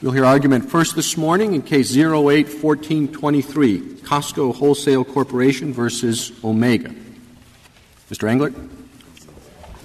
We'll 0.00 0.12
hear 0.12 0.24
argument 0.24 0.70
first 0.70 0.94
this 0.94 1.16
morning 1.16 1.54
in 1.54 1.62
case 1.62 1.96
081423, 1.96 3.80
Costco 4.02 4.54
Wholesale 4.54 5.04
Corporation 5.04 5.72
versus 5.72 6.30
Omega. 6.44 6.94
Mr. 8.08 8.28
Englert? 8.28 8.54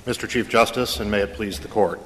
Mr. 0.06 0.30
Chief 0.30 0.48
Justice, 0.48 1.00
and 1.00 1.10
may 1.10 1.22
it 1.22 1.34
please 1.34 1.60
the 1.60 1.68
Court. 1.68 2.00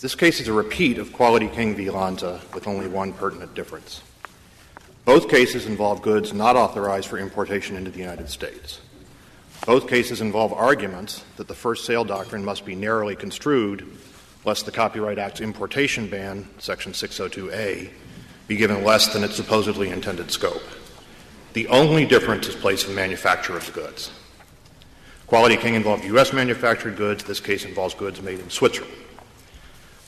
This 0.00 0.14
case 0.14 0.40
is 0.40 0.48
a 0.48 0.54
repeat 0.54 0.96
of 0.96 1.12
Quality 1.12 1.48
King 1.48 1.76
v. 1.76 1.90
L'anza 1.90 2.40
with 2.54 2.66
only 2.66 2.88
one 2.88 3.12
pertinent 3.12 3.54
difference. 3.54 4.00
Both 5.04 5.28
cases 5.28 5.66
involve 5.66 6.00
goods 6.00 6.32
not 6.32 6.56
authorized 6.56 7.08
for 7.08 7.18
importation 7.18 7.76
into 7.76 7.90
the 7.90 8.00
United 8.00 8.30
States. 8.30 8.80
Both 9.66 9.86
cases 9.86 10.22
involve 10.22 10.54
arguments 10.54 11.22
that 11.36 11.46
the 11.46 11.54
first 11.54 11.84
sale 11.84 12.04
doctrine 12.04 12.42
must 12.42 12.64
be 12.64 12.74
narrowly 12.74 13.16
construed 13.16 13.86
lest 14.44 14.66
the 14.66 14.72
Copyright 14.72 15.18
Act's 15.18 15.40
importation 15.40 16.08
ban, 16.08 16.48
Section 16.58 16.92
602A, 16.92 17.90
be 18.48 18.56
given 18.56 18.84
less 18.84 19.12
than 19.12 19.24
its 19.24 19.36
supposedly 19.36 19.90
intended 19.90 20.30
scope. 20.30 20.62
The 21.52 21.68
only 21.68 22.06
difference 22.06 22.48
is 22.48 22.54
place 22.54 22.84
of 22.84 22.94
manufacture 22.94 23.56
of 23.56 23.66
the 23.66 23.72
goods. 23.72 24.10
Quality 25.26 25.56
King 25.56 25.74
involved 25.74 26.04
U.S. 26.04 26.32
manufactured 26.32 26.96
goods. 26.96 27.24
This 27.24 27.40
case 27.40 27.64
involves 27.64 27.94
goods 27.94 28.20
made 28.20 28.40
in 28.40 28.50
Switzerland. 28.50 28.92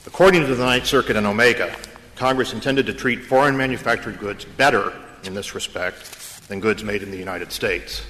According 0.05 0.41
to 0.41 0.55
the 0.55 0.63
Ninth 0.63 0.85
Circuit 0.85 1.15
and 1.15 1.25
Omega, 1.25 1.75
Congress 2.15 2.53
intended 2.53 2.85
to 2.85 2.93
treat 2.93 3.23
foreign 3.23 3.57
manufactured 3.57 4.19
goods 4.19 4.45
better 4.45 4.93
in 5.23 5.33
this 5.33 5.55
respect 5.55 6.47
than 6.47 6.59
goods 6.59 6.83
made 6.83 7.01
in 7.01 7.09
the 7.09 7.17
United 7.17 7.51
States. 7.51 8.03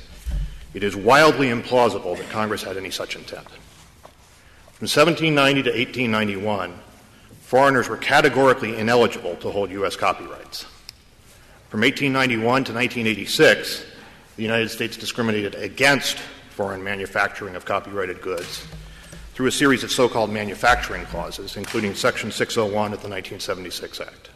It 0.74 0.84
is 0.84 0.96
wildly 0.96 1.48
implausible 1.48 2.18
that 2.18 2.30
Congress 2.30 2.64
had 2.64 2.76
any 2.76 2.92
such 2.92 3.16
intent. 3.16 3.48
From 4.86 5.02
1790 5.02 5.64
to 5.64 5.70
1891, 5.72 6.72
foreigners 7.42 7.90
were 7.90 7.98
categorically 7.98 8.78
ineligible 8.78 9.36
to 9.38 9.50
hold 9.50 9.72
U.S. 9.72 9.96
copyrights. 9.96 10.68
From 11.70 11.82
1891 11.82 12.66
to 12.66 12.72
1986, 12.72 13.84
the 14.36 14.44
United 14.44 14.70
States 14.70 14.96
discriminated 14.96 15.56
against 15.56 16.20
foreign 16.52 16.84
manufacturing 16.84 17.56
of 17.56 17.66
copyrighted 17.66 18.22
goods 18.22 18.64
through 19.34 19.48
a 19.48 19.52
series 19.52 19.84
of 19.84 19.92
so 19.92 20.08
called 20.08 20.30
manufacturing 20.30 21.06
clauses, 21.08 21.58
including 21.58 21.96
Section 21.96 22.30
601 22.30 22.94
of 22.94 23.02
the 23.02 23.10
1976 23.10 24.02
Act. 24.02 24.30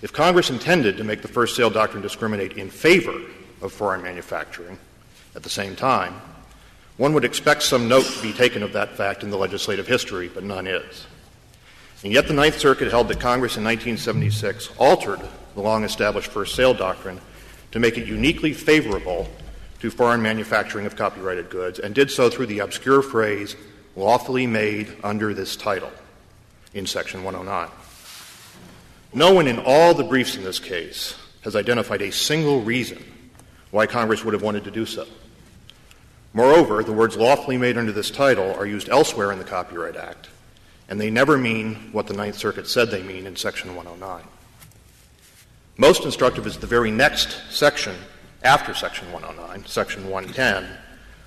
If 0.00 0.14
Congress 0.14 0.48
intended 0.48 0.96
to 0.96 1.04
make 1.04 1.20
the 1.20 1.28
first 1.28 1.56
sale 1.56 1.68
doctrine 1.68 2.02
discriminate 2.02 2.56
in 2.56 2.70
favor 2.70 3.20
of 3.60 3.70
foreign 3.70 4.02
manufacturing 4.02 4.78
at 5.34 5.42
the 5.42 5.50
same 5.50 5.76
time, 5.76 6.22
one 6.96 7.12
would 7.12 7.24
expect 7.24 7.62
some 7.62 7.88
note 7.88 8.04
to 8.04 8.22
be 8.22 8.32
taken 8.32 8.62
of 8.62 8.72
that 8.72 8.96
fact 8.96 9.22
in 9.22 9.30
the 9.30 9.36
legislative 9.36 9.86
history, 9.86 10.28
but 10.28 10.44
none 10.44 10.66
is. 10.66 11.06
And 12.02 12.12
yet 12.12 12.28
the 12.28 12.34
Ninth 12.34 12.58
Circuit 12.58 12.90
held 12.90 13.08
that 13.08 13.20
Congress 13.20 13.56
in 13.56 13.64
1976 13.64 14.70
altered 14.78 15.20
the 15.54 15.60
long 15.60 15.84
established 15.84 16.30
first 16.30 16.54
sale 16.54 16.74
doctrine 16.74 17.20
to 17.72 17.78
make 17.78 17.98
it 17.98 18.06
uniquely 18.06 18.52
favorable 18.52 19.28
to 19.80 19.90
foreign 19.90 20.22
manufacturing 20.22 20.86
of 20.86 20.96
copyrighted 20.96 21.50
goods, 21.50 21.78
and 21.78 21.94
did 21.94 22.10
so 22.10 22.30
through 22.30 22.46
the 22.46 22.60
obscure 22.60 23.02
phrase, 23.02 23.56
lawfully 23.94 24.46
made 24.46 24.88
under 25.04 25.34
this 25.34 25.56
title, 25.56 25.90
in 26.72 26.86
Section 26.86 27.24
109. 27.24 27.68
No 29.12 29.34
one 29.34 29.46
in 29.46 29.58
all 29.58 29.94
the 29.94 30.04
briefs 30.04 30.36
in 30.36 30.44
this 30.44 30.58
case 30.58 31.14
has 31.42 31.56
identified 31.56 32.02
a 32.02 32.12
single 32.12 32.62
reason 32.62 33.02
why 33.70 33.86
Congress 33.86 34.24
would 34.24 34.34
have 34.34 34.42
wanted 34.42 34.64
to 34.64 34.70
do 34.70 34.86
so. 34.86 35.06
Moreover, 36.36 36.84
the 36.84 36.92
words 36.92 37.16
lawfully 37.16 37.56
made 37.56 37.78
under 37.78 37.92
this 37.92 38.10
title 38.10 38.52
are 38.56 38.66
used 38.66 38.90
elsewhere 38.90 39.32
in 39.32 39.38
the 39.38 39.44
Copyright 39.44 39.96
Act, 39.96 40.28
and 40.86 41.00
they 41.00 41.08
never 41.08 41.38
mean 41.38 41.88
what 41.92 42.06
the 42.06 42.12
Ninth 42.12 42.36
Circuit 42.36 42.66
said 42.66 42.90
they 42.90 43.02
mean 43.02 43.26
in 43.26 43.36
Section 43.36 43.74
109. 43.74 44.22
Most 45.78 46.04
instructive 46.04 46.46
is 46.46 46.58
the 46.58 46.66
very 46.66 46.90
next 46.90 47.40
section 47.48 47.96
after 48.42 48.74
Section 48.74 49.10
109, 49.12 49.64
Section 49.64 50.10
110, 50.10 50.68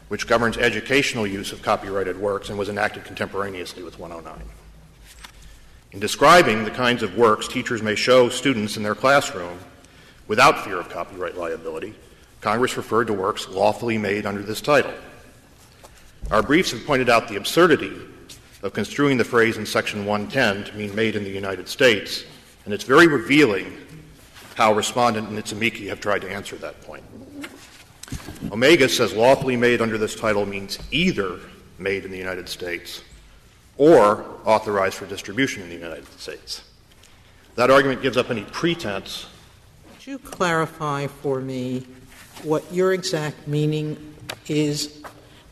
which 0.10 0.28
governs 0.28 0.58
educational 0.58 1.26
use 1.26 1.52
of 1.52 1.64
copyrighted 1.64 2.16
works 2.16 2.50
and 2.50 2.60
was 2.60 2.70
enacted 2.70 3.04
contemporaneously 3.04 3.82
with 3.82 3.98
109. 3.98 4.48
In 5.92 6.00
describing 6.00 6.66
the 6.66 6.70
kinds 6.70 7.02
of 7.02 7.18
works 7.18 7.48
teachers 7.48 7.82
may 7.82 7.96
show 7.96 8.30
students 8.30 8.78
in 8.78 8.84
their 8.84 8.94
classroom 8.94 9.58
without 10.28 10.64
fear 10.64 10.80
of 10.80 10.88
copyright 10.90 11.36
liability, 11.36 11.96
Congress 12.42 12.78
referred 12.78 13.08
to 13.08 13.14
works 13.14 13.48
lawfully 13.50 13.98
made 13.98 14.26
under 14.26 14.42
this 14.42 14.62
title. 14.62 14.94
Our 16.32 16.42
briefs 16.42 16.72
have 16.72 16.86
pointed 16.86 17.10
out 17.10 17.28
the 17.28 17.36
absurdity 17.36 17.92
of 18.62 18.74
construing 18.74 19.18
the 19.18 19.24
phrase 19.24 19.58
in 19.58 19.66
Section 19.66 20.06
110 20.06 20.72
to 20.72 20.78
mean 20.78 20.94
made 20.96 21.16
in 21.16 21.24
the 21.24 21.30
United 21.30 21.68
States, 21.68 22.24
and 22.66 22.74
it's 22.74 22.84
very 22.84 23.08
revealing 23.08 23.78
how 24.56 24.74
Respondent 24.74 25.30
and 25.30 25.38
its 25.38 25.52
amici 25.52 25.88
have 25.88 26.00
tried 26.00 26.22
to 26.22 26.30
answer 26.30 26.56
that 26.58 26.82
point. 26.82 27.04
Omega 28.52 28.90
says 28.90 29.14
lawfully 29.14 29.56
made 29.56 29.82
under 29.82 29.98
this 29.98 30.16
title 30.16 30.46
means 30.46 30.80
either 30.92 31.40
made 31.78 32.06
in 32.06 32.12
the 32.12 32.18
United 32.18 32.50
States 32.50 33.04
or 33.78 34.26
authorized 34.46 34.96
for 34.96 35.06
distribution 35.06 35.64
in 35.64 35.70
the 35.70 35.76
United 35.76 36.06
States. 36.20 36.64
That 37.56 37.72
argument 37.72 38.02
gives 38.02 38.18
up 38.18 38.30
any 38.30 38.44
pretense. 38.44 39.28
Could 39.94 40.08
you 40.08 40.20
clarify 40.20 41.08
for 41.08 41.40
me 41.40 41.86
what 42.44 42.72
your 42.74 42.94
exact 42.94 43.48
meaning 43.48 44.16
is. 44.48 45.02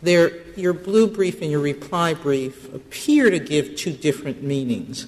There, 0.01 0.31
your 0.55 0.73
blue 0.73 1.07
brief 1.07 1.41
and 1.41 1.49
your 1.49 1.59
reply 1.59 2.13
brief 2.13 2.73
appear 2.73 3.29
to 3.29 3.39
give 3.39 3.75
two 3.75 3.91
different 3.91 4.43
meanings. 4.43 5.07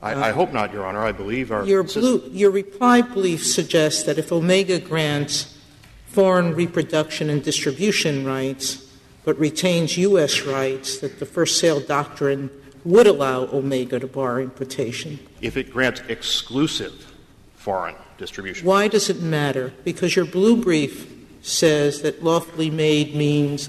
I, 0.00 0.28
I 0.28 0.32
hope 0.32 0.52
not, 0.52 0.72
Your 0.72 0.86
Honor. 0.86 1.02
I 1.02 1.12
believe 1.12 1.50
our 1.50 1.64
your 1.64 1.82
blue, 1.82 2.28
your 2.30 2.50
reply 2.50 3.00
brief 3.00 3.44
suggests 3.44 4.02
that 4.04 4.18
if 4.18 4.30
Omega 4.30 4.78
grants 4.78 5.58
foreign 6.06 6.54
reproduction 6.54 7.30
and 7.30 7.42
distribution 7.42 8.24
rights, 8.24 8.86
but 9.24 9.38
retains 9.38 9.96
U.S. 9.96 10.42
rights, 10.42 10.98
that 10.98 11.18
the 11.18 11.26
first 11.26 11.58
sale 11.58 11.80
doctrine 11.80 12.50
would 12.84 13.06
allow 13.06 13.46
Omega 13.46 13.98
to 13.98 14.06
bar 14.06 14.40
importation. 14.40 15.18
If 15.40 15.56
it 15.56 15.72
grants 15.72 16.02
exclusive 16.08 17.12
foreign 17.54 17.96
distribution. 18.18 18.66
Why 18.66 18.88
does 18.88 19.10
it 19.10 19.20
matter? 19.20 19.72
Because 19.84 20.16
your 20.16 20.24
blue 20.24 20.56
brief 20.56 21.12
says 21.42 22.02
that 22.02 22.22
lawfully 22.22 22.70
made 22.70 23.14
means 23.14 23.68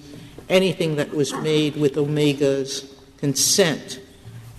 anything 0.49 0.95
that 0.95 1.11
was 1.11 1.33
made 1.33 1.75
with 1.75 1.97
Omega's 1.97 2.95
consent 3.17 3.99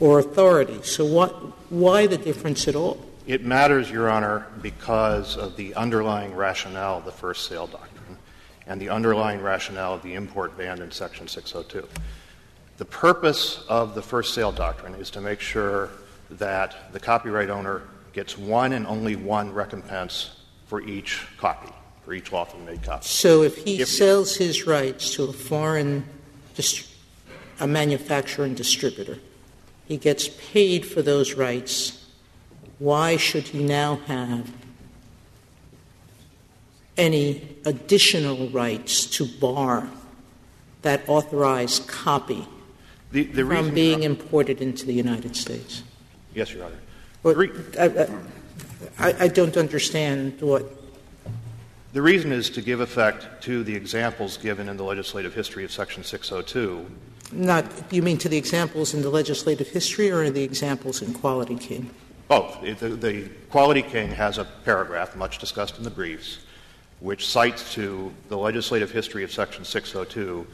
or 0.01 0.19
authority. 0.19 0.83
So 0.83 1.05
what, 1.05 1.31
why 1.71 2.07
the 2.07 2.19
difference 2.19 2.69
at 2.69 2.77
all? 2.77 3.01
It 3.27 3.45
matters, 3.45 3.91
Your 3.91 4.09
Honor, 4.09 4.47
because 4.63 5.37
of 5.37 5.57
the 5.57 5.75
underlying 5.75 6.35
rationale 6.35 6.99
of 6.99 7.05
the 7.05 7.13
first 7.13 7.49
sale 7.49 7.67
doctrine 7.67 8.19
and 8.67 8.81
the 8.81 8.89
underlying 8.89 9.41
rationale 9.41 9.95
of 9.95 10.03
the 10.03 10.15
import 10.15 10.57
ban 10.57 10.83
in 10.83 10.91
Section 10.91 11.29
602. 11.29 11.89
The 12.79 12.85
purpose 12.85 13.65
of 13.69 13.95
the 13.95 14.03
first 14.03 14.35
sale 14.35 14.53
doctrine 14.53 14.95
is 14.95 15.11
to 15.11 15.21
make 15.21 15.41
sure 15.41 15.91
that 16.31 16.93
the 16.93 17.01
copyright 17.01 17.49
owner 17.49 17.83
gets 18.17 18.39
one 18.39 18.73
and 18.73 18.87
only 18.87 19.15
one 19.15 19.53
recompense 19.53 20.31
for 20.69 20.81
each 20.81 21.27
copy, 21.37 21.71
for 22.03 22.15
each 22.15 22.33
lawfully 22.33 22.65
made 22.65 22.83
copy. 22.83 23.05
So 23.05 23.43
if 23.43 23.63
he 23.63 23.83
if 23.83 23.89
sells 23.89 24.37
his 24.37 24.67
rights 24.67 25.15
to 25.15 25.25
a 25.25 25.33
foreign 25.35 26.07
dist- 26.55 26.89
a 27.61 27.67
manufacturer 27.67 28.47
and 28.47 28.57
distributor, 28.57 29.19
he 29.87 29.99
gets 29.99 30.29
paid 30.51 30.87
for 30.87 31.03
those 31.03 31.35
rights. 31.35 32.03
Why 32.79 33.19
should 33.19 33.49
he 33.49 33.63
now 33.63 33.97
have 34.07 34.51
any 36.97 37.57
additional 37.67 38.49
rights 38.49 39.05
to 39.19 39.27
bar 39.27 39.91
that 40.81 41.07
authorized 41.07 41.87
copy 41.87 42.49
the, 43.13 43.25
the 43.25 43.45
from 43.45 43.75
being 43.75 44.05
imported 44.05 44.63
into 44.63 44.87
the 44.87 44.95
United 44.95 45.37
States? 45.37 45.83
Yes, 46.35 46.53
Your 46.55 46.65
Honor. 46.65 46.79
I, 47.27 48.09
I, 48.99 49.15
I 49.21 49.29
don't 49.29 49.57
understand 49.57 50.41
what. 50.41 50.65
The 51.93 52.03
reason 52.03 52.31
is 52.31 52.51
to 52.51 52.61
give 52.61 52.81
effect 52.81 53.43
to 53.45 53.65
the 53.65 53.75
examples 53.75 54.37
given 54.37 54.69
in 54.69 54.77
the 54.77 54.85
legislative 54.85 55.35
history 55.35 55.65
of 55.65 55.73
Section 55.73 56.05
602. 56.05 56.87
Not, 57.33 57.65
you 57.93 58.03
mean 58.03 58.19
to 58.19 58.29
the 58.29 58.37
examples 58.37 58.95
in 58.95 59.03
the 59.03 59.11
legislative 59.11 59.69
history 59.69 60.11
or 60.11 60.31
the 60.31 60.43
examples 60.43 61.03
in 61.03 61.13
Quality 61.15 61.57
King? 61.57 61.91
Both. 62.29 62.61
The 62.61 63.29
Quality 63.51 63.83
King 63.83 64.11
has 64.11 64.39
a 64.39 64.45
paragraph, 64.45 65.17
much 65.17 65.39
discussed 65.39 65.79
in 65.79 65.85
the 65.85 65.91
briefs, 65.91 66.39
which 67.01 67.27
cites 67.27 67.75
to 67.75 68.13
the 68.29 68.37
legislative 68.37 68.91
history 68.91 69.25
of 69.25 69.33
Section 69.33 69.65
602 69.65 70.47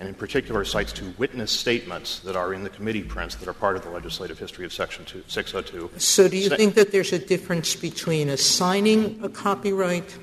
and 0.00 0.08
in 0.08 0.14
particular 0.14 0.64
cites 0.64 0.92
to 0.92 1.12
witness 1.18 1.50
statements 1.50 2.20
that 2.20 2.36
are 2.36 2.54
in 2.54 2.62
the 2.62 2.70
committee 2.70 3.02
prints 3.02 3.34
that 3.36 3.48
are 3.48 3.52
part 3.52 3.76
of 3.76 3.82
the 3.82 3.90
legislative 3.90 4.38
history 4.38 4.64
of 4.64 4.72
Section 4.72 5.04
602. 5.26 5.90
So, 5.98 6.28
do 6.28 6.36
you 6.36 6.50
think 6.50 6.74
that 6.74 6.92
there's 6.92 7.12
a 7.12 7.18
difference 7.18 7.74
between 7.74 8.28
assigning 8.28 9.18
a 9.22 9.28
copyright 9.28 10.16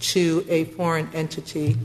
to 0.00 0.44
a 0.48 0.64
foreign 0.64 1.08
entity 1.14 1.76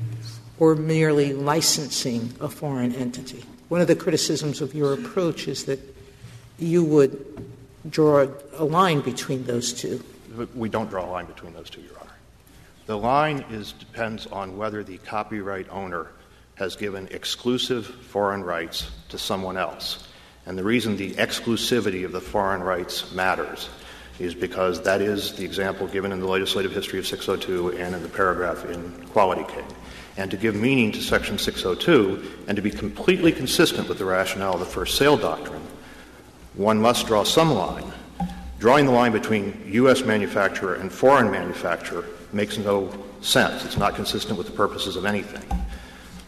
or 0.60 0.76
merely 0.76 1.34
licensing 1.34 2.34
a 2.40 2.50
foreign 2.50 2.96
entity? 2.96 3.44
One 3.70 3.82
of 3.82 3.88
the 3.88 3.96
criticisms 3.96 4.62
of 4.62 4.74
your 4.74 4.94
approach 4.94 5.48
is 5.48 5.66
that 5.66 5.80
you 6.58 6.84
would 6.84 7.44
draw 7.90 8.28
a 8.54 8.66
line 8.66 9.02
between 9.02 9.44
those 9.46 9.74
two. 9.74 10.04
We 10.56 10.70
don't 10.70 10.90
draw 10.90 11.06
a 11.06 11.12
line 11.12 11.26
between 11.26 11.54
those 11.54 11.70
two, 11.70 11.82
Your 11.82 12.00
Honor. 12.00 12.12
The 12.86 12.98
line 12.98 13.46
is 13.52 13.74
depends 13.74 14.26
on 14.28 14.58
whether 14.58 14.84
the 14.84 14.98
copyright 15.00 15.68
owner 15.70 16.08
has 16.64 16.78
given 16.78 17.10
exclusive 17.12 17.86
foreign 17.86 18.42
rights 18.42 18.90
to 19.10 19.18
someone 19.18 19.58
else. 19.58 20.08
And 20.46 20.58
the 20.58 20.64
reason 20.64 20.96
the 20.96 21.12
exclusivity 21.12 22.06
of 22.06 22.14
the 22.14 22.22
foreign 22.22 22.64
rights 22.64 23.14
matters 23.14 23.70
is 24.18 24.34
because 24.34 24.82
that 24.84 25.02
is 25.02 25.34
the 25.34 25.44
example 25.44 25.88
given 25.88 26.12
in 26.14 26.20
the 26.22 26.28
legislative 26.28 26.72
history 26.72 27.00
of 27.00 27.08
602 27.08 27.78
and 27.78 27.94
in 27.94 28.02
the 28.02 28.10
paragraph 28.10 28.64
in 28.66 28.92
Quality 29.08 29.44
King. 29.52 29.66
And 30.16 30.32
to 30.32 30.38
give 30.38 30.56
meaning 30.56 30.92
to 30.94 31.02
Section 31.02 31.38
602 31.38 32.46
and 32.48 32.56
to 32.56 32.62
be 32.62 32.72
completely 32.72 33.32
consistent 33.32 33.90
with 33.90 33.98
the 33.98 34.06
rationale 34.06 34.54
of 34.54 34.60
the 34.60 34.66
first 34.66 34.98
sale 34.98 35.18
doctrine, 35.18 35.64
one 36.54 36.80
must 36.80 37.08
draw 37.08 37.24
some 37.24 37.52
line. 37.52 37.92
Drawing 38.60 38.86
the 38.86 38.92
line 38.92 39.12
between 39.12 39.62
U.S. 39.74 40.04
manufacturer 40.04 40.76
and 40.76 40.90
foreign 40.90 41.30
manufacturer 41.30 42.06
makes 42.32 42.58
no 42.58 42.94
sense. 43.20 43.66
It's 43.66 43.78
not 43.78 43.96
consistent 43.96 44.38
with 44.38 44.48
the 44.48 44.54
purposes 44.54 44.96
of 44.96 45.06
anything. 45.06 45.44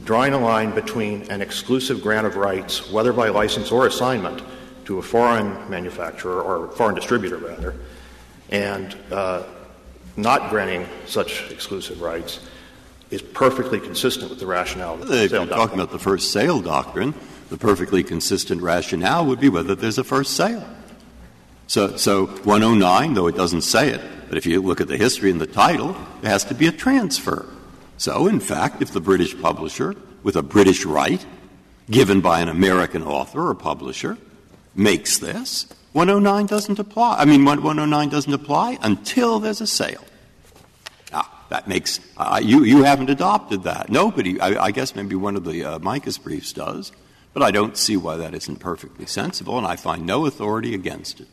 Drawing 0.05 0.33
a 0.33 0.39
line 0.39 0.73
between 0.73 1.23
an 1.31 1.41
exclusive 1.41 2.01
grant 2.01 2.27
of 2.27 2.35
rights, 2.35 2.91
whether 2.91 3.11
by 3.11 3.29
license 3.29 3.71
or 3.71 3.87
assignment, 3.87 4.41
to 4.85 4.99
a 4.99 5.01
foreign 5.01 5.69
manufacturer 5.69 6.41
or 6.41 6.67
foreign 6.73 6.93
distributor 6.93 7.37
rather, 7.37 7.73
and 8.51 8.95
uh, 9.11 9.43
not 10.15 10.51
granting 10.51 10.87
such 11.07 11.51
exclusive 11.51 12.01
rights 12.01 12.39
is 13.11 13.21
perfectly 13.21 13.79
consistent 13.79 14.29
with 14.29 14.39
the 14.39 14.45
rationale 14.45 14.93
of 14.93 15.07
the 15.07 15.23
if 15.23 15.31
sale 15.31 15.45
you're 15.45 15.55
talking 15.55 15.79
about 15.79 15.91
the 15.91 15.99
first 15.99 16.31
sale 16.31 16.61
doctrine, 16.61 17.13
the 17.49 17.57
perfectly 17.57 18.03
consistent 18.03 18.61
rationale 18.61 19.25
would 19.25 19.39
be 19.39 19.49
whether 19.49 19.75
there's 19.75 19.97
a 19.97 20.03
first 20.03 20.35
sale. 20.35 20.67
So, 21.67 21.97
so 21.97 22.27
109, 22.27 23.13
though 23.15 23.27
it 23.27 23.35
doesn't 23.35 23.61
say 23.61 23.89
it, 23.89 24.01
but 24.29 24.37
if 24.37 24.45
you 24.45 24.61
look 24.61 24.81
at 24.81 24.87
the 24.87 24.97
history 24.97 25.31
and 25.31 25.41
the 25.41 25.47
title, 25.47 25.95
there 26.21 26.31
has 26.31 26.43
to 26.45 26.53
be 26.53 26.67
a 26.67 26.71
transfer. 26.71 27.47
So, 27.97 28.27
in 28.27 28.39
fact, 28.39 28.81
if 28.81 28.91
the 28.91 28.99
British 28.99 29.39
publisher, 29.39 29.95
with 30.23 30.35
a 30.35 30.41
British 30.41 30.85
right, 30.85 31.25
given 31.89 32.21
by 32.21 32.41
an 32.41 32.49
American 32.49 33.03
author 33.03 33.47
or 33.47 33.55
publisher, 33.55 34.17
makes 34.73 35.17
this, 35.17 35.67
109 35.93 36.45
doesn't 36.47 36.77
apply. 36.77 37.17
I 37.19 37.25
mean, 37.25 37.45
109 37.45 38.09
doesn't 38.09 38.33
apply 38.33 38.77
until 38.81 39.39
there's 39.39 39.61
a 39.61 39.67
sale. 39.67 40.03
Now, 41.13 41.25
that 41.49 41.69
makes 41.69 42.01
uh, 42.17 42.41
you 42.43 42.65
you 42.65 42.83
haven't 42.83 43.09
adopted 43.09 43.63
that. 43.63 43.89
Nobody. 43.89 44.39
I, 44.41 44.65
I 44.65 44.71
guess 44.71 44.93
maybe 44.93 45.15
one 45.15 45.37
of 45.37 45.45
the 45.45 45.63
uh, 45.63 45.77
amicus 45.77 46.17
briefs 46.17 46.51
does, 46.51 46.91
but 47.33 47.43
I 47.43 47.51
don't 47.51 47.77
see 47.77 47.95
why 47.95 48.17
that 48.17 48.33
isn't 48.33 48.57
perfectly 48.57 49.05
sensible, 49.05 49.57
and 49.57 49.65
I 49.65 49.77
find 49.77 50.05
no 50.05 50.25
authority 50.25 50.73
against 50.73 51.21
it. 51.21 51.27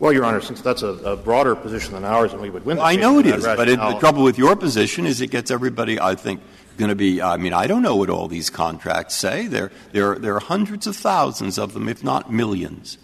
Well, 0.00 0.14
Your 0.14 0.24
Honor, 0.24 0.40
since 0.40 0.62
that's 0.62 0.80
a, 0.80 0.88
a 0.88 1.14
broader 1.14 1.54
position 1.54 1.92
than 1.92 2.04
ours, 2.04 2.32
and 2.32 2.40
we 2.40 2.48
would 2.48 2.64
win. 2.64 2.78
Well, 2.78 2.86
I 2.86 2.96
know 2.96 3.18
it 3.18 3.26
is, 3.26 3.44
but 3.44 3.68
it, 3.68 3.78
the 3.78 3.98
trouble 3.98 4.24
with 4.24 4.38
your 4.38 4.56
position 4.56 5.06
is 5.06 5.20
it 5.20 5.26
gets 5.26 5.50
everybody, 5.50 6.00
I 6.00 6.14
think, 6.14 6.40
going 6.78 6.88
to 6.88 6.94
be. 6.94 7.20
I 7.20 7.36
mean, 7.36 7.52
I 7.52 7.66
don't 7.66 7.82
know 7.82 7.96
what 7.96 8.08
all 8.08 8.26
these 8.26 8.48
contracts 8.48 9.14
say. 9.14 9.46
There, 9.46 9.70
there, 9.92 10.18
there 10.18 10.34
are 10.34 10.40
hundreds 10.40 10.86
of 10.86 10.96
thousands 10.96 11.58
of 11.58 11.74
them, 11.74 11.86
if 11.86 12.02
not 12.02 12.32
millions. 12.32 12.96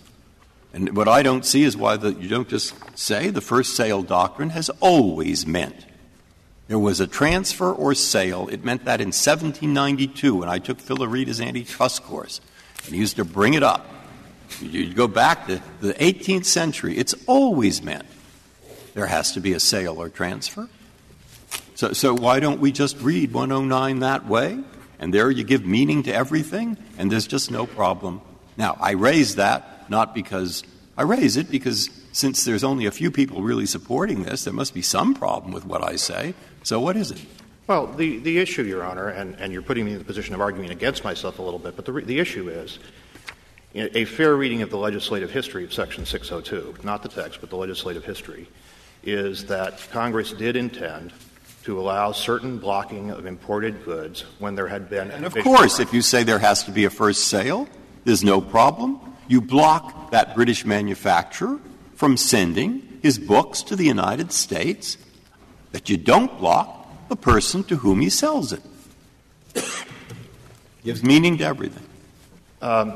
And 0.73 0.97
what 0.97 1.07
I 1.07 1.23
don't 1.23 1.45
see 1.45 1.65
is 1.65 1.77
why 1.77 1.99
the, 1.99 2.15
you 2.15 2.31
don't 2.31 2.49
just 2.49 2.75
say 2.99 3.29
the 3.29 3.43
first 3.43 3.77
sale 3.77 4.03
doctrine 4.03 4.51
has 4.51 4.71
always 4.81 5.47
meant 5.47 5.85
there 6.69 6.79
was 6.79 6.99
a 6.99 7.07
transfer 7.07 7.71
or 7.71 7.95
sale. 7.95 8.49
It 8.49 8.65
meant 8.65 8.87
that 8.87 9.03
in 9.03 9.09
1792, 9.09 10.35
when 10.35 10.49
I 10.49 10.59
took 10.59 10.81
Phil 10.81 11.03
antitrust 11.05 12.03
course, 12.05 12.41
and 12.87 12.95
he 12.95 13.01
used 13.01 13.17
to 13.17 13.25
bring 13.25 13.53
it 13.53 13.63
up. 13.63 13.87
You 14.61 14.93
go 14.95 15.09
back 15.09 15.47
to 15.47 15.63
the 15.81 15.95
18th 15.95 16.45
century, 16.45 16.97
it's 16.97 17.15
always 17.27 17.83
meant 17.83 18.07
there 18.95 19.07
has 19.07 19.33
to 19.33 19.41
be 19.41 19.53
a 19.53 19.61
sale 19.61 20.01
or 20.01 20.09
transfer. 20.09 20.69
So, 21.75 21.93
so 21.93 22.15
why 22.15 22.41
don't 22.41 22.61
we 22.61 22.73
just 22.73 22.99
read 23.01 23.33
109 23.33 23.99
that 24.01 24.27
way? 24.27 24.59
And 24.99 25.13
there 25.13 25.31
you 25.31 25.45
give 25.45 25.67
meaning 25.67 26.05
to 26.05 26.15
everything, 26.15 26.79
and 26.97 27.13
there's 27.13 27.27
just 27.27 27.51
no 27.51 27.67
problem. 27.67 28.23
Now, 28.57 28.79
I 28.81 28.93
raise 28.93 29.35
that 29.37 29.91
not 29.91 30.15
because 30.15 30.65
I 30.97 31.03
raise 31.03 31.37
it 31.37 31.51
because 31.51 31.91
since 32.13 32.45
there's 32.45 32.65
only 32.65 32.87
a 32.87 32.91
few 32.91 33.11
people 33.11 33.43
really 33.43 33.67
supporting 33.67 34.23
this, 34.23 34.45
there 34.45 34.55
must 34.55 34.73
be 34.73 34.83
some 34.83 35.15
problem 35.15 35.53
with 35.53 35.67
what 35.67 35.85
I 35.85 35.97
say. 35.97 36.35
So 36.63 36.81
what 36.81 36.97
is 36.97 37.11
it? 37.11 37.21
Well, 37.67 37.89
the, 37.89 38.19
the 38.19 38.39
issue, 38.39 38.63
Your 38.63 38.85
Honor, 38.85 39.09
and, 39.09 39.35
and 39.39 39.53
you're 39.53 39.63
putting 39.63 39.85
me 39.85 39.93
in 39.93 39.99
the 39.99 40.05
position 40.05 40.35
of 40.35 40.41
arguing 40.41 40.71
against 40.71 41.05
myself 41.05 41.39
a 41.39 41.43
little 41.43 41.59
bit, 41.59 41.77
but 41.77 41.85
the, 41.85 41.93
the 41.93 42.19
issue 42.19 42.49
is 42.49 42.79
a 43.77 44.05
fair 44.07 44.35
reading 44.35 44.63
of 44.63 44.71
the 44.71 44.79
legislative 44.79 45.31
history 45.31 45.65
of 45.65 45.73
Section 45.73 46.07
602, 46.07 46.83
not 46.83 47.03
the 47.03 47.09
text, 47.09 47.41
but 47.41 47.51
the 47.51 47.57
legislative 47.57 48.05
history, 48.05 48.49
is 49.03 49.47
that 49.47 49.87
Congress 49.91 50.33
did 50.33 50.57
intend 50.57 51.13
to 51.65 51.79
allow 51.79 52.13
certain 52.13 52.59
blocking 52.59 53.11
of 53.11 53.27
imported 53.27 53.85
goods 53.85 54.25
when 54.39 54.55
there 54.55 54.69
had 54.69 54.89
been. 54.89 55.11
And 55.11 55.27
of 55.27 55.35
course, 55.35 55.81
if 55.81 55.93
you 55.93 56.01
say 56.01 56.23
there 56.23 56.39
has 56.39 56.65
to 56.65 56.71
be 56.71 56.85
a 56.85 56.91
first 56.91 57.29
sale, 57.29 57.69
there's 58.05 58.25
no 58.25 58.41
problem. 58.41 59.01
You 59.29 59.41
block 59.41 60.13
that 60.13 60.35
British 60.35 60.65
manufacturer 60.65 61.59
from 61.95 62.17
sending 62.17 63.01
his 63.03 63.19
books 63.19 63.63
to 63.65 63.77
the 63.77 63.85
United 63.85 64.33
States, 64.33 64.97
but 65.73 65.89
you 65.89 65.97
don't 65.97 66.39
block 66.39 67.09
the 67.09 67.17
person 67.17 67.65
to 67.65 67.77
whom 67.77 68.01
he 68.01 68.11
sells 68.11 68.53
it. 68.53 68.63
Gives 70.85 71.03
meaning 71.03 71.37
to 71.39 71.45
everything. 71.45 71.85
Um, 72.63 72.95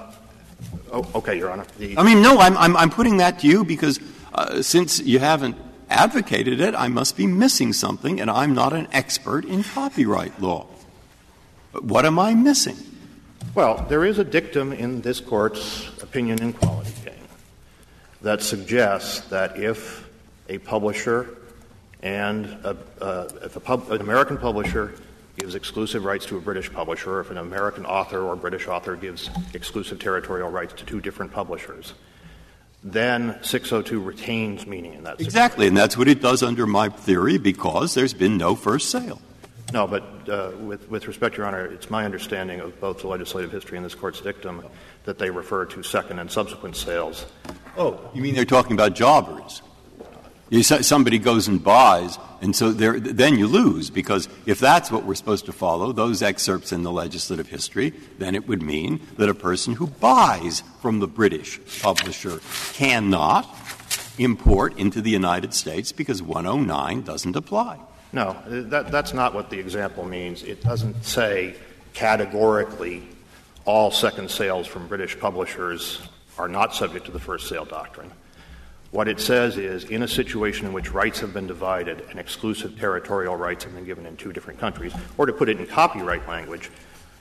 oh, 0.93 1.09
okay, 1.17 1.37
Your 1.37 1.51
Honor. 1.51 1.67
The, 1.79 1.97
I 1.97 2.03
mean, 2.03 2.23
no, 2.23 2.39
I'm, 2.39 2.57
I'm, 2.57 2.77
I'm 2.77 2.91
putting 2.91 3.19
that 3.19 3.41
to 3.41 3.47
you 3.47 3.65
because 3.65 3.99
uh, 4.35 4.63
since 4.63 5.01
you 5.01 5.19
haven't 5.19 5.57
advocated 5.89 6.61
it, 6.61 6.75
I 6.75 6.89
must 6.89 7.17
be 7.17 7.27
missing 7.27 7.73
something, 7.73 8.21
and 8.21 8.31
I'm 8.31 8.55
not 8.55 8.73
an 8.73 8.89
expert 8.93 9.45
in 9.45 9.63
copyright 9.63 10.41
law. 10.41 10.67
What 11.73 12.05
am 12.05 12.19
I 12.19 12.35
missing? 12.35 12.77
Well, 13.55 13.85
there 13.89 14.05
is 14.05 14.19
a 14.19 14.25
dictum 14.25 14.73
in 14.73 15.01
this 15.01 15.21
Court's 15.21 15.89
opinion 16.03 16.41
in 16.43 16.53
Quality 16.53 16.93
King 17.05 17.29
that 18.23 18.43
suggests 18.43 19.21
that 19.29 19.57
if 19.57 20.09
a 20.49 20.59
publisher 20.59 21.39
and 22.03 22.47
a, 22.65 22.77
uh, 23.01 23.29
if 23.43 23.57
a 23.57 23.61
pub, 23.61 23.91
an 23.91 24.01
American 24.01 24.39
publisher 24.39 24.95
gives 25.41 25.55
exclusive 25.55 26.05
rights 26.05 26.27
to 26.27 26.37
a 26.37 26.41
British 26.41 26.73
publisher, 26.73 27.21
if 27.21 27.31
an 27.31 27.39
American 27.39 27.87
author 27.87 28.21
or 28.23 28.37
British 28.37 28.69
author 28.69 28.97
gives 28.97 29.31
exclusive 29.55 29.99
territorial 29.99 30.51
rights 30.51 30.75
to 30.75 30.85
two 30.85 31.01
different 31.01 31.33
publishers, 31.33 31.95
then 32.83 33.39
602 33.43 34.01
retains 34.01 34.67
meaning 34.67 34.95
in 34.95 35.05
that 35.05 35.13
situation. 35.13 35.27
Exactly, 35.27 35.67
and 35.67 35.77
that's 35.77 35.97
what 35.97 36.09
it 36.09 36.21
does 36.21 36.43
under 36.43 36.67
my 36.67 36.89
theory 36.89 37.39
because 37.39 37.95
there's 37.95 38.15
been 38.15 38.37
no 38.37 38.55
first 38.55 38.91
sale. 38.91 39.21
No, 39.73 39.87
but 39.87 40.29
uh, 40.29 40.51
with, 40.59 40.89
with 40.91 41.07
respect, 41.07 41.37
Your 41.37 41.47
Honor, 41.47 41.65
it's 41.67 41.91
my 41.91 42.05
understanding 42.05 42.61
of 42.61 42.79
both 42.81 43.01
the 43.01 43.07
legislative 43.07 43.53
history 43.53 43.77
and 43.77 43.85
this 43.85 43.95
Court's 43.95 44.21
dictum 44.21 44.65
that 45.05 45.19
they 45.19 45.31
refer 45.31 45.65
to 45.67 45.83
second 45.83 46.19
and 46.19 46.31
subsequent 46.31 46.77
sales. 46.77 47.27
Oh, 47.77 48.01
you 48.13 48.21
mean 48.21 48.35
they're 48.35 48.45
talking 48.45 48.73
about 48.73 48.95
jobbers? 48.95 49.63
Somebody 50.63 51.19
goes 51.19 51.47
and 51.47 51.63
buys, 51.63 52.19
and 52.41 52.57
so 52.57 52.73
then 52.73 53.39
you 53.39 53.47
lose, 53.47 53.89
because 53.89 54.29
if 54.47 54.59
that's 54.59 54.91
what 54.91 55.05
we're 55.05 55.15
supposed 55.15 55.47
to 55.47 55.53
follow, 55.53 55.93
those 55.93 56.23
excerpts 56.23 56.73
in 56.73 56.83
the 56.83 56.91
legislative 56.91 57.49
history, 57.49 57.93
then 58.19 58.35
it 58.35 58.49
would 58.49 58.61
mean 58.61 59.01
that 59.17 59.29
a 59.29 59.35
person 59.35 59.75
who 59.75 59.87
buys 59.87 60.63
from 60.81 60.99
the 60.99 61.07
British 61.07 61.61
publisher 61.81 62.41
cannot 62.73 63.49
import 64.19 64.77
into 64.77 65.01
the 65.01 65.11
United 65.11 65.55
States 65.55 65.93
because 65.93 66.23
109 66.23 67.03
doesn't 67.03 67.37
apply. 67.37 67.79
No, 68.13 68.37
that, 68.47 68.91
that's 68.91 69.15
not 69.15 69.35
what 69.35 69.51
the 69.51 69.59
example 69.59 70.05
means. 70.05 70.43
It 70.43 70.63
doesn't 70.63 71.05
say 71.05 71.55
categorically 71.95 73.03
all 73.65 73.91
second 73.91 74.31
sales 74.31 74.67
from 74.67 74.89
British 74.89 75.19
publishers 75.19 76.01
are 76.39 76.49
not 76.49 76.75
subject 76.75 77.07
to 77.07 77.13
the 77.13 77.21
first 77.21 77.49
sale 77.49 77.65
doctrine. 77.65 78.11
What 78.91 79.07
it 79.07 79.21
says 79.21 79.57
is 79.57 79.85
in 79.85 80.03
a 80.03 80.09
situation 80.09 80.67
in 80.67 80.73
which 80.73 80.91
rights 80.91 81.21
have 81.21 81.33
been 81.33 81.47
divided 81.47 82.05
and 82.11 82.19
exclusive 82.19 82.77
territorial 82.77 83.37
rights 83.37 83.63
have 83.63 83.73
been 83.73 83.85
given 83.85 84.05
in 84.05 84.17
two 84.17 84.33
different 84.33 84.59
countries, 84.59 84.93
or 85.17 85.27
to 85.27 85.33
put 85.33 85.49
it 85.49 85.61
in 85.61 85.67
copyright 85.67 86.27
language, 86.29 86.71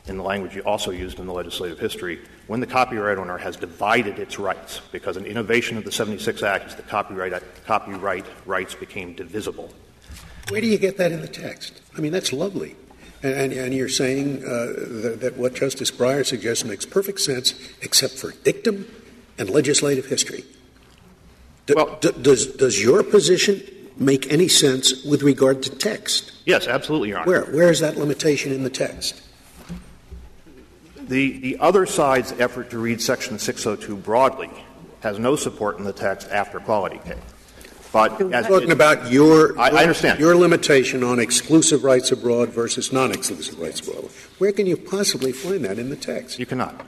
in 0.07 0.17
the 0.17 0.23
language 0.23 0.55
you 0.55 0.63
also 0.63 0.89
used 0.89 1.19
in 1.19 1.27
the 1.27 1.33
legislative 1.33 1.77
history, 1.77 2.19
when 2.47 2.59
the 2.59 2.65
copyright 2.65 3.19
owner 3.19 3.37
has 3.37 3.55
divided 3.55 4.17
its 4.17 4.39
rights, 4.39 4.81
because 4.91 5.15
an 5.15 5.25
innovation 5.25 5.77
of 5.77 5.85
the 5.85 5.91
76 5.91 6.41
Act 6.41 6.69
is 6.69 6.75
that 6.75 6.87
copyright, 6.87 7.43
copyright 7.65 8.25
rights 8.47 8.73
became 8.73 9.13
divisible. 9.13 9.71
Where 10.49 10.61
do 10.61 10.67
you 10.67 10.79
get 10.79 10.97
that 10.97 11.11
in 11.11 11.21
the 11.21 11.27
text? 11.27 11.81
I 11.95 12.01
mean, 12.01 12.11
that's 12.11 12.33
lovely. 12.33 12.75
And, 13.21 13.53
and 13.53 13.75
you're 13.75 13.89
saying 13.89 14.43
uh, 14.43 14.47
that, 14.47 15.17
that, 15.21 15.37
what 15.37 15.53
Justice 15.53 15.91
Breyer 15.91 16.25
suggests 16.25 16.63
makes 16.63 16.85
perfect 16.87 17.19
sense, 17.19 17.53
except 17.81 18.15
for 18.15 18.31
dictum 18.31 18.87
and 19.37 19.51
legislative 19.51 20.07
history. 20.07 20.45
D- 21.69 21.75
well, 21.75 21.97
d- 22.01 22.11
does, 22.19 22.47
does 22.47 22.81
your 22.81 23.03
position 23.03 23.61
make 23.95 24.31
any 24.31 24.47
sense 24.47 25.03
with 25.03 25.21
regard 25.21 25.61
to 25.63 25.69
text? 25.69 26.31
Yes, 26.45 26.67
absolutely, 26.67 27.09
Your 27.09 27.19
Honor. 27.19 27.27
Where? 27.27 27.45
Where 27.45 27.69
is 27.69 27.79
that 27.81 27.95
limitation 27.95 28.51
in 28.51 28.63
the 28.63 28.71
text? 28.71 29.21
The, 30.99 31.37
the 31.39 31.57
other 31.59 31.85
side's 31.85 32.31
effort 32.33 32.71
to 32.71 32.79
read 32.79 33.01
Section 33.01 33.37
602 33.37 33.97
broadly 33.97 34.49
has 35.01 35.19
no 35.19 35.35
support 35.35 35.77
in 35.77 35.83
the 35.83 35.93
text 35.93 36.27
after 36.29 36.59
Quality 36.59 36.99
King. 37.05 37.21
But 37.91 38.19
as 38.33 38.47
talking 38.47 38.71
about 38.71 39.11
your, 39.11 39.59
I, 39.59 39.69
I 39.69 39.81
understand 39.83 40.19
your 40.19 40.35
limitation 40.35 41.03
on 41.03 41.19
exclusive 41.19 41.83
rights 41.83 42.11
abroad 42.11 42.49
versus 42.49 42.91
non-exclusive 42.91 43.59
rights 43.59 43.79
abroad. 43.79 44.09
Where 44.39 44.51
can 44.51 44.65
you 44.65 44.77
possibly 44.77 45.31
find 45.31 45.65
that 45.65 45.77
in 45.77 45.89
the 45.89 45.95
text? 45.95 46.39
You 46.39 46.45
cannot. 46.45 46.85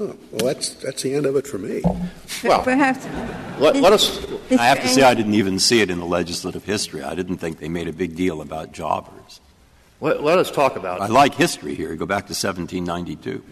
Oh, 0.00 0.16
well, 0.30 0.46
that's 0.46 0.74
that's 0.74 1.02
the 1.02 1.12
end 1.12 1.26
of 1.26 1.34
it 1.34 1.46
for 1.46 1.58
me. 1.58 1.82
Well, 2.44 2.62
perhaps 2.62 3.04
let, 3.58 3.74
let 3.74 3.92
us. 3.92 4.24
I 4.52 4.66
have 4.66 4.80
to 4.80 4.88
say, 4.88 5.02
I 5.02 5.12
didn't 5.14 5.34
even 5.34 5.58
see 5.58 5.80
it 5.80 5.90
in 5.90 5.98
the 5.98 6.06
legislative 6.06 6.64
history. 6.64 7.02
I 7.02 7.16
didn't 7.16 7.38
think 7.38 7.58
they 7.58 7.68
made 7.68 7.88
a 7.88 7.92
big 7.92 8.14
deal 8.14 8.40
about 8.40 8.70
jobbers. 8.70 9.40
Let, 10.00 10.22
let 10.22 10.38
us 10.38 10.52
talk 10.52 10.76
about. 10.76 11.00
I 11.00 11.06
like 11.06 11.34
history 11.34 11.74
here. 11.74 11.96
Go 11.96 12.06
back 12.06 12.26
to 12.26 12.34
1792. 12.34 13.42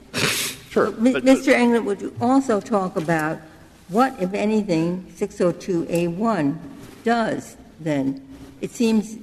sure, 0.70 0.92
but, 0.92 1.24
Mr. 1.24 1.52
Englert, 1.52 1.84
would 1.84 2.00
you 2.00 2.14
also 2.20 2.60
talk 2.60 2.94
about 2.94 3.40
what, 3.88 4.14
if 4.22 4.32
anything, 4.32 5.04
602A1 5.16 6.56
does? 7.02 7.56
Then 7.80 8.24
it 8.60 8.70
seems 8.70 9.16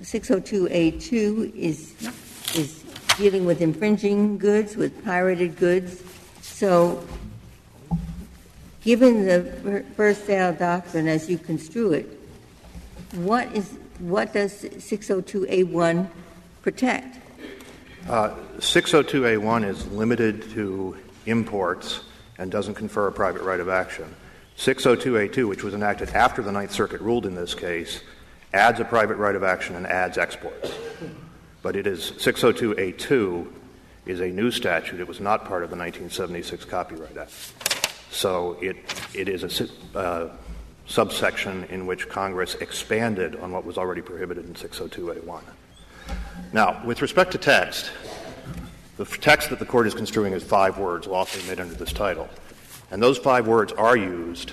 602A2 0.00 1.54
is 1.54 1.94
is 2.56 2.82
dealing 3.16 3.44
with 3.44 3.60
infringing 3.60 4.38
goods, 4.38 4.76
with 4.76 5.04
pirated 5.04 5.56
goods 5.56 6.02
so, 6.52 7.04
given 8.82 9.26
the 9.26 9.84
first 9.96 10.26
sale 10.26 10.52
doctrine 10.52 11.08
as 11.08 11.28
you 11.28 11.38
construe 11.38 11.92
it, 11.92 12.20
what 13.14 13.52
is 13.54 13.76
what 13.98 14.32
does 14.32 14.62
602A1 14.62 16.08
protect? 16.62 17.18
Uh, 18.08 18.34
602A1 18.58 19.64
is 19.64 19.86
limited 19.88 20.50
to 20.50 20.96
imports 21.26 22.00
and 22.38 22.50
doesn't 22.50 22.74
confer 22.74 23.06
a 23.06 23.12
private 23.12 23.42
right 23.42 23.60
of 23.60 23.68
action. 23.68 24.12
602A2, 24.58 25.48
which 25.48 25.62
was 25.62 25.74
enacted 25.74 26.10
after 26.10 26.42
the 26.42 26.52
Ninth 26.52 26.72
Circuit 26.72 27.00
ruled 27.00 27.26
in 27.26 27.34
this 27.34 27.54
case, 27.54 28.02
adds 28.52 28.80
a 28.80 28.84
private 28.84 29.16
right 29.16 29.34
of 29.36 29.42
action 29.42 29.76
and 29.76 29.86
adds 29.86 30.18
exports. 30.18 30.72
But 31.62 31.76
it 31.76 31.86
is 31.86 32.12
602A2 32.12 33.61
is 34.06 34.20
a 34.20 34.26
new 34.26 34.50
statute. 34.50 35.00
It 35.00 35.08
was 35.08 35.20
not 35.20 35.44
part 35.44 35.62
of 35.62 35.70
the 35.70 35.76
1976 35.76 36.64
Copyright 36.64 37.16
Act. 37.16 37.30
So 38.10 38.58
it, 38.60 38.76
it 39.14 39.28
is 39.28 39.44
a 39.44 39.98
uh, 39.98 40.30
subsection 40.86 41.64
in 41.64 41.86
which 41.86 42.08
Congress 42.08 42.54
expanded 42.56 43.36
on 43.36 43.52
what 43.52 43.64
was 43.64 43.78
already 43.78 44.02
prohibited 44.02 44.44
in 44.44 44.54
602A1. 44.54 45.42
Now, 46.52 46.84
with 46.84 47.00
respect 47.00 47.32
to 47.32 47.38
text, 47.38 47.90
the 48.96 49.04
text 49.04 49.50
that 49.50 49.58
the 49.58 49.64
court 49.64 49.86
is 49.86 49.94
construing 49.94 50.32
is 50.32 50.42
five 50.42 50.78
words 50.78 51.06
lawfully 51.06 51.46
made 51.48 51.60
under 51.60 51.74
this 51.74 51.92
title. 51.92 52.28
And 52.90 53.02
those 53.02 53.16
five 53.16 53.46
words 53.46 53.72
are 53.72 53.96
used 53.96 54.52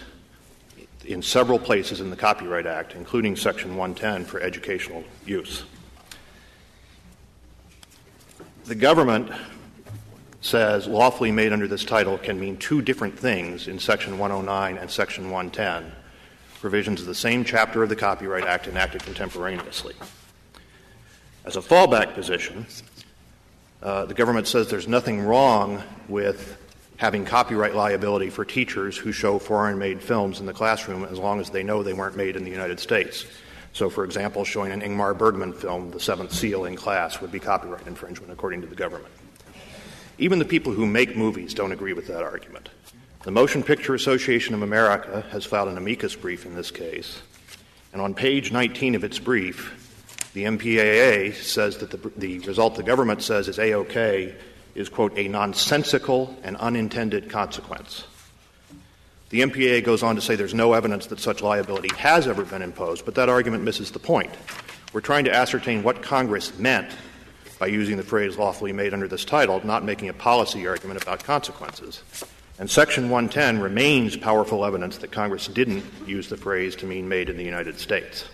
in 1.05 1.21
several 1.21 1.59
places 1.59 1.99
in 1.99 2.09
the 2.09 2.15
Copyright 2.15 2.65
Act, 2.65 2.93
including 2.93 3.35
Section 3.35 3.75
110 3.75 4.25
for 4.25 4.39
educational 4.39 5.03
use. 5.25 5.63
The 8.69 8.75
government 8.75 9.31
says 10.41 10.85
lawfully 10.85 11.31
made 11.31 11.51
under 11.51 11.67
this 11.67 11.83
title 11.83 12.19
can 12.19 12.39
mean 12.39 12.55
two 12.55 12.83
different 12.83 13.17
things 13.17 13.67
in 13.67 13.79
Section 13.79 14.19
109 14.19 14.77
and 14.77 14.91
Section 14.91 15.31
110, 15.31 15.91
provisions 16.59 17.01
of 17.01 17.07
the 17.07 17.15
same 17.15 17.43
chapter 17.43 17.81
of 17.81 17.89
the 17.89 17.95
Copyright 17.95 18.45
Act 18.45 18.67
enacted 18.67 19.01
contemporaneously. 19.01 19.95
As 21.45 21.55
a 21.55 21.61
fallback 21.61 22.13
position, 22.13 22.67
uh, 23.81 24.05
the 24.05 24.13
government 24.13 24.45
says 24.45 24.69
there's 24.69 24.87
nothing 24.87 25.19
wrong 25.21 25.81
with 26.07 26.55
having 26.97 27.25
copyright 27.25 27.73
liability 27.73 28.29
for 28.29 28.45
teachers 28.45 28.95
who 28.95 29.11
show 29.11 29.39
foreign 29.39 29.79
made 29.79 29.99
films 29.99 30.39
in 30.39 30.45
the 30.45 30.53
classroom 30.53 31.05
as 31.05 31.17
long 31.17 31.39
as 31.39 31.49
they 31.49 31.63
know 31.63 31.81
they 31.81 31.93
weren't 31.93 32.15
made 32.15 32.35
in 32.35 32.43
the 32.43 32.51
United 32.51 32.79
States. 32.79 33.25
So, 33.73 33.89
for 33.89 34.03
example, 34.03 34.43
showing 34.43 34.71
an 34.71 34.81
Ingmar 34.81 35.17
Bergman 35.17 35.53
film, 35.53 35.91
The 35.91 35.99
Seventh 35.99 36.33
Seal, 36.33 36.65
in 36.65 36.75
class 36.75 37.21
would 37.21 37.31
be 37.31 37.39
copyright 37.39 37.87
infringement, 37.87 38.31
according 38.31 38.61
to 38.61 38.67
the 38.67 38.75
government. 38.75 39.13
Even 40.17 40.39
the 40.39 40.45
people 40.45 40.73
who 40.73 40.85
make 40.85 41.15
movies 41.15 41.53
don't 41.53 41.71
agree 41.71 41.93
with 41.93 42.07
that 42.07 42.23
argument. 42.23 42.69
The 43.23 43.31
Motion 43.31 43.63
Picture 43.63 43.93
Association 43.93 44.55
of 44.55 44.61
America 44.61 45.25
has 45.31 45.45
filed 45.45 45.69
an 45.69 45.77
amicus 45.77 46.15
brief 46.15 46.45
in 46.45 46.55
this 46.55 46.71
case, 46.71 47.21
and 47.93 48.01
on 48.01 48.13
page 48.13 48.51
19 48.51 48.95
of 48.95 49.03
its 49.03 49.19
brief, 49.19 50.31
the 50.33 50.43
MPAA 50.43 51.33
says 51.33 51.77
that 51.77 51.91
the, 51.91 52.11
the 52.17 52.39
result 52.39 52.75
the 52.75 52.83
government 52.83 53.21
says 53.21 53.47
is 53.47 53.59
A 53.59 53.73
OK 53.73 54.35
is, 54.75 54.89
quote, 54.89 55.17
a 55.17 55.27
nonsensical 55.27 56.37
and 56.43 56.55
unintended 56.57 57.29
consequence. 57.29 58.05
The 59.29 59.41
MPAA 59.41 59.83
goes 59.83 60.01
on 60.01 60.15
to 60.15 60.21
say 60.21 60.35
there's 60.35 60.55
no 60.55 60.73
evidence 60.73 61.05
that 61.07 61.19
such 61.19 61.43
liability 61.43 61.95
has 61.97 62.27
ever 62.27 62.43
been 62.43 62.63
imposed, 62.63 63.05
but 63.05 63.13
that 63.15 63.29
argument 63.29 63.63
misses 63.63 63.91
the 63.91 63.99
point. 63.99 64.31
We're 64.91 65.01
trying 65.01 65.25
to 65.25 65.35
ascertain 65.35 65.83
what 65.83 66.01
Congress 66.01 66.57
meant 66.57 66.91
by 67.59 67.67
using 67.67 67.97
the 67.97 68.03
phrase 68.03 68.37
lawfully 68.37 68.73
made 68.73 68.91
under 68.91 69.07
this 69.07 69.25
title, 69.25 69.63
not 69.63 69.83
making 69.83 70.09
a 70.09 70.13
policy 70.13 70.67
argument 70.67 71.03
about 71.03 71.23
consequences. 71.23 72.01
And 72.57 72.67
Section 72.67 73.11
110 73.11 73.61
remains 73.61 74.17
powerful 74.17 74.65
evidence 74.65 74.97
that 74.97 75.11
Congress 75.11 75.47
didn't 75.47 75.83
use 76.07 76.27
the 76.27 76.37
phrase 76.37 76.75
to 76.77 76.87
mean 76.87 77.07
made 77.07 77.29
in 77.29 77.37
the 77.37 77.43
United 77.43 77.79
States. 77.79 78.25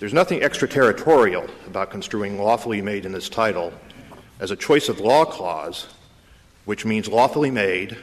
There's 0.00 0.12
nothing 0.12 0.42
extraterritorial 0.42 1.46
about 1.68 1.90
construing 1.90 2.36
lawfully 2.36 2.82
made 2.82 3.06
in 3.06 3.12
this 3.12 3.28
title 3.28 3.72
as 4.40 4.50
a 4.50 4.56
choice 4.56 4.88
of 4.88 4.98
law 4.98 5.24
clause, 5.24 5.86
which 6.64 6.84
means 6.84 7.06
lawfully 7.06 7.52
made 7.52 7.96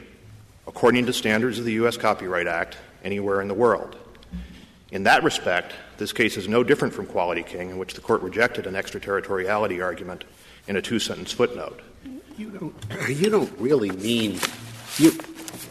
according 0.70 1.04
to 1.04 1.12
standards 1.12 1.58
of 1.58 1.64
the 1.64 1.72
U.S. 1.72 1.96
Copyright 1.96 2.46
Act 2.46 2.76
anywhere 3.02 3.40
in 3.40 3.48
the 3.48 3.54
world. 3.54 3.96
In 4.92 5.02
that 5.02 5.24
respect, 5.24 5.72
this 5.98 6.12
case 6.12 6.36
is 6.36 6.46
no 6.46 6.62
different 6.62 6.94
from 6.94 7.06
Quality 7.06 7.42
King, 7.42 7.70
in 7.70 7.78
which 7.78 7.94
the 7.94 8.00
court 8.00 8.22
rejected 8.22 8.68
an 8.68 8.76
extraterritoriality 8.76 9.82
argument 9.82 10.22
in 10.68 10.76
a 10.76 10.82
two 10.82 11.00
sentence 11.00 11.32
footnote. 11.32 11.80
You 12.38 12.50
don't, 12.50 12.74
you 13.08 13.30
don't 13.30 13.52
really 13.58 13.90
mean. 13.90 14.38
You, 14.98 15.18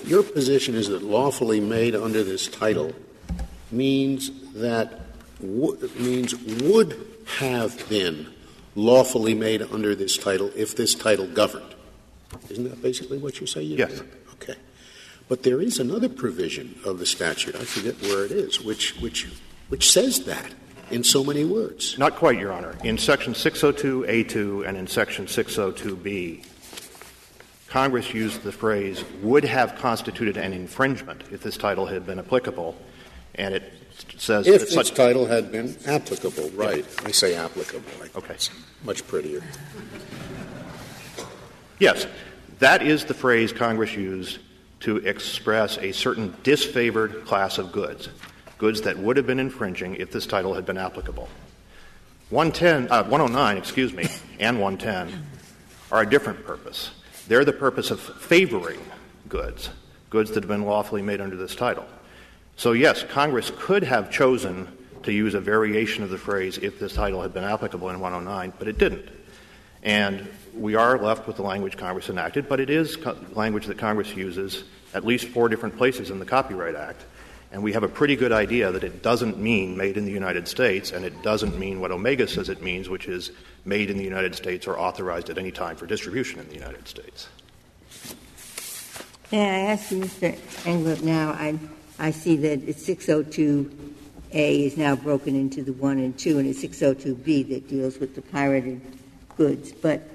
your 0.03 0.22
position 0.22 0.75
is 0.75 0.89
that 0.89 1.01
lawfully 1.01 1.62
made 1.62 1.96
under 1.96 2.22
this 2.22 2.50
title 2.50 2.91
means 3.72 4.51
that 4.56 5.00
w- 5.39 5.89
means 5.98 6.36
would 6.36 7.08
have 7.38 7.88
been 7.88 8.27
lawfully 8.75 9.34
made 9.34 9.62
under 9.62 9.96
this 9.96 10.18
title 10.18 10.51
if 10.58 10.75
this 10.75 10.94
title 10.94 11.25
governed. 11.25 11.74
Isn't 12.50 12.65
that 12.65 12.82
basically 12.82 13.18
what 13.18 13.39
you 13.39 13.48
say? 13.48 13.62
You 13.62 13.77
yes. 13.77 14.01
Okay. 14.01 14.10
But 15.29 15.43
there 15.43 15.62
is 15.62 15.79
another 15.79 16.09
provision 16.09 16.75
of 16.83 16.98
the 16.98 17.05
statute, 17.05 17.55
I 17.55 17.59
forget 17.59 18.01
where 18.01 18.25
it 18.25 18.31
is, 18.31 18.59
which, 18.59 19.00
which, 19.00 19.27
which 19.69 19.91
says 19.91 20.25
that 20.25 20.53
in 20.89 21.03
so 21.03 21.24
many 21.24 21.45
words. 21.45 21.98
Not 22.00 22.15
quite, 22.15 22.39
Your 22.39 22.51
Honor. 22.51 22.75
In 22.83 22.98
Section 22.98 23.33
602A2 23.33 24.67
and 24.67 24.75
in 24.75 24.88
Section 24.88 25.27
602B, 25.27 26.45
Congress 27.67 28.12
used 28.12 28.41
the 28.41 28.51
phrase 28.51 29.03
would 29.21 29.45
have 29.45 29.75
constituted 29.75 30.36
an 30.36 30.51
infringement 30.51 31.24
if 31.31 31.43
this 31.43 31.57
title 31.57 31.86
had 31.86 32.07
been 32.07 32.17
applicable, 32.17 32.75
and 33.36 33.53
it 33.53 33.71
says 34.17 34.48
if 34.48 34.62
that 34.62 34.69
such 34.69 34.95
title 34.95 35.27
had 35.27 35.51
been 35.51 35.77
applicable, 35.86 36.50
right? 36.55 36.83
Yeah. 36.83 37.07
I 37.07 37.12
say 37.12 37.36
applicable. 37.36 37.91
I 38.01 38.17
okay, 38.17 38.36
much 38.83 39.05
prettier. 39.05 39.43
Yes, 41.77 42.07
that 42.57 42.81
is 42.81 43.05
the 43.05 43.13
phrase 43.13 43.53
Congress 43.53 43.95
used 43.95 44.39
to 44.81 44.98
express 44.98 45.77
a 45.77 45.91
certain 45.91 46.33
disfavored 46.43 47.25
class 47.25 47.57
of 47.57 47.71
goods, 47.71 48.09
goods 48.57 48.81
that 48.81 48.98
would 48.98 49.17
have 49.17 49.27
been 49.27 49.39
infringing 49.39 49.95
if 49.95 50.12
this 50.12 50.25
title 50.25 50.53
had 50.53 50.65
been 50.65 50.77
applicable. 50.77 51.27
110, 52.29 52.91
uh, 52.91 53.03
109, 53.03 53.57
excuse 53.57 53.93
me, 53.93 54.07
and 54.39 54.59
110 54.62 55.25
are 55.91 56.01
a 56.01 56.09
different 56.09 56.45
purpose. 56.45 56.91
They're 57.27 57.45
the 57.45 57.53
purpose 57.53 57.91
of 57.91 58.00
favoring 58.00 58.79
goods, 59.27 59.69
goods 60.09 60.31
that 60.31 60.43
have 60.43 60.48
been 60.48 60.63
lawfully 60.63 61.01
made 61.01 61.21
under 61.21 61.36
this 61.36 61.55
title. 61.55 61.86
So, 62.55 62.74
yes, 62.74 63.03
Congress 63.03 63.51
could 63.57 63.83
have 63.83 64.12
chosen 64.12 64.67
to 65.03 65.13
use 65.13 65.33
a 65.33 65.39
variation 65.39 66.03
of 66.03 66.09
the 66.09 66.17
phrase 66.17 66.57
if 66.57 66.79
this 66.79 66.93
title 66.93 67.21
had 67.21 67.33
been 67.33 67.43
applicable 67.43 67.89
in 67.89 68.00
109, 68.00 68.53
but 68.59 68.67
it 68.67 68.77
didn't. 68.77 69.09
And 69.83 70.29
we 70.53 70.75
are 70.75 70.98
left 70.98 71.27
with 71.27 71.38
the 71.38 71.43
language 71.43 71.77
Congress 71.77 72.09
enacted, 72.09 72.50
but 72.50 72.59
it 72.59 72.69
is 72.69 72.95
co- 72.95 73.17
language 73.33 73.65
that 73.67 73.77
Congress 73.77 74.15
uses 74.15 74.63
at 74.93 75.05
least 75.05 75.27
four 75.27 75.50
different 75.50 75.77
places 75.77 76.09
in 76.09 76.19
the 76.19 76.25
Copyright 76.25 76.75
Act. 76.75 77.05
And 77.51 77.63
we 77.63 77.74
have 77.74 77.83
a 77.83 77.88
pretty 77.88 78.15
good 78.15 78.31
idea 78.31 78.71
that 78.71 78.83
it 78.83 79.01
doesn't 79.01 79.39
mean 79.39 79.75
made 79.75 79.98
in 79.98 80.05
the 80.05 80.12
United 80.12 80.48
States, 80.48 80.91
and 80.91 81.03
it 81.03 81.24
doesn't 81.24 81.57
mean 81.57 81.79
what 81.79 81.91
Omega 81.91 82.27
says 82.27 82.48
it 82.50 82.62
means, 82.62 82.89
which 82.89 83.07
is 83.07 83.31
made 83.65 83.89
in 83.89 83.98
the 83.98 84.03
United 84.03 84.36
States 84.36 84.67
or 84.67 84.77
authorized 84.77 85.31
at 85.31 85.38
any 85.39 85.51
time 85.51 85.75
for 85.75 85.88
distribution 85.88 86.39
in 86.39 86.48
the 86.48 86.55
United 86.55 86.88
States. 86.88 87.27
May 89.31 89.41
I 89.41 89.71
ask 89.71 89.91
you, 89.91 90.01
Mr. 90.01 90.36
Englert, 90.63 91.01
now, 91.01 91.31
I, 91.31 91.57
I 91.98 92.12
see 92.12 92.36
that 92.38 92.67
602A 92.67 93.75
is 94.31 94.77
now 94.77 94.95
broken 94.95 95.36
into 95.36 95.63
the 95.63 95.74
1 95.74 95.98
and 95.98 96.17
2, 96.17 96.39
and 96.39 96.48
it's 96.48 96.63
602B 96.63 97.50
that 97.50 97.67
deals 97.67 97.98
with 97.98 98.13
the 98.13 98.21
pirated 98.21 98.81
goods. 99.39 99.72
But 99.72 100.08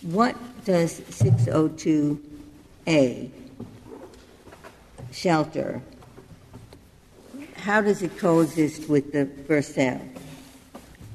what 0.00 0.34
does 0.64 1.00
602A 1.00 3.30
shelter, 5.12 5.82
how 7.56 7.80
does 7.80 8.02
it 8.02 8.18
coexist 8.18 8.88
with 8.88 9.12
the 9.12 9.26
first 9.46 9.74
sale 9.74 10.00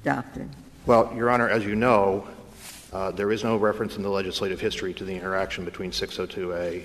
doctrine? 0.03 0.49
Well, 0.85 1.13
Your 1.15 1.29
Honor, 1.29 1.49
as 1.49 1.65
you 1.65 1.75
know, 1.75 2.27
uh, 2.91 3.11
there 3.11 3.31
is 3.31 3.43
no 3.43 3.57
reference 3.57 3.97
in 3.97 4.03
the 4.03 4.09
legislative 4.09 4.59
history 4.59 4.93
to 4.95 5.03
the 5.03 5.13
interaction 5.13 5.65
between 5.65 5.91
602A 5.91 6.83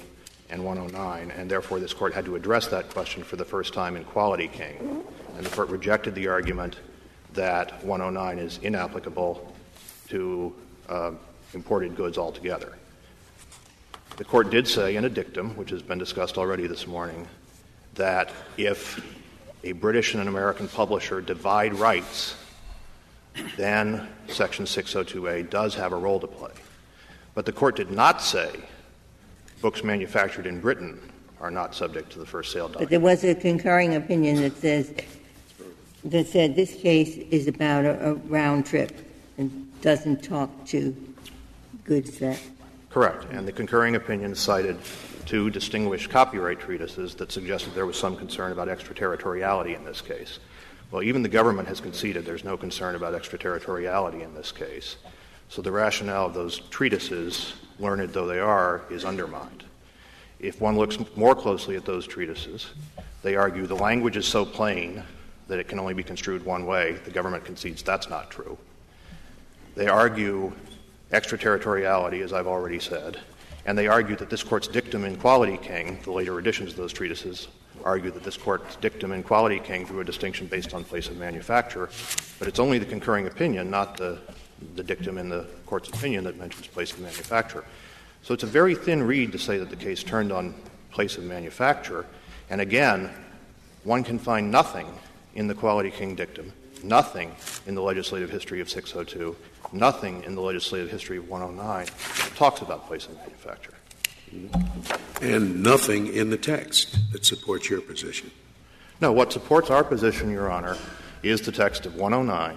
and 0.50 0.64
109, 0.64 1.30
and 1.30 1.50
therefore 1.50 1.80
this 1.80 1.94
court 1.94 2.12
had 2.12 2.26
to 2.26 2.36
address 2.36 2.66
that 2.68 2.90
question 2.90 3.22
for 3.22 3.36
the 3.36 3.44
first 3.44 3.72
time 3.72 3.96
in 3.96 4.04
Quality 4.04 4.48
King. 4.48 5.04
And 5.36 5.46
the 5.46 5.50
court 5.50 5.68
rejected 5.68 6.14
the 6.14 6.28
argument 6.28 6.76
that 7.32 7.82
109 7.84 8.38
is 8.38 8.58
inapplicable 8.62 9.53
to 10.08 10.54
uh, 10.88 11.12
imported 11.54 11.96
goods 11.96 12.18
altogether. 12.18 12.72
The 14.16 14.24
court 14.24 14.50
did 14.50 14.68
say 14.68 14.96
in 14.96 15.04
a 15.04 15.08
dictum, 15.08 15.56
which 15.56 15.70
has 15.70 15.82
been 15.82 15.98
discussed 15.98 16.38
already 16.38 16.66
this 16.66 16.86
morning, 16.86 17.26
that 17.94 18.30
if 18.56 19.04
a 19.64 19.72
British 19.72 20.14
and 20.14 20.22
an 20.22 20.28
American 20.28 20.68
publisher 20.68 21.20
divide 21.20 21.74
rights, 21.74 22.36
then 23.56 24.08
Section 24.28 24.66
602A 24.66 25.50
does 25.50 25.74
have 25.74 25.92
a 25.92 25.96
role 25.96 26.20
to 26.20 26.26
play. 26.26 26.52
But 27.34 27.46
the 27.46 27.52
court 27.52 27.76
did 27.76 27.90
not 27.90 28.22
say 28.22 28.50
books 29.60 29.82
manufactured 29.82 30.46
in 30.46 30.60
Britain 30.60 31.00
are 31.40 31.50
not 31.50 31.74
subject 31.74 32.12
to 32.12 32.18
the 32.18 32.26
first 32.26 32.52
sale 32.52 32.68
doctrine. 32.68 32.84
But 32.84 32.90
there 32.90 33.00
was 33.00 33.24
a 33.24 33.34
concurring 33.34 33.96
opinion 33.96 34.36
that 34.42 34.56
says 34.56 34.92
that 36.04 36.26
said 36.26 36.54
this 36.54 36.74
case 36.74 37.16
is 37.16 37.48
about 37.48 37.84
a, 37.84 38.10
a 38.10 38.14
round 38.14 38.66
trip 38.66 38.92
and 39.38 39.63
doesn't 39.84 40.24
talk 40.24 40.48
to 40.64 40.96
goods 41.84 42.18
that. 42.18 42.40
Correct. 42.88 43.26
And 43.30 43.46
the 43.46 43.52
concurring 43.52 43.96
opinion 43.96 44.34
cited 44.34 44.78
two 45.26 45.50
distinguished 45.50 46.08
copyright 46.08 46.58
treatises 46.58 47.14
that 47.16 47.30
suggested 47.30 47.74
there 47.74 47.84
was 47.84 47.98
some 47.98 48.16
concern 48.16 48.50
about 48.50 48.70
extraterritoriality 48.70 49.74
in 49.74 49.84
this 49.84 50.00
case. 50.00 50.38
Well, 50.90 51.02
even 51.02 51.22
the 51.22 51.28
government 51.28 51.68
has 51.68 51.82
conceded 51.82 52.24
there's 52.24 52.44
no 52.44 52.56
concern 52.56 52.94
about 52.94 53.14
extraterritoriality 53.14 54.22
in 54.22 54.34
this 54.34 54.52
case. 54.52 54.96
So 55.50 55.60
the 55.60 55.70
rationale 55.70 56.26
of 56.26 56.34
those 56.34 56.60
treatises, 56.70 57.52
learned 57.78 58.08
though 58.14 58.26
they 58.26 58.40
are, 58.40 58.80
is 58.88 59.04
undermined. 59.04 59.64
If 60.40 60.62
one 60.62 60.78
looks 60.78 60.98
more 61.14 61.34
closely 61.34 61.76
at 61.76 61.84
those 61.84 62.06
treatises, 62.06 62.70
they 63.22 63.36
argue 63.36 63.66
the 63.66 63.76
language 63.76 64.16
is 64.16 64.26
so 64.26 64.46
plain 64.46 65.02
that 65.48 65.58
it 65.58 65.68
can 65.68 65.78
only 65.78 65.92
be 65.92 66.02
construed 66.02 66.42
one 66.42 66.64
way. 66.64 66.92
The 67.04 67.10
government 67.10 67.44
concedes 67.44 67.82
that's 67.82 68.08
not 68.08 68.30
true. 68.30 68.56
They 69.74 69.88
argue 69.88 70.52
extraterritoriality, 71.12 72.20
as 72.20 72.32
I've 72.32 72.46
already 72.46 72.78
said, 72.78 73.18
and 73.66 73.76
they 73.76 73.86
argue 73.86 74.16
that 74.16 74.30
this 74.30 74.42
court's 74.42 74.68
dictum 74.68 75.04
in 75.04 75.16
Quality 75.16 75.56
King, 75.56 75.98
the 76.04 76.12
later 76.12 76.38
editions 76.38 76.72
of 76.72 76.76
those 76.76 76.92
treatises, 76.92 77.48
argue 77.84 78.10
that 78.10 78.22
this 78.22 78.36
court's 78.36 78.76
dictum 78.76 79.12
in 79.12 79.22
Quality 79.22 79.58
King 79.58 79.84
drew 79.84 80.00
a 80.00 80.04
distinction 80.04 80.46
based 80.46 80.74
on 80.74 80.84
place 80.84 81.08
of 81.08 81.16
manufacture, 81.16 81.88
but 82.38 82.46
it's 82.46 82.58
only 82.58 82.78
the 82.78 82.86
concurring 82.86 83.26
opinion, 83.26 83.70
not 83.70 83.96
the, 83.96 84.18
the 84.76 84.82
dictum 84.82 85.18
in 85.18 85.28
the 85.28 85.46
court's 85.66 85.88
opinion, 85.88 86.24
that 86.24 86.36
mentions 86.36 86.66
place 86.66 86.92
of 86.92 87.00
manufacture. 87.00 87.64
So 88.22 88.32
it's 88.32 88.42
a 88.42 88.48
very 88.48 88.74
thin 88.74 89.02
reed 89.02 89.32
to 89.32 89.38
say 89.38 89.58
that 89.58 89.70
the 89.70 89.76
case 89.76 90.02
turned 90.02 90.32
on 90.32 90.54
place 90.90 91.18
of 91.18 91.24
manufacture. 91.24 92.06
And 92.48 92.60
again, 92.60 93.10
one 93.82 94.04
can 94.04 94.18
find 94.18 94.50
nothing 94.50 94.86
in 95.34 95.46
the 95.46 95.54
Quality 95.54 95.90
King 95.90 96.14
dictum, 96.14 96.52
nothing 96.82 97.34
in 97.66 97.74
the 97.74 97.82
legislative 97.82 98.30
history 98.30 98.60
of 98.60 98.70
602, 98.70 99.36
nothing 99.74 100.22
in 100.24 100.34
the 100.34 100.40
legislative 100.40 100.90
history 100.90 101.18
of 101.18 101.28
109 101.28 101.86
talks 102.36 102.62
about 102.62 102.86
place 102.86 103.06
of 103.06 103.16
manufacture. 103.16 103.74
And 105.20 105.62
nothing 105.62 106.06
in 106.06 106.30
the 106.30 106.36
text 106.36 106.98
that 107.12 107.24
supports 107.24 107.68
your 107.68 107.80
position. 107.80 108.30
No, 109.00 109.12
what 109.12 109.32
supports 109.32 109.70
our 109.70 109.84
position, 109.84 110.30
Your 110.30 110.50
Honor, 110.50 110.76
is 111.22 111.40
the 111.42 111.52
text 111.52 111.86
of 111.86 111.96
109, 111.96 112.56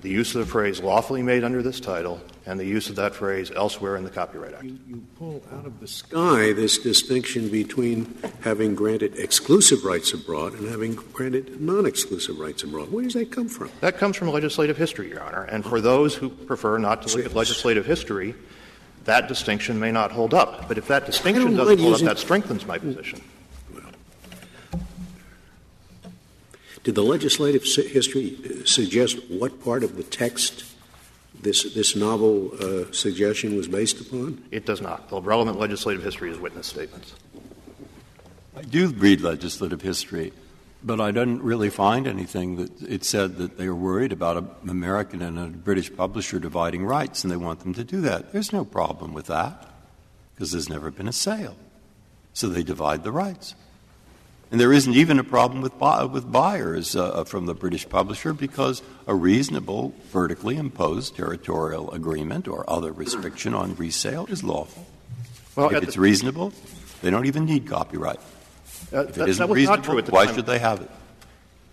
the 0.00 0.08
use 0.08 0.34
of 0.34 0.40
the 0.40 0.50
phrase 0.50 0.80
lawfully 0.80 1.22
made 1.22 1.42
under 1.42 1.62
this 1.62 1.80
title, 1.80 2.20
and 2.46 2.58
the 2.58 2.64
use 2.64 2.88
of 2.88 2.96
that 2.96 3.14
phrase 3.14 3.50
elsewhere 3.50 3.96
in 3.96 4.04
the 4.04 4.10
Copyright 4.10 4.54
Act. 4.54 4.64
You, 4.64 4.78
you 4.88 5.02
pull 5.18 5.42
out 5.52 5.66
of 5.66 5.80
the 5.80 5.88
sky 5.88 6.52
this 6.52 6.78
distinction 6.78 7.48
between 7.48 8.16
having 8.42 8.74
granted 8.74 9.16
exclusive 9.16 9.84
rights 9.84 10.12
abroad 10.12 10.54
and 10.54 10.68
having 10.68 10.94
granted 10.94 11.60
non 11.60 11.84
exclusive 11.84 12.38
rights 12.38 12.62
abroad. 12.62 12.92
Where 12.92 13.04
does 13.04 13.14
that 13.14 13.32
come 13.32 13.48
from? 13.48 13.70
That 13.80 13.98
comes 13.98 14.16
from 14.16 14.28
legislative 14.28 14.76
history, 14.76 15.08
Your 15.08 15.22
Honor. 15.22 15.44
And 15.44 15.64
for 15.64 15.80
those 15.80 16.14
who 16.14 16.30
prefer 16.30 16.78
not 16.78 17.02
to 17.02 17.16
look 17.16 17.26
at 17.26 17.34
legislative 17.34 17.84
history, 17.84 18.34
that 19.04 19.26
distinction 19.26 19.80
may 19.80 19.90
not 19.90 20.12
hold 20.12 20.32
up. 20.32 20.68
But 20.68 20.78
if 20.78 20.86
that 20.88 21.06
distinction 21.06 21.56
doesn't 21.56 21.78
hold 21.80 21.94
up, 21.94 22.00
that 22.02 22.18
strengthens 22.18 22.66
my 22.66 22.78
position. 22.78 23.20
Did 26.84 26.94
the 26.94 27.02
legislative 27.02 27.64
history 27.64 28.38
uh, 28.44 28.64
suggest 28.64 29.18
what 29.28 29.62
part 29.64 29.82
of 29.82 29.96
the 29.96 30.02
text 30.02 30.64
this, 31.40 31.74
this 31.74 31.94
novel 31.94 32.52
uh, 32.60 32.92
suggestion 32.92 33.56
was 33.56 33.68
based 33.68 34.00
upon? 34.00 34.42
It 34.50 34.66
does 34.66 34.80
not. 34.80 35.08
The 35.08 35.20
relevant 35.20 35.58
legislative 35.58 36.02
history 36.02 36.30
is 36.30 36.38
witness 36.38 36.66
statements. 36.66 37.14
I 38.56 38.62
do 38.62 38.88
read 38.88 39.20
legislative 39.20 39.82
history, 39.82 40.32
but 40.82 41.00
I 41.00 41.10
didn't 41.10 41.42
really 41.42 41.70
find 41.70 42.06
anything 42.06 42.56
that 42.56 42.82
it 42.82 43.04
said 43.04 43.36
that 43.36 43.56
they 43.56 43.68
were 43.68 43.74
worried 43.74 44.12
about 44.12 44.36
an 44.36 44.70
American 44.70 45.22
and 45.22 45.38
a 45.38 45.46
British 45.46 45.94
publisher 45.94 46.38
dividing 46.38 46.84
rights, 46.84 47.22
and 47.22 47.30
they 47.30 47.36
want 47.36 47.60
them 47.60 47.74
to 47.74 47.84
do 47.84 48.00
that. 48.00 48.32
There's 48.32 48.52
no 48.52 48.64
problem 48.64 49.14
with 49.14 49.26
that, 49.26 49.68
because 50.34 50.52
there's 50.52 50.68
never 50.68 50.90
been 50.90 51.08
a 51.08 51.12
sale. 51.12 51.56
So 52.32 52.48
they 52.48 52.62
divide 52.62 53.04
the 53.04 53.12
rights. 53.12 53.54
And 54.50 54.58
there 54.58 54.72
isn't 54.72 54.94
even 54.94 55.18
a 55.18 55.24
problem 55.24 55.60
with, 55.60 55.78
buy, 55.78 56.04
with 56.04 56.30
buyers 56.30 56.96
uh, 56.96 57.24
from 57.24 57.44
the 57.44 57.54
British 57.54 57.86
publisher 57.86 58.32
because 58.32 58.82
a 59.06 59.14
reasonable 59.14 59.94
vertically 60.10 60.56
imposed 60.56 61.16
territorial 61.16 61.90
agreement 61.90 62.48
or 62.48 62.68
other 62.68 62.92
restriction 62.92 63.52
on 63.52 63.74
resale 63.76 64.26
is 64.26 64.42
lawful. 64.42 64.86
Well, 65.54 65.74
if 65.74 65.82
it's 65.82 65.98
reasonable, 65.98 66.52
they 67.02 67.10
don't 67.10 67.26
even 67.26 67.44
need 67.44 67.66
copyright. 67.66 68.20
Uh, 68.92 69.00
if 69.00 69.18
it 69.18 69.28
isn't 69.28 69.50
reasonable, 69.50 70.00
why 70.10 70.24
time. 70.24 70.34
should 70.34 70.46
they 70.46 70.58
have 70.58 70.80
it? 70.80 70.90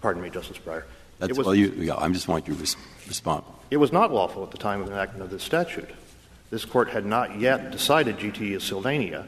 Pardon 0.02 0.22
me, 0.22 0.30
Justice 0.30 0.58
Breyer. 0.58 0.84
That's, 1.20 1.38
was, 1.38 1.46
well, 1.46 1.56
you, 1.56 1.72
yeah, 1.78 1.96
I 1.98 2.10
just 2.10 2.28
want 2.28 2.48
you 2.48 2.56
to 2.56 2.60
res- 2.60 2.76
respond. 3.08 3.44
It 3.72 3.78
was 3.78 3.94
not 3.94 4.12
lawful 4.12 4.44
at 4.44 4.52
the 4.52 4.58
time 4.58 4.82
of 4.82 4.88
enactment 4.88 5.24
of 5.24 5.30
this 5.30 5.44
statute. 5.44 5.90
This 6.50 6.66
court 6.66 6.90
had 6.90 7.06
not 7.06 7.40
yet 7.40 7.72
decided 7.72 8.18
GTE 8.18 8.62
Sylvania, 8.62 9.28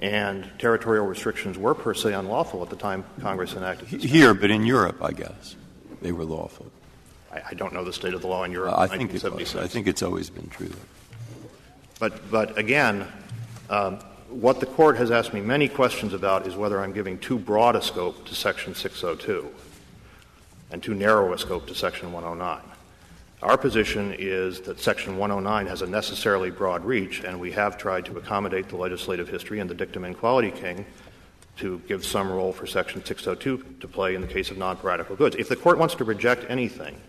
and 0.00 0.50
territorial 0.58 1.06
restrictions 1.06 1.58
were 1.58 1.74
per 1.74 1.94
se 1.94 2.14
unlawful 2.14 2.62
at 2.62 2.70
the 2.70 2.76
time 2.76 3.04
Congress 3.20 3.54
enacted. 3.54 3.88
Here, 4.02 4.34
but 4.34 4.50
in 4.50 4.64
Europe, 4.64 5.02
I 5.02 5.12
guess, 5.12 5.56
they 6.00 6.12
were 6.12 6.24
lawful. 6.24 6.66
I, 7.30 7.42
I 7.50 7.54
don't 7.54 7.72
know 7.72 7.84
the 7.84 7.92
state 7.92 8.14
of 8.14 8.22
the 8.22 8.26
law 8.26 8.44
in 8.44 8.52
Europe. 8.52 8.72
Uh, 8.72 8.80
I, 8.80 8.86
think 8.86 9.14
it. 9.14 9.24
I 9.56 9.66
think 9.66 9.86
it's 9.86 10.02
always 10.02 10.30
been 10.30 10.48
true. 10.48 10.72
But, 11.98 12.30
but 12.30 12.56
again, 12.56 13.06
um, 13.68 13.96
what 14.30 14.58
the 14.58 14.66
court 14.66 14.96
has 14.96 15.10
asked 15.10 15.34
me 15.34 15.40
many 15.40 15.68
questions 15.68 16.14
about 16.14 16.46
is 16.46 16.56
whether 16.56 16.80
I'm 16.80 16.92
giving 16.92 17.18
too 17.18 17.38
broad 17.38 17.76
a 17.76 17.82
scope 17.82 18.24
to 18.26 18.34
Section 18.34 18.74
602 18.74 19.48
and 20.70 20.82
too 20.82 20.94
narrow 20.94 21.32
a 21.34 21.38
scope 21.38 21.66
to 21.66 21.74
Section 21.74 22.10
109. 22.12 22.69
Our 23.42 23.56
position 23.56 24.14
is 24.18 24.60
that 24.62 24.80
Section 24.80 25.16
109 25.16 25.66
has 25.66 25.80
a 25.80 25.86
necessarily 25.86 26.50
broad 26.50 26.84
reach, 26.84 27.24
and 27.24 27.40
we 27.40 27.52
have 27.52 27.78
tried 27.78 28.04
to 28.06 28.18
accommodate 28.18 28.68
the 28.68 28.76
legislative 28.76 29.28
history 29.28 29.60
and 29.60 29.70
the 29.70 29.74
dictum 29.74 30.04
in 30.04 30.14
Quality 30.14 30.50
King 30.50 30.84
to 31.56 31.80
give 31.88 32.04
some 32.04 32.30
role 32.30 32.52
for 32.52 32.66
Section 32.66 33.02
602 33.02 33.76
to 33.80 33.88
play 33.88 34.14
in 34.14 34.20
the 34.20 34.26
case 34.26 34.50
of 34.50 34.58
non 34.58 34.76
piratical 34.76 35.16
goods. 35.16 35.36
If 35.36 35.48
the 35.48 35.56
court 35.56 35.78
wants 35.78 35.94
to 35.96 36.04
reject 36.04 36.44
anything, 36.50 37.00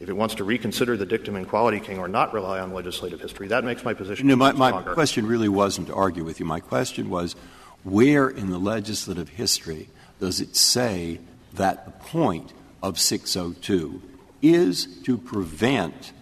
if 0.00 0.08
it 0.08 0.14
wants 0.14 0.34
to 0.36 0.44
reconsider 0.44 0.96
the 0.96 1.04
dictum 1.04 1.36
in 1.36 1.44
Quality 1.44 1.78
King 1.78 1.98
or 1.98 2.08
not 2.08 2.32
rely 2.32 2.60
on 2.60 2.72
legislative 2.72 3.20
history, 3.20 3.48
that 3.48 3.64
makes 3.64 3.84
my 3.84 3.92
position 3.92 4.26
no, 4.26 4.36
my, 4.36 4.52
my 4.52 4.72
question 4.80 5.26
really 5.26 5.48
wasn't 5.48 5.88
to 5.88 5.94
argue 5.94 6.24
with 6.24 6.40
you. 6.40 6.46
My 6.46 6.60
question 6.60 7.10
was 7.10 7.36
where 7.82 8.30
in 8.30 8.48
the 8.48 8.58
legislative 8.58 9.28
history 9.28 9.88
does 10.20 10.40
it 10.40 10.56
say 10.56 11.20
that 11.52 11.84
the 11.84 11.92
point 11.92 12.54
of 12.82 12.98
602 12.98 14.00
is 14.44 14.86
to 15.02 15.18
prevent 15.18 16.12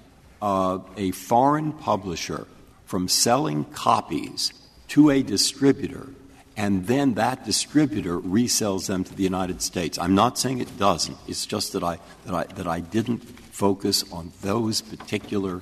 uh, 0.40 0.78
a 0.96 1.10
foreign 1.10 1.72
publisher 1.72 2.46
from 2.86 3.08
selling 3.08 3.64
copies 3.64 4.52
to 4.88 5.10
a 5.10 5.22
distributor 5.22 6.08
and 6.56 6.86
then 6.86 7.14
that 7.14 7.44
distributor 7.44 8.18
resells 8.20 8.86
them 8.86 9.04
to 9.04 9.14
the 9.14 9.22
United 9.22 9.62
States. 9.62 9.98
I'm 9.98 10.14
not 10.14 10.38
saying 10.38 10.58
it 10.58 10.78
doesn't. 10.78 11.16
It's 11.26 11.46
just 11.46 11.72
that 11.72 11.82
I, 11.82 11.98
that 12.26 12.34
I, 12.34 12.44
that 12.54 12.66
I 12.66 12.80
didn't 12.80 13.18
focus 13.20 14.04
on 14.12 14.32
those 14.42 14.80
particular 14.80 15.60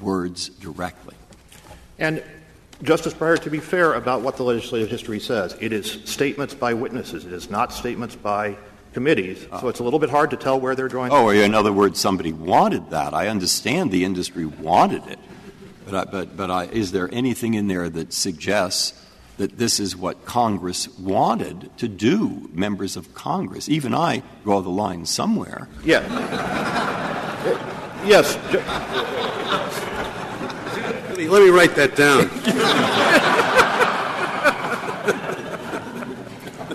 words 0.00 0.48
directly. 0.48 1.14
And 1.98 2.22
Justice 2.82 3.12
Breyer, 3.12 3.38
to 3.40 3.50
be 3.50 3.58
fair 3.58 3.92
about 3.92 4.22
what 4.22 4.38
the 4.38 4.42
legislative 4.42 4.88
history 4.88 5.20
says, 5.20 5.54
it 5.60 5.72
is 5.72 6.00
statements 6.04 6.54
by 6.54 6.72
witnesses. 6.72 7.26
It 7.26 7.32
is 7.34 7.50
not 7.50 7.74
statements 7.74 8.16
by 8.16 8.56
committees, 8.92 9.46
so 9.60 9.68
it's 9.68 9.80
a 9.80 9.84
little 9.84 9.98
bit 9.98 10.10
hard 10.10 10.30
to 10.30 10.36
tell 10.36 10.58
where 10.58 10.74
they're 10.74 10.88
drawing. 10.88 11.12
Oh, 11.12 11.28
in 11.30 11.54
other 11.54 11.72
words, 11.72 12.00
somebody 12.00 12.32
wanted 12.32 12.90
that. 12.90 13.14
I 13.14 13.28
understand 13.28 13.90
the 13.90 14.04
industry 14.04 14.46
wanted 14.46 15.06
it, 15.06 15.18
but 15.84 15.94
I, 15.94 16.04
but 16.10 16.36
but 16.36 16.50
I, 16.50 16.64
is 16.64 16.92
there 16.92 17.08
anything 17.12 17.54
in 17.54 17.68
there 17.68 17.88
that 17.88 18.12
suggests 18.12 18.94
that 19.40 19.56
this 19.56 19.80
is 19.80 19.96
what 19.96 20.26
Congress 20.26 20.86
wanted 20.98 21.70
to 21.78 21.88
do, 21.88 22.50
members 22.52 22.94
of 22.94 23.14
Congress. 23.14 23.70
Even 23.70 23.94
I 23.94 24.22
draw 24.44 24.60
the 24.60 24.68
line 24.68 25.06
somewhere. 25.06 25.66
Yeah. 25.82 26.00
Uh, 26.10 27.40
yes. 28.06 28.36
Let 31.16 31.42
me 31.42 31.48
write 31.48 31.74
that 31.76 31.96
down. 31.96 32.28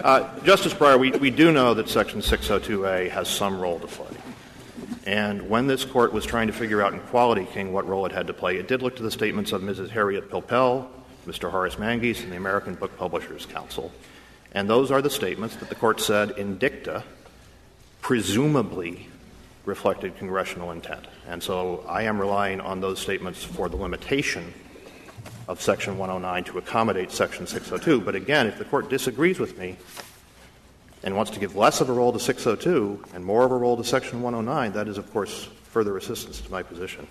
uh, 0.05 0.39
Justice 0.41 0.73
Breyer, 0.73 0.99
we, 0.99 1.09
we 1.11 1.31
do 1.31 1.51
know 1.51 1.73
that 1.73 1.89
Section 1.89 2.19
602A 2.19 3.09
has 3.09 3.27
some 3.27 3.59
role 3.59 3.79
to 3.79 3.87
play. 3.87 4.15
And 5.07 5.49
when 5.49 5.65
this 5.65 5.83
court 5.83 6.13
was 6.13 6.25
trying 6.25 6.45
to 6.45 6.53
figure 6.53 6.79
out 6.79 6.93
in 6.93 6.99
Quality 6.99 7.47
King 7.51 7.73
what 7.73 7.87
role 7.87 8.05
it 8.05 8.11
had 8.11 8.27
to 8.27 8.33
play, 8.33 8.57
it 8.57 8.67
did 8.67 8.83
look 8.83 8.95
to 8.97 9.03
the 9.03 9.09
statements 9.09 9.51
of 9.51 9.63
Mrs. 9.63 9.89
Harriet 9.89 10.29
Pilpel, 10.29 10.87
Mr. 11.25 11.49
Horace 11.49 11.79
Manges, 11.79 12.21
and 12.21 12.31
the 12.31 12.37
American 12.37 12.75
Book 12.75 12.95
Publishers 12.97 13.47
Council. 13.47 13.91
And 14.51 14.69
those 14.69 14.91
are 14.91 15.01
the 15.01 15.09
statements 15.09 15.55
that 15.55 15.69
the 15.69 15.75
court 15.75 15.99
said 15.99 16.31
in 16.31 16.59
dicta 16.59 17.03
presumably 17.99 19.07
reflected 19.65 20.17
congressional 20.17 20.69
intent. 20.69 21.07
And 21.27 21.41
so 21.41 21.83
I 21.89 22.03
am 22.03 22.21
relying 22.21 22.61
on 22.61 22.79
those 22.79 22.99
statements 22.99 23.43
for 23.43 23.69
the 23.69 23.75
limitation 23.75 24.53
of 25.47 25.61
Section 25.61 25.97
109 25.97 26.43
to 26.45 26.57
accommodate 26.57 27.11
Section 27.11 27.47
602. 27.47 28.01
But 28.01 28.15
again, 28.15 28.47
if 28.47 28.57
the 28.57 28.65
court 28.65 28.89
disagrees 28.89 29.39
with 29.39 29.57
me, 29.57 29.77
and 31.05 31.15
wants 31.15 31.31
to 31.31 31.39
give 31.39 31.55
less 31.55 31.81
of 31.81 31.89
a 31.89 31.93
role 31.93 32.11
to 32.11 32.19
602 32.19 33.03
and 33.13 33.23
more 33.23 33.45
of 33.45 33.51
a 33.51 33.55
role 33.55 33.77
to 33.77 33.83
Section 33.83 34.21
109, 34.23 34.71
that 34.73 34.87
is, 34.87 34.97
of 34.97 35.11
course, 35.13 35.47
further 35.65 35.97
assistance 35.97 36.41
to 36.41 36.51
my 36.51 36.63
position. 36.63 37.07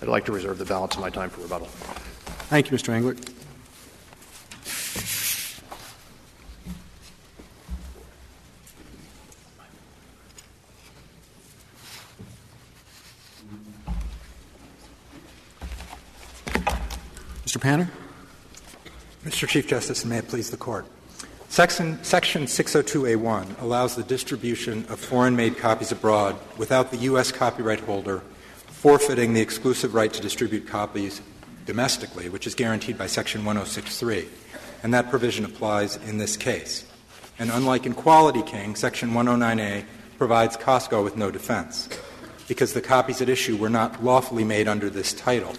I'd 0.00 0.08
like 0.08 0.24
to 0.24 0.32
reserve 0.32 0.58
the 0.58 0.64
balance 0.64 0.94
of 0.94 1.02
my 1.02 1.10
time 1.10 1.28
for 1.28 1.42
rebuttal. 1.42 1.66
Thank 2.48 2.70
you, 2.70 2.76
Mr. 2.76 2.98
Englert. 2.98 3.41
Mr. 17.52 17.60
Panner? 17.60 17.90
Mr. 19.26 19.46
Chief 19.46 19.66
Justice, 19.66 20.04
and 20.04 20.10
may 20.10 20.16
it 20.16 20.28
please 20.28 20.48
the 20.48 20.56
Court. 20.56 20.86
Section, 21.50 22.02
Section 22.02 22.44
602A1 22.44 23.60
allows 23.60 23.94
the 23.94 24.02
distribution 24.04 24.86
of 24.88 24.98
foreign 24.98 25.36
made 25.36 25.58
copies 25.58 25.92
abroad 25.92 26.34
without 26.56 26.90
the 26.90 26.96
U.S. 27.08 27.30
copyright 27.30 27.80
holder 27.80 28.22
forfeiting 28.68 29.34
the 29.34 29.42
exclusive 29.42 29.92
right 29.92 30.10
to 30.14 30.22
distribute 30.22 30.66
copies 30.66 31.20
domestically, 31.66 32.30
which 32.30 32.46
is 32.46 32.54
guaranteed 32.54 32.96
by 32.96 33.06
Section 33.06 33.44
1063. 33.44 34.28
And 34.82 34.94
that 34.94 35.10
provision 35.10 35.44
applies 35.44 35.96
in 35.96 36.16
this 36.16 36.38
case. 36.38 36.86
And 37.38 37.50
unlike 37.50 37.84
in 37.84 37.92
Quality 37.92 38.44
King, 38.44 38.76
Section 38.76 39.10
109A 39.10 39.84
provides 40.16 40.56
Costco 40.56 41.04
with 41.04 41.18
no 41.18 41.30
defense 41.30 41.90
because 42.48 42.72
the 42.72 42.80
copies 42.80 43.20
at 43.20 43.28
issue 43.28 43.58
were 43.58 43.68
not 43.68 44.02
lawfully 44.02 44.42
made 44.42 44.68
under 44.68 44.88
this 44.88 45.12
title. 45.12 45.52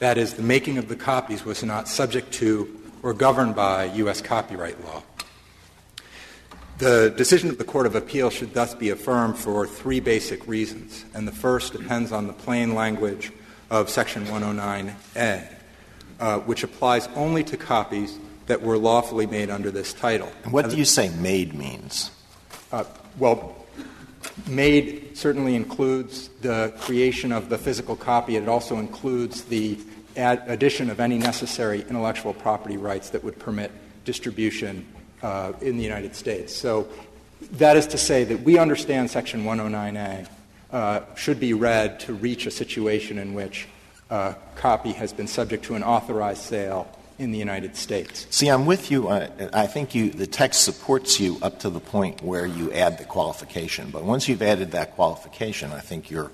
That 0.00 0.18
is, 0.18 0.34
the 0.34 0.42
making 0.42 0.78
of 0.78 0.88
the 0.88 0.96
copies 0.96 1.44
was 1.44 1.62
not 1.62 1.88
subject 1.88 2.32
to 2.34 2.80
or 3.02 3.14
governed 3.14 3.54
by 3.54 3.84
U.S. 3.84 4.20
copyright 4.20 4.82
law. 4.84 5.02
The 6.78 7.14
decision 7.16 7.50
of 7.50 7.58
the 7.58 7.64
Court 7.64 7.86
of 7.86 7.94
Appeal 7.94 8.30
should 8.30 8.52
thus 8.52 8.74
be 8.74 8.90
affirmed 8.90 9.38
for 9.38 9.66
three 9.66 10.00
basic 10.00 10.46
reasons, 10.48 11.04
and 11.14 11.28
the 11.28 11.32
first 11.32 11.72
depends 11.72 12.10
on 12.10 12.26
the 12.26 12.32
plain 12.32 12.74
language 12.74 13.30
of 13.70 13.88
Section 13.88 14.24
109A, 14.26 15.48
uh, 16.18 16.38
which 16.40 16.64
applies 16.64 17.08
only 17.14 17.44
to 17.44 17.56
copies 17.56 18.18
that 18.46 18.60
were 18.60 18.76
lawfully 18.76 19.26
made 19.26 19.50
under 19.50 19.70
this 19.70 19.92
title. 19.92 20.30
And 20.42 20.52
what 20.52 20.68
do 20.68 20.76
you 20.76 20.84
say 20.84 21.10
made 21.10 21.54
means? 21.54 22.10
Uh, 22.72 22.84
well, 23.18 23.63
made 24.46 25.16
certainly 25.16 25.54
includes 25.54 26.28
the 26.40 26.72
creation 26.80 27.32
of 27.32 27.48
the 27.48 27.58
physical 27.58 27.96
copy. 27.96 28.36
It 28.36 28.48
also 28.48 28.78
includes 28.78 29.44
the 29.44 29.78
addition 30.16 30.90
of 30.90 31.00
any 31.00 31.18
necessary 31.18 31.80
intellectual 31.88 32.34
property 32.34 32.76
rights 32.76 33.10
that 33.10 33.24
would 33.24 33.38
permit 33.38 33.70
distribution 34.04 34.86
uh, 35.22 35.52
in 35.60 35.76
the 35.76 35.82
United 35.82 36.14
States. 36.14 36.54
So 36.54 36.88
that 37.52 37.76
is 37.76 37.86
to 37.88 37.98
say 37.98 38.24
that 38.24 38.42
we 38.42 38.58
understand 38.58 39.10
Section 39.10 39.44
109A 39.44 40.28
uh, 40.70 41.00
should 41.14 41.40
be 41.40 41.52
read 41.52 42.00
to 42.00 42.14
reach 42.14 42.46
a 42.46 42.50
situation 42.50 43.18
in 43.18 43.34
which 43.34 43.68
a 44.10 44.14
uh, 44.14 44.34
copy 44.56 44.92
has 44.92 45.12
been 45.12 45.26
subject 45.26 45.64
to 45.64 45.74
an 45.74 45.82
authorized 45.82 46.42
sale 46.42 46.86
in 47.18 47.32
the 47.32 47.38
United 47.38 47.76
States. 47.76 48.26
See, 48.30 48.48
I'm 48.48 48.66
with 48.66 48.90
you. 48.90 49.08
Uh, 49.08 49.28
I 49.52 49.66
think 49.66 49.94
you, 49.94 50.10
the 50.10 50.26
text 50.26 50.64
supports 50.64 51.20
you 51.20 51.38
up 51.42 51.60
to 51.60 51.70
the 51.70 51.80
point 51.80 52.22
where 52.22 52.46
you 52.46 52.72
add 52.72 52.98
the 52.98 53.04
qualification. 53.04 53.90
But 53.90 54.04
once 54.04 54.28
you've 54.28 54.42
added 54.42 54.72
that 54.72 54.94
qualification, 54.96 55.72
I 55.72 55.80
think 55.80 56.10
you're, 56.10 56.30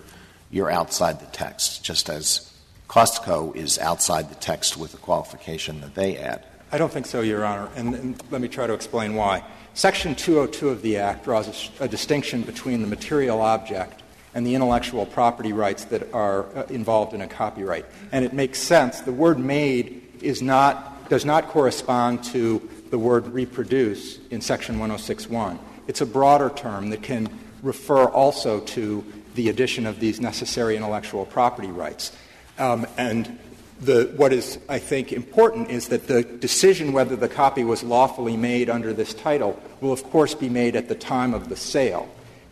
you're 0.50 0.70
outside 0.70 1.20
the 1.20 1.26
text, 1.26 1.84
just 1.84 2.08
as 2.08 2.52
Costco 2.88 3.54
is 3.54 3.78
outside 3.78 4.30
the 4.30 4.34
text 4.36 4.76
with 4.76 4.92
the 4.92 4.98
qualification 4.98 5.80
that 5.82 5.94
they 5.94 6.16
add. 6.16 6.44
I 6.72 6.78
don't 6.78 6.92
think 6.92 7.06
so, 7.06 7.20
Your 7.20 7.44
Honor, 7.44 7.68
and, 7.76 7.94
and 7.94 8.22
let 8.30 8.40
me 8.40 8.48
try 8.48 8.66
to 8.66 8.72
explain 8.72 9.14
why. 9.14 9.44
Section 9.74 10.14
202 10.14 10.68
of 10.68 10.82
the 10.82 10.96
Act 10.96 11.24
draws 11.24 11.70
a, 11.80 11.84
a, 11.84 11.88
distinction 11.88 12.42
between 12.42 12.80
the 12.80 12.88
material 12.88 13.40
object 13.40 14.02
and 14.34 14.46
the 14.46 14.54
intellectual 14.54 15.06
property 15.06 15.52
rights 15.52 15.84
that 15.86 16.12
are 16.12 16.46
uh, 16.56 16.64
involved 16.64 17.14
in 17.14 17.20
a 17.20 17.26
copyright. 17.26 17.86
And 18.12 18.24
it 18.24 18.32
makes 18.32 18.58
sense. 18.58 19.00
The 19.00 19.12
word 19.12 19.38
made 19.38 20.09
is 20.22 20.42
not, 20.42 21.08
does 21.08 21.24
not 21.24 21.48
correspond 21.48 22.24
to 22.24 22.68
the 22.90 22.98
word 22.98 23.26
reproduce 23.28 24.18
in 24.28 24.40
Section 24.40 24.78
1061. 24.78 25.58
It's 25.86 26.00
a 26.00 26.06
broader 26.06 26.50
term 26.50 26.90
that 26.90 27.02
can 27.02 27.28
refer 27.62 28.04
also 28.04 28.60
to 28.60 29.04
the 29.34 29.48
addition 29.48 29.86
of 29.86 30.00
these 30.00 30.20
necessary 30.20 30.76
intellectual 30.76 31.24
property 31.24 31.70
rights. 31.70 32.12
Um, 32.58 32.86
and 32.96 33.38
the, 33.80 34.12
what 34.16 34.32
is, 34.32 34.58
I 34.68 34.78
think, 34.78 35.12
important 35.12 35.70
is 35.70 35.88
that 35.88 36.06
the 36.06 36.22
decision 36.22 36.92
whether 36.92 37.16
the 37.16 37.28
copy 37.28 37.64
was 37.64 37.82
lawfully 37.82 38.36
made 38.36 38.68
under 38.68 38.92
this 38.92 39.14
title 39.14 39.60
will, 39.80 39.92
of 39.92 40.02
course, 40.04 40.34
be 40.34 40.48
made 40.48 40.76
at 40.76 40.88
the 40.88 40.94
time 40.94 41.32
of 41.32 41.48
the 41.48 41.56
sale. 41.56 42.08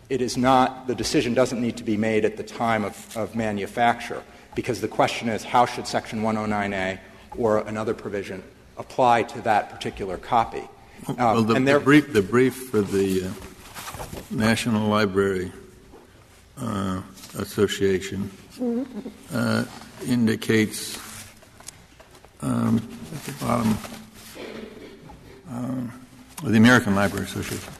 It 0.09 0.23
is 0.23 0.37
not, 0.39 0.87
the 0.87 0.95
decision 0.95 1.35
doesn't 1.35 1.61
need 1.61 1.77
to 1.77 1.85
be 1.85 1.99
made 1.99 2.25
at 2.25 2.37
the 2.39 2.43
time 2.43 2.85
of, 2.85 3.17
of 3.17 3.35
manufacture, 3.37 4.23
because 4.55 4.81
the 4.81 4.89
question 4.89 5.29
is 5.29 5.45
how 5.45 5.67
should 5.67 5.87
Section 5.87 6.23
109A 6.23 6.99
or 7.37 7.59
another 7.59 7.95
provision 7.95 8.43
apply 8.77 9.25
to 9.25 9.41
that 9.43 9.71
particular 9.71 10.17
copy? 10.17 10.63
Um, 11.07 11.17
well, 11.17 11.43
the, 11.43 11.61
the, 11.61 11.81
brief, 11.81 12.13
the 12.13 12.23
brief 12.23 12.69
for 12.71 12.81
the 12.81 13.25
uh, 13.25 13.31
National 14.31 14.89
Library 14.89 15.53
uh, 16.61 17.03
Association 17.37 18.31
uh, 19.33 19.65
indicates 20.07 20.99
um, 22.41 22.77
at 23.15 23.23
the 23.23 23.45
bottom, 23.45 23.79
um, 25.51 25.93
the 26.45 26.57
American 26.57 26.95
Library 26.95 27.27
Association 27.27 27.73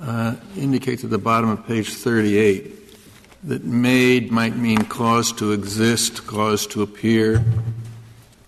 uh, 0.00 0.36
indicates 0.56 1.04
at 1.04 1.10
the 1.10 1.18
bottom 1.18 1.50
of 1.50 1.66
page 1.66 1.94
38 1.94 2.74
that 3.44 3.64
made 3.64 4.30
might 4.32 4.56
mean 4.56 4.78
cause 4.84 5.32
to 5.32 5.52
exist, 5.52 6.26
cause 6.26 6.66
to 6.66 6.82
appear, 6.82 7.44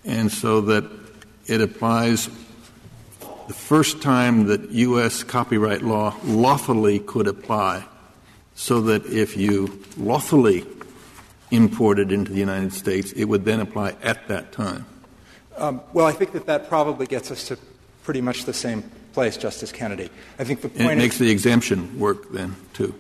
and 0.05 0.31
so 0.31 0.61
that 0.63 0.85
it 1.47 1.61
applies 1.61 2.29
the 3.49 3.55
first 3.55 4.01
time 4.01 4.47
that 4.47 4.71
U.S. 4.71 5.25
copyright 5.25 5.83
law 5.83 6.15
lawfully 6.25 7.01
could 7.01 7.27
apply, 7.27 7.85
so 8.55 8.81
that 8.83 9.07
if 9.07 9.37
you 9.37 9.83
lawfully 9.97 10.65
imported 11.51 12.13
into 12.13 12.33
the 12.33 12.39
United 12.39 12.73
States, 12.73 13.13
it 13.13 13.25
would 13.25 13.45
then 13.45 13.61
apply 13.61 13.97
at 14.03 14.29
that 14.29 14.53
time? 14.53 14.87
Um, 15.57 15.81
well, 15.93 16.07
I 16.07 16.13
think 16.13 16.33
that 16.33 16.47
that 16.47 16.69
probably 16.69 17.07
gets 17.07 17.31
us 17.31 17.49
to 17.49 17.59
pretty 18.05 18.21
much 18.21 18.45
the 18.45 18.53
same 18.53 18.83
place, 19.13 19.37
Justice 19.37 19.73
Kennedy. 19.73 20.11
I 20.39 20.45
think 20.45 20.61
the 20.61 20.69
point 20.69 20.99
makes 20.99 21.19
the 21.19 21.31
exemption 21.31 21.99
work 21.99 22.31
then 22.31 22.57
too. 22.73 22.95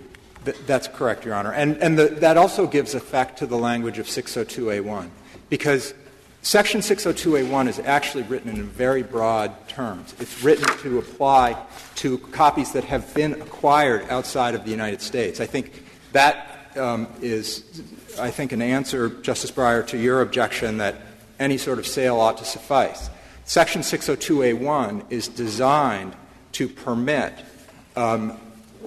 Th- 0.44 0.56
that's 0.66 0.88
correct, 0.88 1.24
Your 1.24 1.34
Honor, 1.34 1.52
and 1.52 1.76
and 1.78 1.98
the, 1.98 2.08
that 2.08 2.36
also 2.36 2.66
gives 2.66 2.94
effect 2.94 3.38
to 3.38 3.46
the 3.46 3.56
language 3.56 3.98
of 3.98 4.06
602A1 4.06 5.08
because 5.48 5.94
Section 6.42 6.80
602A1 6.80 7.68
is 7.68 7.78
actually 7.80 8.22
written 8.24 8.50
in 8.50 8.62
very 8.64 9.02
broad 9.02 9.68
terms. 9.68 10.14
It's 10.18 10.42
written 10.42 10.66
to 10.78 10.98
apply 10.98 11.62
to 11.96 12.16
copies 12.18 12.72
that 12.72 12.84
have 12.84 13.12
been 13.14 13.34
acquired 13.42 14.08
outside 14.08 14.54
of 14.54 14.64
the 14.64 14.70
United 14.70 15.02
States. 15.02 15.40
I 15.40 15.46
think 15.46 15.84
that 16.12 16.46
um, 16.76 17.08
is 17.20 17.82
I 18.18 18.30
think, 18.30 18.52
an 18.52 18.62
answer, 18.62 19.08
Justice 19.08 19.50
Breyer, 19.50 19.86
to 19.88 19.98
your 19.98 20.20
objection 20.20 20.78
that 20.78 20.96
any 21.38 21.58
sort 21.58 21.78
of 21.78 21.86
sale 21.86 22.18
ought 22.18 22.38
to 22.38 22.44
suffice. 22.44 23.10
Section 23.44 23.82
602A1 23.82 25.10
is 25.10 25.28
designed 25.28 26.14
to 26.52 26.68
permit 26.68 27.32
um, 27.96 28.38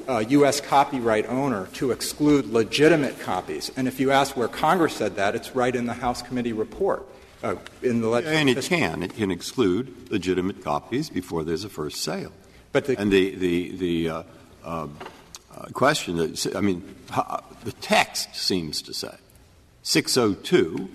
a 0.08 0.24
U.S. 0.26 0.62
copyright 0.62 1.28
owner 1.28 1.68
to 1.74 1.92
exclude 1.92 2.46
legitimate 2.48 3.20
copies. 3.20 3.72
And 3.76 3.88
if 3.88 4.00
you 4.00 4.12
ask 4.12 4.36
where 4.36 4.48
Congress 4.48 4.94
said 4.94 5.16
that, 5.16 5.36
it's 5.36 5.56
right 5.56 5.76
in 5.76 5.86
the 5.86 5.94
House 5.94 6.22
committee 6.22 6.54
report. 6.54 7.08
Uh, 7.44 7.56
in 7.82 8.02
the 8.02 8.12
And 8.12 8.50
it 8.50 8.64
can. 8.64 9.04
It 9.04 9.16
can 9.16 9.30
exclude 9.30 10.12
legitimate 10.12 10.64
copies 10.64 11.10
before 11.10 11.44
there's 11.44 11.64
a 11.64 11.70
first 11.70 12.02
sale. 12.02 12.32
But 12.72 12.86
the- 12.86 13.00
and 13.00 13.12
the 13.12 13.36
the 13.36 13.76
the 13.78 14.10
uh, 14.10 14.24
uh, 14.64 14.88
uh, 15.56 15.66
question 15.74 16.18
that 16.18 16.56
I 16.56 16.62
mean, 16.62 16.96
the 17.64 17.74
text 17.82 18.36
seems 18.36 18.82
to 18.84 18.94
say 18.94 19.16
602 19.84 20.90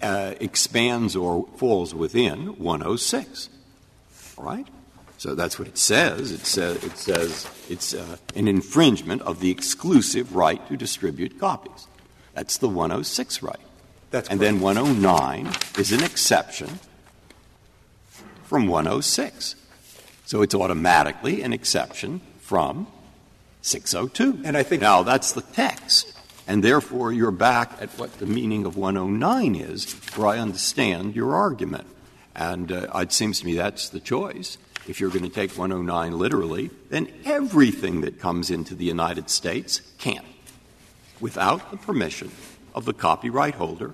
uh, 0.00 0.34
expands 0.40 1.16
or 1.16 1.46
falls 1.56 1.94
within 1.94 2.58
106. 2.58 3.48
All 4.38 4.44
right. 4.44 4.66
So 5.18 5.34
that's 5.34 5.58
what 5.58 5.68
it 5.68 5.78
says. 5.78 6.30
It 6.32 6.44
says 6.46 6.82
it 6.84 6.96
says 6.96 7.46
it's 7.68 7.94
uh, 7.94 8.16
an 8.34 8.46
infringement 8.48 9.22
of 9.22 9.40
the 9.40 9.50
exclusive 9.50 10.34
right 10.34 10.66
to 10.68 10.76
distribute 10.76 11.38
copies. 11.38 11.86
That's 12.34 12.58
the 12.58 12.68
106 12.68 13.42
right. 13.42 13.56
That's 14.14 14.28
and 14.28 14.38
then 14.38 14.60
109 14.60 15.52
is 15.76 15.90
an 15.90 16.04
exception 16.04 16.78
from 18.44 18.68
106. 18.68 19.56
So 20.24 20.40
it's 20.40 20.54
automatically 20.54 21.42
an 21.42 21.52
exception 21.52 22.20
from 22.38 22.86
602. 23.62 24.42
And 24.44 24.56
I 24.56 24.62
think- 24.62 24.82
now 24.82 25.02
that's 25.02 25.32
the 25.32 25.40
text. 25.40 26.12
And 26.46 26.62
therefore, 26.62 27.12
you're 27.12 27.32
back 27.32 27.72
at 27.80 27.90
what 27.98 28.20
the 28.20 28.26
meaning 28.26 28.64
of 28.66 28.76
109 28.76 29.56
is, 29.56 29.94
where 30.14 30.28
I 30.28 30.38
understand 30.38 31.16
your 31.16 31.34
argument. 31.34 31.88
And 32.36 32.70
uh, 32.70 32.86
it 32.94 33.12
seems 33.12 33.40
to 33.40 33.46
me 33.46 33.56
that's 33.56 33.88
the 33.88 33.98
choice. 33.98 34.58
If 34.86 35.00
you're 35.00 35.10
going 35.10 35.24
to 35.24 35.28
take 35.28 35.58
109 35.58 36.16
literally, 36.16 36.70
then 36.88 37.08
everything 37.24 38.02
that 38.02 38.20
comes 38.20 38.48
into 38.48 38.76
the 38.76 38.84
United 38.84 39.28
States 39.28 39.80
can't, 39.98 40.24
without 41.18 41.72
the 41.72 41.78
permission 41.78 42.30
of 42.76 42.84
the 42.84 42.94
copyright 42.94 43.56
holder, 43.56 43.92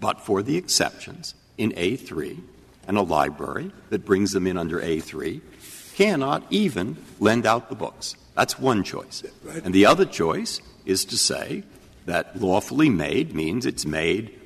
but 0.00 0.20
for 0.20 0.42
the 0.42 0.56
exceptions 0.56 1.34
in 1.58 1.72
A3 1.72 2.40
and 2.86 2.96
a 2.96 3.02
library 3.02 3.72
that 3.90 4.04
brings 4.04 4.32
them 4.32 4.46
in 4.46 4.56
under 4.56 4.80
A3 4.80 5.40
cannot 5.94 6.44
even 6.50 6.96
lend 7.18 7.46
out 7.46 7.68
the 7.68 7.74
books. 7.74 8.14
That's 8.34 8.58
one 8.58 8.84
choice. 8.84 9.22
And 9.64 9.74
the 9.74 9.86
other 9.86 10.04
choice 10.04 10.60
is 10.84 11.04
to 11.06 11.16
say 11.16 11.64
that 12.04 12.40
lawfully 12.40 12.90
made 12.90 13.34
means 13.34 13.66
it's 13.66 13.86
made 13.86 14.38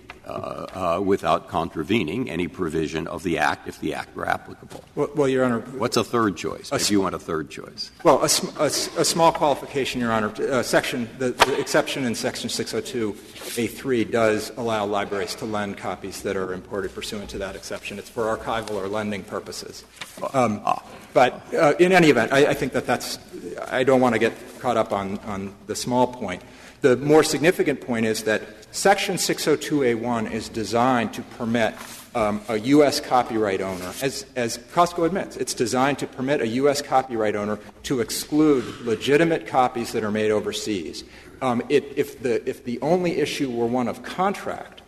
without 1.05 1.49
contravening 1.49 2.29
any 2.31 2.49
provision 2.49 3.07
of 3.07 3.23
the 3.23 3.39
Act 3.39 3.69
if 3.69 3.81
the 3.81 3.95
Act 3.95 4.15
were 4.17 4.29
applicable. 4.29 4.83
Well, 4.95 5.29
Your 5.29 5.45
Honor, 5.45 5.61
What's 5.61 5.97
a 5.97 6.05
third 6.05 6.37
choice? 6.37 6.71
If 6.73 6.91
you 6.91 7.01
want 7.01 7.15
a 7.15 7.19
third 7.19 7.51
choice. 7.51 7.91
Well, 8.05 8.23
a, 8.23 8.29
sm- 8.29 8.57
a 8.59 8.65
s- 8.65 8.97
a 8.97 9.05
small 9.05 9.33
qualification, 9.33 10.01
Your 10.01 10.13
Honor. 10.13 10.33
Uh, 10.41 10.63
section, 10.63 11.09
the, 11.19 11.35
exception 11.59 12.05
in 12.05 12.15
Section 12.15 12.49
602A3 12.49 14.11
does 14.11 14.53
allow 14.57 14.85
libraries 14.87 15.35
to 15.37 15.45
lend 15.45 15.77
copies 15.77 16.23
that 16.23 16.37
are 16.37 16.53
imported 16.53 16.95
pursuant 16.95 17.31
to 17.31 17.39
that 17.39 17.57
exception. 17.57 17.99
It's 17.99 18.09
for 18.11 18.25
archival 18.37 18.73
or 18.73 18.89
lending 18.89 19.23
purposes. 19.25 19.85
Um, 20.33 20.61
but 21.13 21.43
uh, 21.55 21.75
in 21.79 21.93
any 21.93 22.09
event, 22.11 22.33
I, 22.33 22.47
I 22.47 22.55
think 22.55 22.73
that 22.73 22.87
that's— 22.87 23.19
I 23.71 23.85
don't 23.85 24.01
want 24.01 24.15
to 24.15 24.19
get 24.19 24.33
caught 24.61 24.77
up 24.77 24.93
on, 24.93 25.19
on 25.21 25.55
the 25.67 25.75
small 25.75 26.07
point. 26.07 26.43
The 26.81 26.97
more 26.97 27.23
significant 27.23 27.81
point 27.81 28.07
is 28.07 28.25
that 28.25 28.43
Section 28.75 29.17
602A1 29.17 30.31
is 30.31 30.49
designed 30.49 31.13
to 31.15 31.23
permit 31.23 31.75
um, 32.15 32.41
a 32.49 32.59
U.S. 32.59 33.01
copyright 33.01 33.61
owner, 33.61 33.93
as, 34.03 34.27
as 34.35 34.59
Costco 34.59 35.07
admits, 35.07 35.37
it's 35.37 35.55
designed 35.55 35.99
to 36.01 36.07
permit 36.07 36.41
a 36.41 36.49
U.S. 36.49 36.83
copyright 36.83 37.37
owner 37.37 37.59
to 37.85 38.01
exclude 38.01 38.65
legitimate 38.81 39.47
copies 39.47 39.93
that 39.93 40.03
are 40.03 40.11
made 40.11 40.31
overseas. 40.31 41.05
Um, 41.43 41.63
it, 41.69 41.85
if, 41.97 42.23
the, 42.23 42.49
if 42.49 42.65
the 42.65 42.81
only 42.81 43.19
issue 43.19 43.51
were 43.51 43.67
one 43.67 43.87
of 43.87 44.03
contract, 44.03 44.83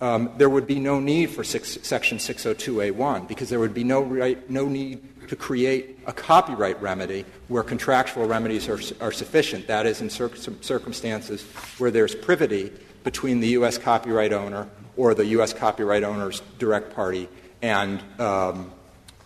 um, 0.00 0.30
there 0.36 0.48
would 0.48 0.66
be 0.66 0.78
no 0.78 1.00
need 1.00 1.30
for 1.30 1.42
six, 1.42 1.78
Section 1.82 2.18
602A1 2.18 3.26
because 3.26 3.48
there 3.48 3.58
would 3.58 3.74
be 3.74 3.84
no, 3.84 4.02
right, 4.02 4.48
no 4.48 4.66
need 4.66 5.02
to 5.28 5.36
create 5.36 5.98
a 6.06 6.12
copyright 6.12 6.80
remedy 6.82 7.24
where 7.48 7.62
contractual 7.62 8.26
remedies 8.26 8.68
are, 8.68 8.80
are 9.00 9.12
sufficient. 9.12 9.66
That 9.66 9.86
is, 9.86 10.00
in 10.00 10.10
cir- 10.10 10.34
circumstances 10.60 11.42
where 11.78 11.90
there's 11.90 12.14
privity 12.14 12.72
between 13.04 13.40
the 13.40 13.48
U.S. 13.48 13.78
copyright 13.78 14.32
owner 14.32 14.68
or 14.96 15.14
the 15.14 15.26
U.S. 15.26 15.52
copyright 15.52 16.02
owner's 16.02 16.40
direct 16.58 16.94
party 16.94 17.28
and 17.62 18.02
um, 18.18 18.72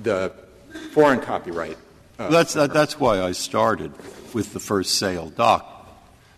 the 0.01 0.33
foreign 0.93 1.21
copyright. 1.21 1.79
Uh, 2.19 2.29
That's, 2.29 2.55
that, 2.55 2.73
that's 2.73 3.01
why 3.01 3.23
I 3.23 3.33
started 3.33 3.93
with 4.35 4.53
the 4.53 4.61
first 4.61 4.97
sale 4.97 5.31
doctrine. 5.31 5.69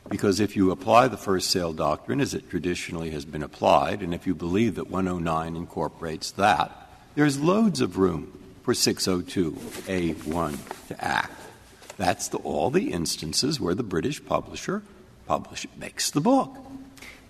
Because 0.08 0.38
if 0.38 0.54
you 0.54 0.70
apply 0.70 1.08
the 1.08 1.16
first 1.16 1.50
sale 1.50 1.72
doctrine 1.72 2.20
as 2.20 2.34
it 2.34 2.50
traditionally 2.50 3.10
has 3.10 3.24
been 3.24 3.42
applied, 3.42 4.02
and 4.02 4.12
if 4.12 4.26
you 4.26 4.34
believe 4.34 4.74
that 4.74 4.90
109 4.90 5.56
incorporates 5.56 6.30
that, 6.32 6.90
there's 7.14 7.40
loads 7.40 7.80
of 7.80 7.96
room 7.96 8.43
for 8.64 8.72
602A1 8.72 10.88
to 10.88 11.04
act. 11.04 11.40
That's 11.96 12.28
the, 12.28 12.38
all 12.38 12.70
the 12.70 12.90
instances 12.90 13.60
where 13.60 13.74
the 13.74 13.84
British 13.84 14.24
publisher 14.24 14.82
publish, 15.26 15.66
makes 15.76 16.10
the 16.10 16.20
book. 16.20 16.56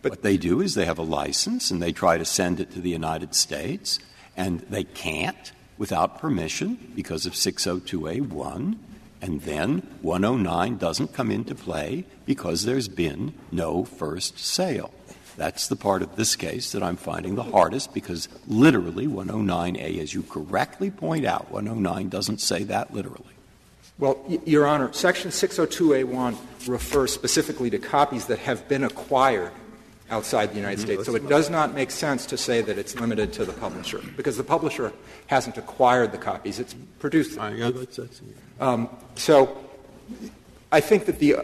But 0.03 0.13
what 0.13 0.23
they 0.23 0.37
do 0.37 0.61
is 0.61 0.75
they 0.75 0.85
have 0.85 0.99
a 0.99 1.03
license 1.03 1.71
and 1.71 1.83
they 1.83 1.93
try 1.93 2.19
to 2.19 2.25
send 2.25 2.61
it 2.61 2.73
to 2.73 2.81
the 2.81 2.91
United 2.91 3.35
States, 3.35 3.99
and 4.37 4.61
they 4.61 4.85
can't 4.85 5.53
without 5.79 6.19
permission 6.19 6.93
because 6.95 7.27
of 7.27 7.33
602A1, 7.33 8.77
and 9.21 9.41
then 9.43 9.79
109 10.03 10.77
doesn't 10.77 11.15
come 11.15 11.31
into 11.31 11.55
play 11.55 12.05
because 12.27 12.65
there's 12.65 12.89
been 12.89 13.33
no 13.51 13.85
first 13.85 14.39
sale. 14.39 14.93
That's 15.37 15.67
the 15.69 15.77
part 15.77 16.03
of 16.03 16.17
this 16.17 16.37
case 16.37 16.73
that 16.73 16.83
I'm 16.83 16.97
finding 16.97 17.35
the 17.35 17.43
hardest 17.43 17.93
because 17.93 18.29
literally 18.47 19.07
109A, 19.07 19.99
as 20.01 20.15
you 20.15 20.23
correctly 20.23 20.91
point 20.91 21.25
out, 21.25 21.51
109 21.51 22.09
doesn't 22.09 22.41
say 22.41 22.63
that 22.65 22.95
literally. 22.95 23.25
Well, 23.99 24.19
y- 24.29 24.41
Your 24.45 24.67
Honor, 24.67 24.93
Section 24.93 25.31
602A1 25.31 26.37
refers 26.69 27.13
specifically 27.13 27.71
to 27.71 27.79
copies 27.79 28.27
that 28.27 28.39
have 28.41 28.69
been 28.69 28.85
acquired 28.85 29.53
outside 30.11 30.51
the 30.53 30.57
United 30.57 30.81
States. 30.81 31.07
So 31.07 31.15
it 31.15 31.29
does 31.29 31.49
not 31.51 31.75
make 31.75 31.91
sense 31.91 32.27
to 32.27 32.37
say 32.37 32.61
that 32.61 32.77
it's 32.79 32.95
limited 33.01 33.33
to 33.35 33.45
the 33.45 33.53
publisher, 33.53 34.01
because 34.17 34.37
the 34.37 34.45
publisher 34.45 34.93
hasn't 35.29 35.57
acquired 35.57 36.13
the 36.13 36.19
copies, 36.19 36.59
it's 36.61 36.75
produced 36.99 37.37
them. 37.37 37.43
Um, 38.61 38.89
so 39.17 39.57
I 40.71 40.81
think 40.81 41.07
that 41.07 41.19
the, 41.19 41.37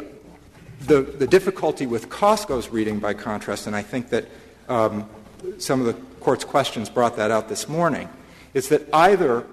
the, 0.80 1.02
the 1.02 1.26
difficulty 1.26 1.86
with 1.86 2.08
Costco's 2.08 2.70
reading, 2.70 2.98
by 2.98 3.14
contrast, 3.14 3.66
and 3.66 3.76
I 3.76 3.82
think 3.82 4.10
that 4.10 4.26
um, 4.68 5.08
some 5.58 5.80
of 5.80 5.86
the 5.86 5.94
Court's 6.20 6.44
questions 6.44 6.88
brought 6.88 7.16
that 7.16 7.30
out 7.30 7.48
this 7.48 7.68
morning, 7.68 8.08
is 8.54 8.68
that 8.68 8.88
either 8.92 9.46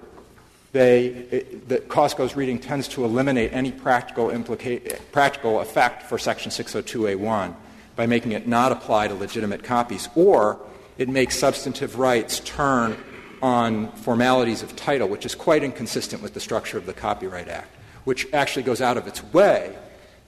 they, 0.72 1.06
it, 1.06 1.68
that 1.68 1.88
Costco's 1.88 2.36
reading 2.36 2.58
tends 2.58 2.88
to 2.88 3.04
eliminate 3.04 3.52
any 3.52 3.72
practical, 3.72 4.28
implica- 4.28 4.98
practical 5.12 5.60
effect 5.60 6.02
for 6.02 6.18
Section 6.18 6.50
602A1 6.50 7.54
by 7.96 8.06
making 8.06 8.32
it 8.32 8.46
not 8.46 8.70
apply 8.70 9.08
to 9.08 9.14
legitimate 9.14 9.64
copies, 9.64 10.08
or 10.14 10.58
it 10.98 11.08
makes 11.08 11.36
substantive 11.38 11.98
rights 11.98 12.40
turn 12.40 12.96
on 13.40 13.90
formalities 13.92 14.62
of 14.62 14.74
title, 14.76 15.08
which 15.08 15.24
is 15.24 15.34
quite 15.34 15.62
inconsistent 15.62 16.22
with 16.22 16.34
the 16.34 16.40
structure 16.40 16.76
of 16.76 16.86
the 16.86 16.92
Copyright 16.92 17.48
Act, 17.48 17.74
which 18.04 18.26
actually 18.32 18.62
goes 18.62 18.80
out 18.80 18.96
of 18.96 19.06
its 19.06 19.22
way 19.32 19.76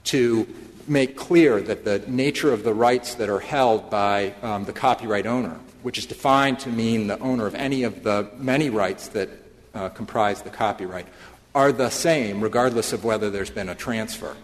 to 0.04 0.46
make 0.88 1.16
clear 1.16 1.60
that 1.60 1.84
the 1.84 1.98
nature 2.06 2.52
of 2.52 2.64
the 2.64 2.74
rights 2.74 3.14
that 3.16 3.28
are 3.28 3.40
held 3.40 3.90
by 3.90 4.34
um, 4.42 4.64
the 4.64 4.72
copyright 4.72 5.26
owner, 5.26 5.58
which 5.82 5.98
is 5.98 6.06
defined 6.06 6.58
to 6.60 6.68
mean 6.68 7.06
the 7.06 7.18
owner 7.20 7.46
of 7.46 7.54
any 7.54 7.84
of 7.84 8.02
the 8.02 8.30
many 8.36 8.70
rights 8.70 9.08
that 9.08 9.28
uh, 9.74 9.88
comprise 9.90 10.42
the 10.42 10.50
copyright, 10.50 11.06
are 11.54 11.72
the 11.72 11.90
same 11.90 12.40
regardless 12.40 12.92
of 12.92 13.04
whether 13.04 13.30
there's 13.30 13.50
been 13.50 13.68
a 13.68 13.74
transfer. 13.74 14.36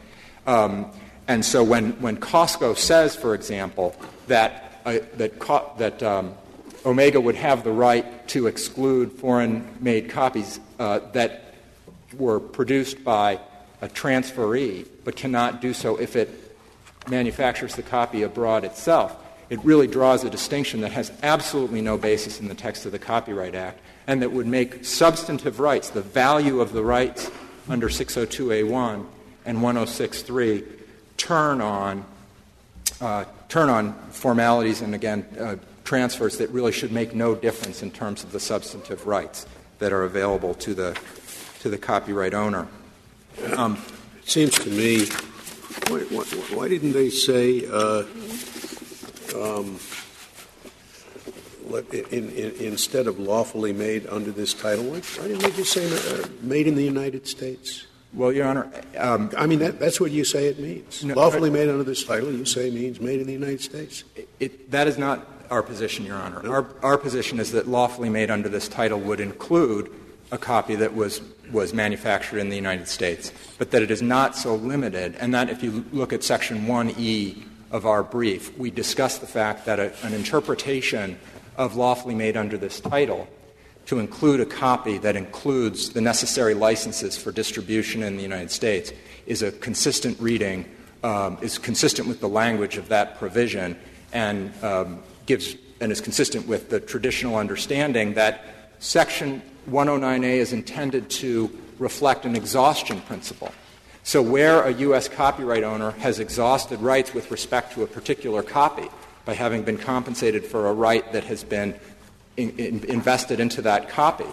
Um, 0.47 0.91
and 1.29 1.45
so 1.45 1.65
when, 1.65 1.93
when 2.01 2.19
Costco 2.19 2.77
says, 2.77 3.17
for 3.17 3.35
example, 3.35 3.95
that, 4.29 4.81
uh, 4.85 4.99
that, 5.15 5.39
co- 5.39 5.73
that 5.79 6.03
um, 6.03 6.35
Omega 6.85 7.21
would 7.21 7.35
have 7.35 7.65
the 7.65 7.73
right 7.73 8.29
to 8.29 8.47
exclude 8.47 9.13
foreign 9.13 9.67
made 9.81 10.09
copies 10.09 10.61
uh, 10.79 11.01
that 11.13 11.55
were 12.17 12.39
produced 12.39 13.03
by 13.03 13.41
a 13.81 13.89
transferee, 13.89 14.87
but 15.07 15.15
cannot 15.15 15.63
do 15.63 15.73
so 15.73 15.97
if 15.97 16.17
it 16.17 16.29
manufactures 17.09 17.77
the 17.77 17.83
copy 17.83 18.25
abroad 18.25 18.65
itself, 18.65 19.17
it 19.49 19.65
really 19.65 19.87
draws 19.87 20.25
a 20.25 20.29
distinction 20.29 20.81
that 20.81 20.91
has 20.91 21.13
absolutely 21.23 21.81
no 21.81 21.97
basis 21.97 22.41
in 22.41 22.49
the 22.49 22.55
text 22.57 22.85
of 22.85 22.93
the 22.93 22.99
Copyright 22.99 23.55
Act 23.55 23.79
and 24.09 24.21
that 24.21 24.33
would 24.33 24.49
make 24.49 24.85
substantive 24.85 25.61
rights, 25.61 25.91
the 25.91 26.03
value 26.03 26.61
of 26.61 26.73
the 26.73 26.83
rights 26.83 27.31
under 27.69 27.89
602A1 27.89 29.07
and 29.45 29.63
1063, 29.63 30.65
turn 31.17 31.61
on, 31.61 32.05
uh, 33.01 33.25
turn 33.49 33.69
on 33.69 33.93
formalities 34.11 34.81
and, 34.81 34.93
again, 34.93 35.25
uh, 35.39 35.55
transfers 35.85 36.39
that 36.39 36.51
really 36.51 36.73
should 36.73 36.91
make 36.91 37.15
no 37.15 37.37
difference 37.37 37.81
in 37.81 37.93
terms 37.93 38.25
of 38.25 38.33
the 38.33 38.41
substantive 38.41 39.07
rights 39.07 39.47
that 39.79 39.93
are 39.93 40.03
available 40.03 40.53
to 40.55 40.75
the, 40.75 40.99
to 41.61 41.69
the 41.69 41.79
copyright 41.79 42.35
owner. 42.35 42.67
Um, 43.57 43.79
It 44.27 44.31
seems 44.31 44.59
to 44.59 44.71
me, 44.71 45.07
why, 45.87 46.01
why, 46.11 46.25
why 46.57 46.69
didn't 46.69 46.95
they 46.95 47.11
say, 47.11 47.65
uh, 47.65 48.03
um, 49.37 49.79
in, 51.93 52.31
in, 52.31 52.53
instead 52.59 53.07
of 53.07 53.21
lawfully 53.21 53.73
made 53.73 54.05
under 54.09 54.33
this 54.33 54.53
title, 54.53 54.83
why, 54.83 54.99
why 54.99 55.29
didn't 55.29 55.43
they 55.43 55.53
just 55.53 55.73
say 55.73 55.87
uh, 55.87 56.27
made 56.43 56.67
in 56.67 56.75
the 56.75 56.83
United 56.83 57.29
States? 57.29 57.87
Well, 58.13 58.33
Your 58.33 58.47
Honor, 58.49 58.69
um, 58.99 59.31
I 59.39 59.47
mean, 59.47 59.61
that, 59.61 59.79
that's 59.79 60.01
what 60.01 60.11
you 60.11 60.25
say 60.25 60.49
it 60.49 60.59
means. 60.59 61.05
No, 61.05 61.15
lawfully 61.15 61.49
made 61.49 61.69
under 61.69 61.85
this 61.85 62.03
title, 62.03 62.33
you 62.33 62.45
say 62.45 62.69
means 62.69 63.01
made 63.01 63.21
in 63.21 63.29
the 63.29 63.33
United 63.33 63.61
States. 63.61 64.03
it, 64.41 64.73
that 64.73 64.89
is 64.89 64.99
not 64.99 65.25
our 65.51 65.63
position, 65.63 66.05
Your 66.05 66.17
Honor. 66.17 66.51
Our, 66.51 66.67
our 66.83 66.99
position 66.99 67.39
is 67.39 67.53
that 67.53 67.69
lawfully 67.69 68.11
made 68.11 68.33
under 68.33 68.49
this 68.49 68.67
title 68.67 68.99
would 68.99 69.21
include 69.21 69.89
a 70.33 70.39
copy 70.39 70.75
that 70.77 70.95
was, 70.95 71.21
was 71.53 71.73
manufactured 71.73 72.39
in 72.39 72.49
the 72.49 72.57
United 72.57 72.89
States, 72.89 73.33
but 73.59 73.71
that 73.71 73.83
it 73.83 73.91
is 73.91 74.03
not 74.03 74.37
so 74.37 74.55
limited, 74.55 75.15
and 75.17 75.35
that 75.35 75.49
if 75.49 75.63
you 75.63 75.85
look 75.93 76.13
at 76.13 76.25
Section 76.25 76.67
1E 76.67 77.45
of 77.71 77.87
our 77.87 78.03
brief, 78.03 78.57
we 78.59 78.71
discuss 78.71 79.19
the 79.19 79.27
fact 79.27 79.67
that 79.67 79.79
a, 79.79 79.93
an 80.05 80.13
interpretation 80.15 81.19
of 81.57 81.77
lawfully 81.77 82.15
made 82.15 82.37
under 82.37 82.59
this 82.59 82.81
title 82.81 83.29
to 83.87 84.01
include 84.01 84.41
a 84.41 84.47
copy 84.47 84.99
that 84.99 85.17
includes 85.17 85.91
the 85.91 86.01
necessary 86.01 86.55
licenses 86.55 87.17
for 87.17 87.31
distribution 87.31 88.03
in 88.03 88.17
the 88.17 88.23
United 88.23 88.51
States 88.51 88.93
is 89.27 89.43
a 89.43 89.53
consistent 89.53 90.19
reading, 90.21 90.65
um, 91.05 91.39
is 91.41 91.57
consistent 91.57 92.09
with 92.09 92.21
the 92.21 92.29
language 92.29 92.77
of 92.77 92.89
that 92.89 93.17
provision, 93.19 93.77
and 94.13 94.53
um, 94.65 95.03
gives 95.27 95.57
and 95.81 95.93
is 95.93 96.01
consistent 96.01 96.47
with 96.49 96.71
the 96.71 96.81
traditional 96.81 97.37
understanding 97.37 98.15
that 98.15 98.45
Section 98.79 99.43
109A 99.71 100.37
is 100.39 100.53
intended 100.53 101.11
to 101.11 101.51
reflect 101.79 102.25
an 102.25 102.37
exhaustion 102.37 103.01
principle. 103.03 103.53
So, 104.03 104.23
where 104.23 104.63
a 104.63 104.73
U.S. 104.73 105.09
copyright 105.09 105.65
owner 105.65 105.91
has 105.93 106.21
exhausted 106.21 106.81
rights 106.81 107.13
with 107.13 107.31
respect 107.31 107.73
to 107.73 107.83
a 107.83 107.87
particular 107.87 108.43
copy 108.43 108.89
by 109.25 109.35
having 109.35 109.63
been 109.63 109.79
compensated 109.79 110.45
for 110.45 110.69
a 110.69 110.73
right 110.73 111.13
that 111.13 111.25
has 111.25 111.43
been 111.43 111.75
in, 112.37 112.51
in, 112.51 112.85
invested 112.85 113.41
into 113.41 113.63
that 113.63 113.89
copy, 113.89 114.27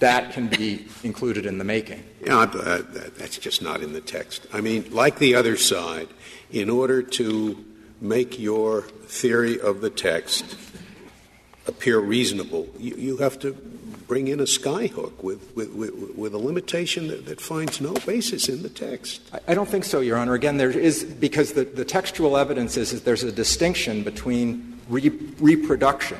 that 0.00 0.32
can 0.32 0.48
be 0.48 0.86
included 1.04 1.46
in 1.46 1.58
the 1.58 1.64
making. 1.64 2.02
Yeah, 2.24 2.40
uh, 2.40 2.82
that's 3.16 3.38
just 3.38 3.62
not 3.62 3.80
in 3.80 3.92
the 3.92 4.00
text. 4.00 4.46
I 4.52 4.60
mean, 4.60 4.86
like 4.90 5.18
the 5.18 5.36
other 5.36 5.56
side, 5.56 6.08
in 6.50 6.68
order 6.68 7.02
to 7.02 7.64
make 8.00 8.38
your 8.38 8.82
theory 8.82 9.60
of 9.60 9.80
the 9.80 9.90
text 9.90 10.56
appear 11.66 11.98
reasonable, 11.98 12.68
you, 12.78 12.94
you 12.96 13.16
have 13.18 13.38
to 13.40 13.52
bring 14.06 14.28
in 14.28 14.40
a 14.40 14.44
skyhook 14.44 15.22
with, 15.22 15.54
with, 15.56 15.72
with, 15.72 15.92
with 16.16 16.34
a 16.34 16.38
limitation 16.38 17.08
that, 17.08 17.26
that, 17.26 17.40
finds 17.40 17.80
no 17.80 17.92
basis 18.06 18.48
in 18.48 18.62
the 18.62 18.68
text. 18.68 19.20
I, 19.46 19.54
don't 19.54 19.68
think 19.68 19.84
so, 19.84 20.00
Your 20.00 20.16
Honor. 20.16 20.34
Again, 20.34 20.56
there 20.56 20.70
is, 20.70 21.04
because 21.04 21.52
the, 21.52 21.64
the 21.64 21.84
textual 21.84 22.36
evidence 22.36 22.76
is 22.76 22.92
that 22.92 23.04
there's 23.04 23.24
a 23.24 23.32
distinction 23.32 24.02
between 24.02 24.80
re- 24.88 25.08
reproduction, 25.40 26.18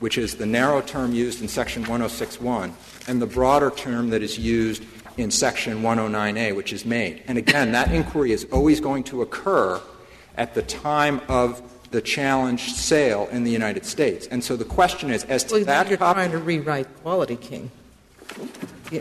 which 0.00 0.18
is 0.18 0.36
the 0.36 0.46
narrow 0.46 0.80
term 0.80 1.12
used 1.12 1.42
in 1.42 1.48
Section 1.48 1.82
1061, 1.82 2.74
and 3.06 3.20
the 3.20 3.26
broader 3.26 3.70
term 3.70 4.10
that 4.10 4.22
is 4.22 4.38
used 4.38 4.84
in 5.16 5.30
Section 5.30 5.82
109A, 5.82 6.56
which 6.56 6.72
is 6.72 6.84
made. 6.84 7.22
And 7.26 7.36
again, 7.36 7.72
that 7.72 7.92
inquiry 7.92 8.32
is 8.32 8.46
always 8.52 8.80
going 8.80 9.04
to 9.04 9.22
occur 9.22 9.80
at 10.36 10.54
the 10.54 10.62
time 10.62 11.20
of 11.28 11.62
the 11.90 12.00
challenged 12.00 12.76
sale 12.76 13.28
in 13.30 13.44
the 13.44 13.50
United 13.50 13.84
States. 13.84 14.26
And 14.28 14.42
so 14.42 14.56
the 14.56 14.64
question 14.64 15.10
is, 15.10 15.24
as 15.24 15.44
to 15.44 15.54
well, 15.54 15.64
that 15.64 15.88
you're 15.88 15.98
copy, 15.98 16.14
trying 16.14 16.30
to 16.30 16.38
rewrite 16.38 16.86
Quality 17.02 17.36
King. 17.36 17.70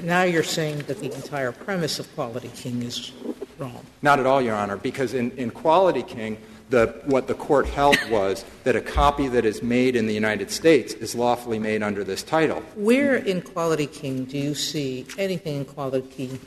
Now 0.03 0.23
you're 0.23 0.43
saying 0.43 0.79
that 0.87 0.99
the 0.99 1.13
entire 1.13 1.51
premise 1.51 1.99
of 1.99 2.13
Quality 2.15 2.49
King 2.55 2.81
is 2.83 3.11
wrong. 3.57 3.85
Not 4.01 4.19
at 4.19 4.25
all, 4.25 4.41
Your 4.41 4.55
Honor, 4.55 4.77
because 4.77 5.13
in, 5.13 5.31
in 5.31 5.51
Quality 5.51 6.03
King, 6.03 6.37
the, 6.69 7.01
what 7.05 7.27
the 7.27 7.33
court 7.33 7.65
held 7.65 7.97
was 8.09 8.45
that 8.63 8.75
a 8.75 8.81
copy 8.81 9.27
that 9.27 9.45
is 9.45 9.63
made 9.63 9.95
in 9.95 10.05
the 10.05 10.13
United 10.13 10.51
States 10.51 10.93
is 10.93 11.15
lawfully 11.15 11.57
made 11.57 11.81
under 11.81 12.03
this 12.03 12.21
title. 12.21 12.61
Where 12.75 13.15
in 13.15 13.41
Quality 13.41 13.87
King 13.87 14.25
do 14.25 14.37
you 14.37 14.53
see 14.53 15.05
anything 15.17 15.57
in 15.57 15.65
Quality 15.65 16.39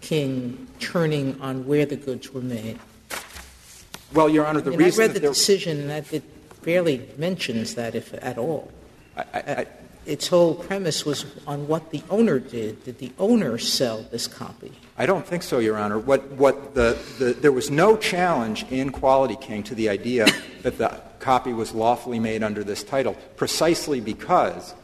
King 0.00 0.68
turning 0.80 1.40
on 1.40 1.66
where 1.66 1.86
the 1.86 1.96
goods 1.96 2.32
were 2.32 2.42
made? 2.42 2.78
Well, 4.14 4.28
Your 4.28 4.46
Honor, 4.46 4.60
the 4.60 4.70
I 4.70 4.76
mean, 4.76 4.86
reason 4.86 5.02
I 5.02 5.06
read 5.08 5.16
the 5.16 5.20
decision 5.20 5.88
that 5.88 6.12
it 6.12 6.22
barely 6.62 7.08
mentions 7.18 7.74
that, 7.74 7.94
if 7.96 8.14
at 8.14 8.38
all. 8.38 8.70
I, 9.16 9.24
I, 9.34 9.40
uh, 9.40 9.64
its 10.06 10.28
whole 10.28 10.54
premise 10.54 11.04
was 11.04 11.24
on 11.46 11.66
what 11.66 11.90
the 11.90 12.02
owner 12.10 12.38
did. 12.38 12.84
Did 12.84 12.98
the 12.98 13.10
owner 13.18 13.58
sell 13.58 14.02
this 14.02 14.26
copy? 14.26 14.72
I 14.98 15.06
don't 15.06 15.26
think 15.26 15.42
so, 15.42 15.58
Your 15.58 15.76
Honor. 15.78 15.98
What, 15.98 16.30
what 16.32 16.74
the, 16.74 16.96
the, 17.18 17.32
there 17.32 17.52
was 17.52 17.70
no 17.70 17.96
challenge 17.96 18.64
in 18.70 18.90
Quality 18.90 19.36
King 19.36 19.62
to 19.64 19.74
the 19.74 19.88
idea 19.88 20.26
that 20.62 20.78
the 20.78 21.00
copy 21.18 21.52
was 21.52 21.74
lawfully 21.74 22.20
made 22.20 22.42
under 22.42 22.62
this 22.62 22.84
title, 22.84 23.16
precisely 23.36 24.00
because 24.00 24.74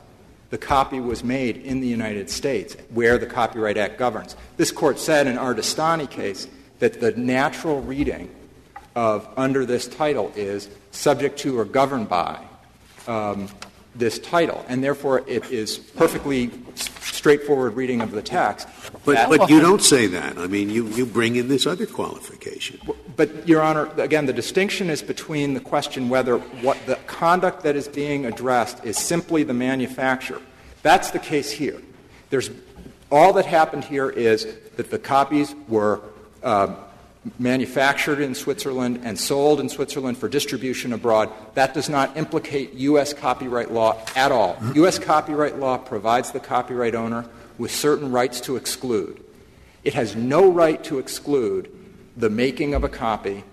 the 0.48 0.58
copy 0.58 0.98
was 0.98 1.22
made 1.22 1.58
in 1.58 1.80
the 1.80 1.86
United 1.86 2.30
States, 2.30 2.76
where 2.88 3.18
the 3.18 3.26
Copyright 3.26 3.76
Act 3.76 3.98
governs. 3.98 4.34
This 4.56 4.72
court 4.72 4.98
said 4.98 5.26
in 5.26 5.36
Ardestani 5.36 6.10
case 6.10 6.48
that 6.80 7.00
the 7.00 7.12
natural 7.12 7.82
reading 7.82 8.30
of 8.94 9.28
under 9.36 9.64
this 9.64 9.86
title 9.86 10.32
is 10.36 10.68
subject 10.90 11.38
to 11.40 11.58
or 11.58 11.64
governed 11.64 12.08
by 12.08 12.38
um, 13.06 13.48
this 13.94 14.18
title, 14.18 14.64
and 14.68 14.82
therefore 14.82 15.22
it 15.26 15.50
is 15.50 15.78
perfectly 15.78 16.50
straightforward 16.74 17.74
reading 17.74 18.00
of 18.00 18.12
the 18.12 18.22
text. 18.22 18.68
But, 19.04 19.28
but 19.28 19.50
you 19.50 19.60
don't 19.60 19.82
say 19.82 20.06
that. 20.06 20.38
I 20.38 20.46
mean, 20.46 20.70
you, 20.70 20.86
you 20.88 21.04
bring 21.04 21.36
in 21.36 21.48
this 21.48 21.66
other 21.66 21.86
qualification. 21.86 22.80
But, 23.16 23.46
Your 23.48 23.62
Honor, 23.62 23.90
again, 23.98 24.26
the 24.26 24.32
distinction 24.32 24.90
is 24.90 25.02
between 25.02 25.54
the 25.54 25.60
question 25.60 26.08
whether 26.08 26.38
what 26.38 26.78
the 26.86 26.96
conduct 27.06 27.62
that 27.64 27.76
is 27.76 27.88
being 27.88 28.26
addressed 28.26 28.84
is 28.84 28.96
simply 28.96 29.42
the 29.42 29.54
manufacture. 29.54 30.40
That's 30.82 31.10
the 31.10 31.18
case 31.18 31.50
here. 31.50 31.80
There's 32.30 32.50
all 33.10 33.32
that 33.34 33.46
happened 33.46 33.84
here 33.84 34.08
is 34.08 34.46
that 34.76 34.90
the 34.90 34.98
copies 34.98 35.54
were 35.68 36.00
uh, 36.42 36.74
manufactured 37.38 38.20
in 38.20 38.34
Switzerland 38.34 39.00
and 39.04 39.18
sold 39.18 39.60
in 39.60 39.68
Switzerland 39.68 40.16
for 40.16 40.28
distribution 40.28 40.92
abroad, 40.92 41.30
that 41.54 41.74
does 41.74 41.88
not 41.88 42.16
implicate 42.16 42.72
U.S. 42.74 43.12
copyright 43.12 43.70
law 43.70 43.98
at 44.16 44.32
all. 44.32 44.56
U.S. 44.74 44.98
copyright 44.98 45.58
law 45.58 45.76
provides 45.76 46.32
the 46.32 46.40
copyright 46.40 46.94
owner 46.94 47.26
with 47.58 47.70
certain 47.70 48.10
rights 48.10 48.40
to 48.42 48.56
exclude. 48.56 49.22
It 49.84 49.94
has 49.94 50.16
no 50.16 50.50
right 50.50 50.82
to 50.84 50.98
exclude 50.98 51.70
the 52.16 52.30
making 52.30 52.74
of 52.74 52.84
a 52.84 52.88
copy, 52.88 53.44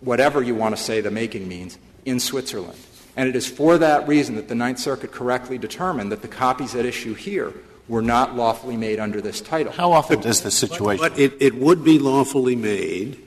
whatever 0.00 0.42
you 0.42 0.54
want 0.54 0.76
to 0.76 0.82
say 0.82 1.00
the 1.00 1.10
making 1.10 1.48
means, 1.48 1.78
in 2.04 2.20
Switzerland. 2.20 2.78
And 3.16 3.28
it 3.28 3.34
is 3.34 3.48
for 3.48 3.78
that 3.78 4.06
reason 4.06 4.36
that 4.36 4.48
the 4.48 4.54
Ninth 4.54 4.78
Circuit 4.78 5.10
correctly 5.10 5.58
determined 5.58 6.12
that 6.12 6.22
the 6.22 6.28
copies 6.28 6.74
at 6.74 6.84
issue 6.84 7.14
here 7.14 7.52
were 7.88 8.02
not 8.02 8.34
lawfully 8.34 8.76
made 8.76 8.98
under 8.98 9.20
this 9.20 9.40
title. 9.40 9.72
How 9.72 9.92
often 9.92 10.20
does 10.20 10.42
the 10.42 10.50
situation? 10.50 11.02
But 11.02 11.18
it, 11.18 11.34
it 11.40 11.54
would 11.54 11.84
be 11.84 11.98
lawfully 11.98 12.56
made 12.56 13.22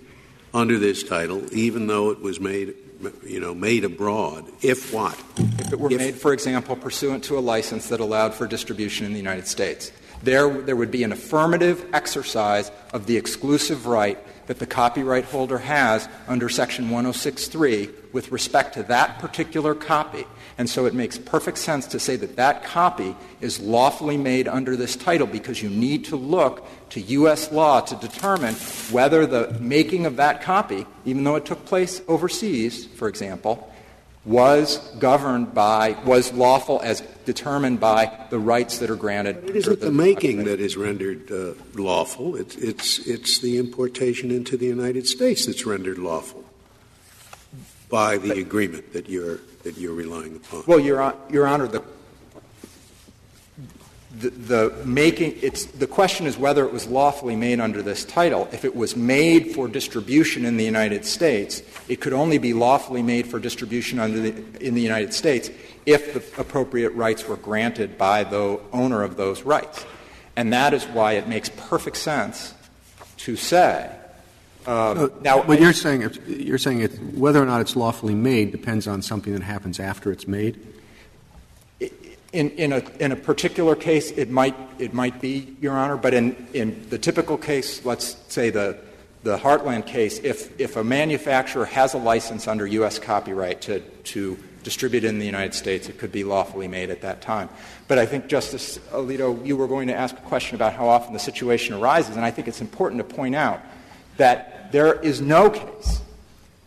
under 0.53 0.77
this 0.77 1.03
title, 1.03 1.43
even 1.53 1.87
though 1.87 2.09
it 2.11 2.21
was 2.21 2.39
made, 2.39 2.73
you 3.23 3.39
know, 3.39 3.53
made 3.53 3.85
abroad. 3.85 4.45
If 4.61 4.93
what? 4.93 5.17
If 5.37 5.73
it 5.73 5.79
were 5.79 5.91
if, 5.91 5.97
made, 5.97 6.15
for 6.15 6.33
example, 6.33 6.75
pursuant 6.75 7.23
to 7.25 7.37
a 7.37 7.39
license 7.39 7.89
that 7.89 7.99
allowed 7.99 8.33
for 8.33 8.47
distribution 8.47 9.05
in 9.05 9.13
the 9.13 9.19
United 9.19 9.47
States, 9.47 9.91
there 10.23 10.49
there 10.61 10.75
would 10.75 10.91
be 10.91 11.03
an 11.03 11.13
affirmative 11.13 11.85
exercise 11.93 12.71
of 12.91 13.05
the 13.05 13.15
exclusive 13.15 13.85
right 13.85 14.17
that 14.47 14.57
the 14.57 14.65
copyright 14.65 15.25
holder 15.25 15.59
has 15.59 16.09
under 16.27 16.49
Section 16.49 16.89
106.3 16.89 17.93
with 18.11 18.31
respect 18.31 18.73
to 18.73 18.83
that 18.83 19.19
particular 19.19 19.75
copy. 19.75 20.25
And 20.59 20.69
so 20.69 20.85
it 20.85 20.93
makes 20.93 21.17
perfect 21.17 21.57
sense 21.57 21.87
to 21.87 21.99
say 21.99 22.17
that 22.17 22.35
that 22.35 22.65
copy 22.65 23.15
is 23.39 23.61
lawfully 23.61 24.17
made 24.17 24.45
under 24.45 24.75
this 24.75 24.97
title 24.97 25.25
because 25.25 25.63
you 25.63 25.69
need 25.69 26.03
to 26.05 26.17
look 26.17 26.67
to 26.89 26.99
U.S. 26.99 27.49
law 27.53 27.79
to 27.79 27.95
determine 27.95 28.55
whether 28.91 29.25
the 29.25 29.57
making 29.61 30.05
of 30.05 30.17
that 30.17 30.41
copy, 30.41 30.85
even 31.05 31.23
though 31.23 31.37
it 31.37 31.45
took 31.45 31.63
place 31.63 32.01
overseas, 32.09 32.85
for 32.85 33.07
example, 33.07 33.73
was 34.25 34.79
governed 34.99 35.53
by, 35.53 35.95
was 36.03 36.33
lawful 36.33 36.81
as 36.83 36.99
determined 37.23 37.79
by 37.79 38.11
the 38.29 38.37
rights 38.37 38.79
that 38.79 38.89
are 38.89 38.97
granted. 38.97 39.49
It 39.49 39.55
isn't 39.55 39.79
the, 39.79 39.85
the 39.85 39.91
making 39.93 40.43
that 40.43 40.59
is 40.59 40.75
rendered 40.75 41.31
uh, 41.31 41.53
lawful. 41.73 42.35
It's, 42.35 42.57
it's, 42.57 42.99
it's 43.07 43.39
the 43.39 43.57
importation 43.57 44.29
into 44.29 44.57
the 44.57 44.65
United 44.65 45.07
States 45.07 45.45
that's 45.45 45.65
rendered 45.65 45.99
lawful 45.99 46.43
by 47.89 48.17
the 48.17 48.27
but, 48.27 48.37
agreement 48.37 48.91
that 48.91 49.07
you're, 49.07 49.39
that 49.63 49.77
you're 49.77 49.93
relying 49.93 50.35
upon. 50.35 50.63
Well, 50.67 50.79
Your, 50.79 51.01
Honor, 51.01 51.67
the 51.67 51.83
making 54.85 55.37
it's 55.41 55.65
the 55.65 55.87
question 55.87 56.25
is 56.25 56.37
whether 56.37 56.65
it 56.65 56.73
was 56.73 56.87
lawfully 56.87 57.35
made 57.35 57.59
under 57.59 57.81
this 57.81 58.03
title. 58.03 58.47
If 58.51 58.65
it 58.65 58.75
was 58.75 58.95
made 58.95 59.53
for 59.53 59.67
distribution 59.67 60.45
in 60.45 60.57
the 60.57 60.65
United 60.65 61.05
States, 61.05 61.61
it 61.87 62.01
could 62.01 62.13
only 62.13 62.37
be 62.37 62.53
lawfully 62.53 63.03
made 63.03 63.27
for 63.27 63.39
distribution 63.39 63.99
in 63.99 64.73
the 64.73 64.81
United 64.81 65.13
States 65.13 65.49
if 65.85 66.13
the 66.13 66.41
appropriate 66.41 66.91
rights 66.91 67.27
were 67.27 67.37
granted 67.37 67.97
by 67.97 68.23
the 68.23 68.59
owner 68.73 69.03
of 69.03 69.15
those 69.15 69.43
rights. 69.43 69.85
And 70.35 70.53
that 70.53 70.73
is 70.73 70.85
why 70.85 71.13
it 71.13 71.27
makes 71.27 71.49
perfect 71.49 71.97
sense 71.97 72.53
to 73.17 73.35
say. 73.35 73.95
Uh, 74.69 75.09
now, 75.21 75.41
what 75.41 75.59
you're 75.59 75.73
saying, 75.73 76.07
you're 76.27 76.59
saying 76.59 76.81
it, 76.81 76.91
whether 77.15 77.41
or 77.41 77.45
not 77.47 77.59
it's 77.59 77.75
lawfully 77.75 78.13
made 78.13 78.51
depends 78.51 78.87
on 78.87 79.01
something 79.01 79.33
that 79.33 79.41
happens 79.41 79.79
after 79.79 80.11
it's 80.11 80.27
made. 80.27 80.59
In, 82.31 82.51
in, 82.51 82.73
a, 82.73 82.83
in 82.99 83.11
a 83.11 83.15
particular 83.15 83.75
case, 83.75 84.11
it 84.11 84.29
might, 84.29 84.55
it 84.77 84.93
might 84.93 85.19
be, 85.19 85.55
Your 85.59 85.73
Honor, 85.73 85.97
but 85.97 86.13
in, 86.13 86.47
in 86.53 86.87
the 86.91 86.99
typical 86.99 87.35
case, 87.35 87.83
let's 87.83 88.15
say 88.27 88.51
the, 88.51 88.77
the 89.23 89.39
Heartland 89.39 89.87
case, 89.87 90.19
if, 90.19 90.59
if 90.61 90.75
a 90.75 90.83
manufacturer 90.83 91.65
has 91.65 91.95
a 91.95 91.97
license 91.97 92.47
under 92.47 92.67
U.S. 92.67 92.99
copyright 92.99 93.61
to, 93.61 93.79
to 93.79 94.37
distribute 94.61 95.03
in 95.03 95.17
the 95.17 95.25
United 95.25 95.55
States, 95.55 95.89
it 95.89 95.97
could 95.97 96.11
be 96.11 96.23
lawfully 96.23 96.67
made 96.67 96.91
at 96.91 97.01
that 97.01 97.23
time. 97.23 97.49
But 97.87 97.97
I 97.97 98.05
think, 98.05 98.27
Justice 98.27 98.77
Alito, 98.91 99.43
you 99.43 99.57
were 99.57 99.67
going 99.67 99.87
to 99.87 99.95
ask 99.95 100.15
a 100.15 100.21
question 100.21 100.53
about 100.53 100.73
how 100.73 100.87
often 100.87 101.13
the 101.13 101.19
situation 101.19 101.73
arises, 101.73 102.15
and 102.15 102.23
I 102.23 102.29
think 102.29 102.47
it's 102.47 102.61
important 102.61 102.99
to 102.99 103.15
point 103.15 103.33
out 103.33 103.61
that 104.17 104.58
there 104.71 104.99
is 104.99 105.21
no 105.21 105.49
case 105.49 106.01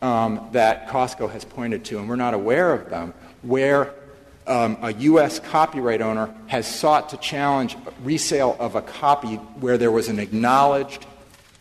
um, 0.01 0.49
that 0.53 0.89
Costco 0.89 1.31
has 1.31 1.45
pointed 1.45 1.85
to, 1.87 1.99
and 1.99 2.09
we're 2.09 2.17
not 2.17 2.35
aware 2.35 2.73
of 2.73 2.91
them, 2.91 3.15
where 3.43 3.95
um, 4.47 4.77
a 4.83 4.93
U.S. 4.95 5.39
copyright 5.39 6.03
owner 6.03 6.35
has 6.49 6.67
sought 6.67 7.11
to 7.11 7.17
challenge 7.17 7.77
resale 8.03 8.57
of 8.59 8.75
a 8.75 8.83
copy 8.83 9.37
where 9.37 9.79
there 9.79 9.93
was 9.93 10.09
an 10.09 10.19
acknowledged, 10.19 11.07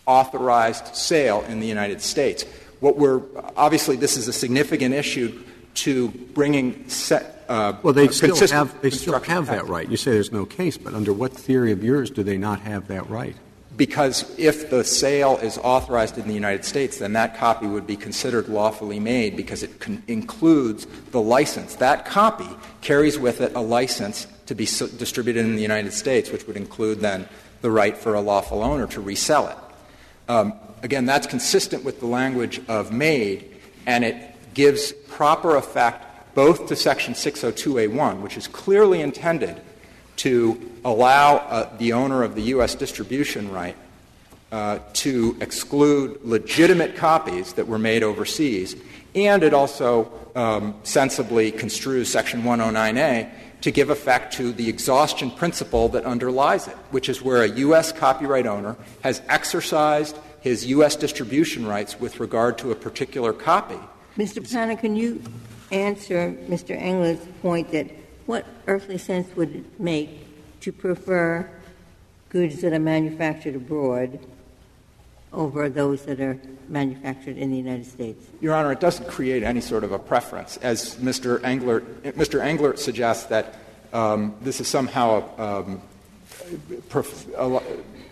authorized 0.06 0.96
sale 0.96 1.44
in 1.48 1.60
the 1.60 1.68
United 1.68 2.02
States. 2.02 2.44
What 2.80 2.98
we're 2.98 3.22
obviously 3.56 3.96
this 3.96 4.18
is 4.18 4.28
a 4.28 4.34
significant 4.34 4.96
issue 4.96 5.44
to 5.76 6.10
bringing 6.10 6.90
set. 6.90 7.46
Uh, 7.48 7.74
well, 7.84 7.94
they 7.94 8.08
still 8.08 8.36
have 8.48 8.82
they 8.82 8.90
still 8.90 9.20
have 9.20 9.48
that 9.48 9.68
right. 9.68 9.88
You 9.88 9.98
say 9.98 10.12
there's 10.12 10.32
no 10.32 10.46
case, 10.46 10.78
but 10.78 10.96
under 10.96 11.14
what 11.14 11.32
theory 11.32 11.72
of 11.72 11.84
yours 11.84 12.10
do 12.10 12.24
they 12.24 12.38
not 12.38 12.62
have 12.62 12.88
that 12.88 13.08
right? 13.10 13.36
Because 13.82 14.32
if 14.38 14.70
the 14.70 14.84
sale 14.84 15.40
is 15.42 15.58
authorized 15.58 16.16
in 16.20 16.28
the 16.28 16.36
United 16.36 16.64
States, 16.64 17.00
then 17.00 17.14
that 17.14 17.36
copy 17.36 17.66
would 17.66 17.88
be 17.88 17.96
considered 17.96 18.48
lawfully 18.48 19.00
made 19.00 19.36
because 19.36 19.64
it 19.64 19.80
con- 19.80 20.04
includes 20.08 20.86
the 21.10 21.20
license. 21.20 21.78
That 21.78 22.06
copy 22.06 22.48
carries 22.82 23.18
with 23.18 23.42
it 23.42 23.56
a 23.56 23.60
license 23.60 24.28
to 24.46 24.54
be 24.54 24.68
so- 24.68 24.86
distributed 24.86 25.46
in 25.46 25.56
the 25.56 25.64
United 25.64 25.94
States, 25.94 26.30
which 26.30 26.46
would 26.46 26.58
include 26.58 27.00
then 27.00 27.28
the 27.62 27.72
right 27.72 27.98
for 27.98 28.14
a 28.14 28.22
lawful 28.22 28.62
owner 28.62 28.86
to 28.86 29.02
resell 29.02 29.48
it. 29.48 29.58
Um, 30.30 30.54
again, 30.84 31.08
that's 31.08 31.26
consistent 31.26 31.84
with 31.84 32.02
the 32.02 32.06
language 32.06 32.62
of 32.68 32.92
made, 32.92 33.50
and 33.88 34.04
it 34.04 34.16
gives 34.54 34.92
proper 34.92 35.56
effect 35.56 36.36
both 36.36 36.68
to 36.68 36.76
Section 36.76 37.16
602A1, 37.16 38.22
which 38.22 38.38
is 38.38 38.48
clearly 38.48 39.02
intended 39.02 39.60
to 40.22 40.70
allow 40.86 41.38
uh, 41.38 41.78
the 41.78 41.94
owner 41.94 42.22
of 42.22 42.36
the 42.36 42.44
U.S. 42.54 42.76
distribution 42.76 43.52
right 43.52 43.76
uh, 44.52 44.78
to 44.94 45.36
exclude 45.42 46.20
legitimate 46.24 46.96
copies 46.96 47.54
that 47.54 47.68
were 47.68 47.80
made 47.80 48.04
overseas, 48.04 48.76
and 49.16 49.42
it 49.42 49.52
also 49.52 50.12
um, 50.36 50.76
sensibly 50.84 51.52
construes 51.52 52.08
Section 52.08 52.44
109A 52.44 53.32
to 53.62 53.72
give 53.72 53.90
effect 53.90 54.34
to 54.34 54.52
the 54.52 54.70
exhaustion 54.70 55.32
principle 55.32 55.90
that 55.90 56.06
underlies 56.06 56.68
it, 56.68 56.76
which 56.92 57.10
is 57.10 57.24
where 57.24 57.42
a 57.42 57.50
U.S. 57.50 57.92
copyright 57.92 58.46
owner 58.46 58.76
has 59.04 59.24
exercised 59.28 60.16
his 60.42 60.68
U.S. 60.68 60.96
distribution 60.96 61.66
rights 61.66 62.00
with 62.00 62.20
regard 62.20 62.60
to 62.60 62.72
a 62.72 62.76
particular 62.76 63.34
copy. 63.34 63.80
Mr. 64.18 64.40
Panner, 64.40 64.80
can 64.80 64.96
you 64.96 65.20
answer 65.72 66.32
Mr. 66.48 66.80
Englert's 66.80 67.26
point 67.42 67.72
that 67.72 67.88
what 68.32 68.46
earthly 68.66 68.98
sense 68.98 69.28
would 69.36 69.54
it 69.54 69.78
make 69.78 70.26
to 70.62 70.72
prefer 70.72 71.50
goods 72.30 72.62
that 72.62 72.72
are 72.72 72.80
manufactured 72.80 73.56
abroad 73.56 74.26
over 75.34 75.68
those 75.68 76.06
that 76.06 76.22
are 76.22 76.40
manufactured 76.70 77.36
in 77.36 77.52
the 77.52 77.58
United 77.58 77.86
States? 77.86 78.26
Your 78.40 78.54
Honor, 78.54 78.72
it 78.72 78.80
doesn't 78.80 79.10
create 79.10 79.44
any 79.44 79.60
sort 79.60 79.84
of 79.84 79.92
a 79.92 80.00
preference. 80.00 80.56
As 80.62 80.96
Mr. 80.96 81.40
Englert, 81.42 81.82
Mr. 82.14 82.40
Englert 82.40 82.78
suggests 82.78 83.26
that 83.26 83.56
um, 83.92 84.34
this 84.40 84.62
is 84.62 84.68
somehow 84.70 85.28
um, 85.38 85.82
pref- 86.88 87.28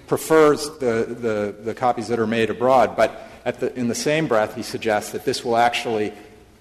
prefers 0.08 0.70
the, 0.80 1.16
the, 1.18 1.56
the, 1.64 1.74
copies 1.74 2.10
that 2.10 2.20
are 2.20 2.28
made 2.28 2.50
abroad, 2.50 2.98
but 2.98 3.30
the, 3.62 3.74
in 3.80 3.88
the 3.88 3.96
same 3.96 4.28
breath, 4.28 4.54
he 4.54 4.64
suggests 4.64 5.14
that 5.14 5.24
this 5.24 5.46
will 5.46 5.56
actually 5.56 6.12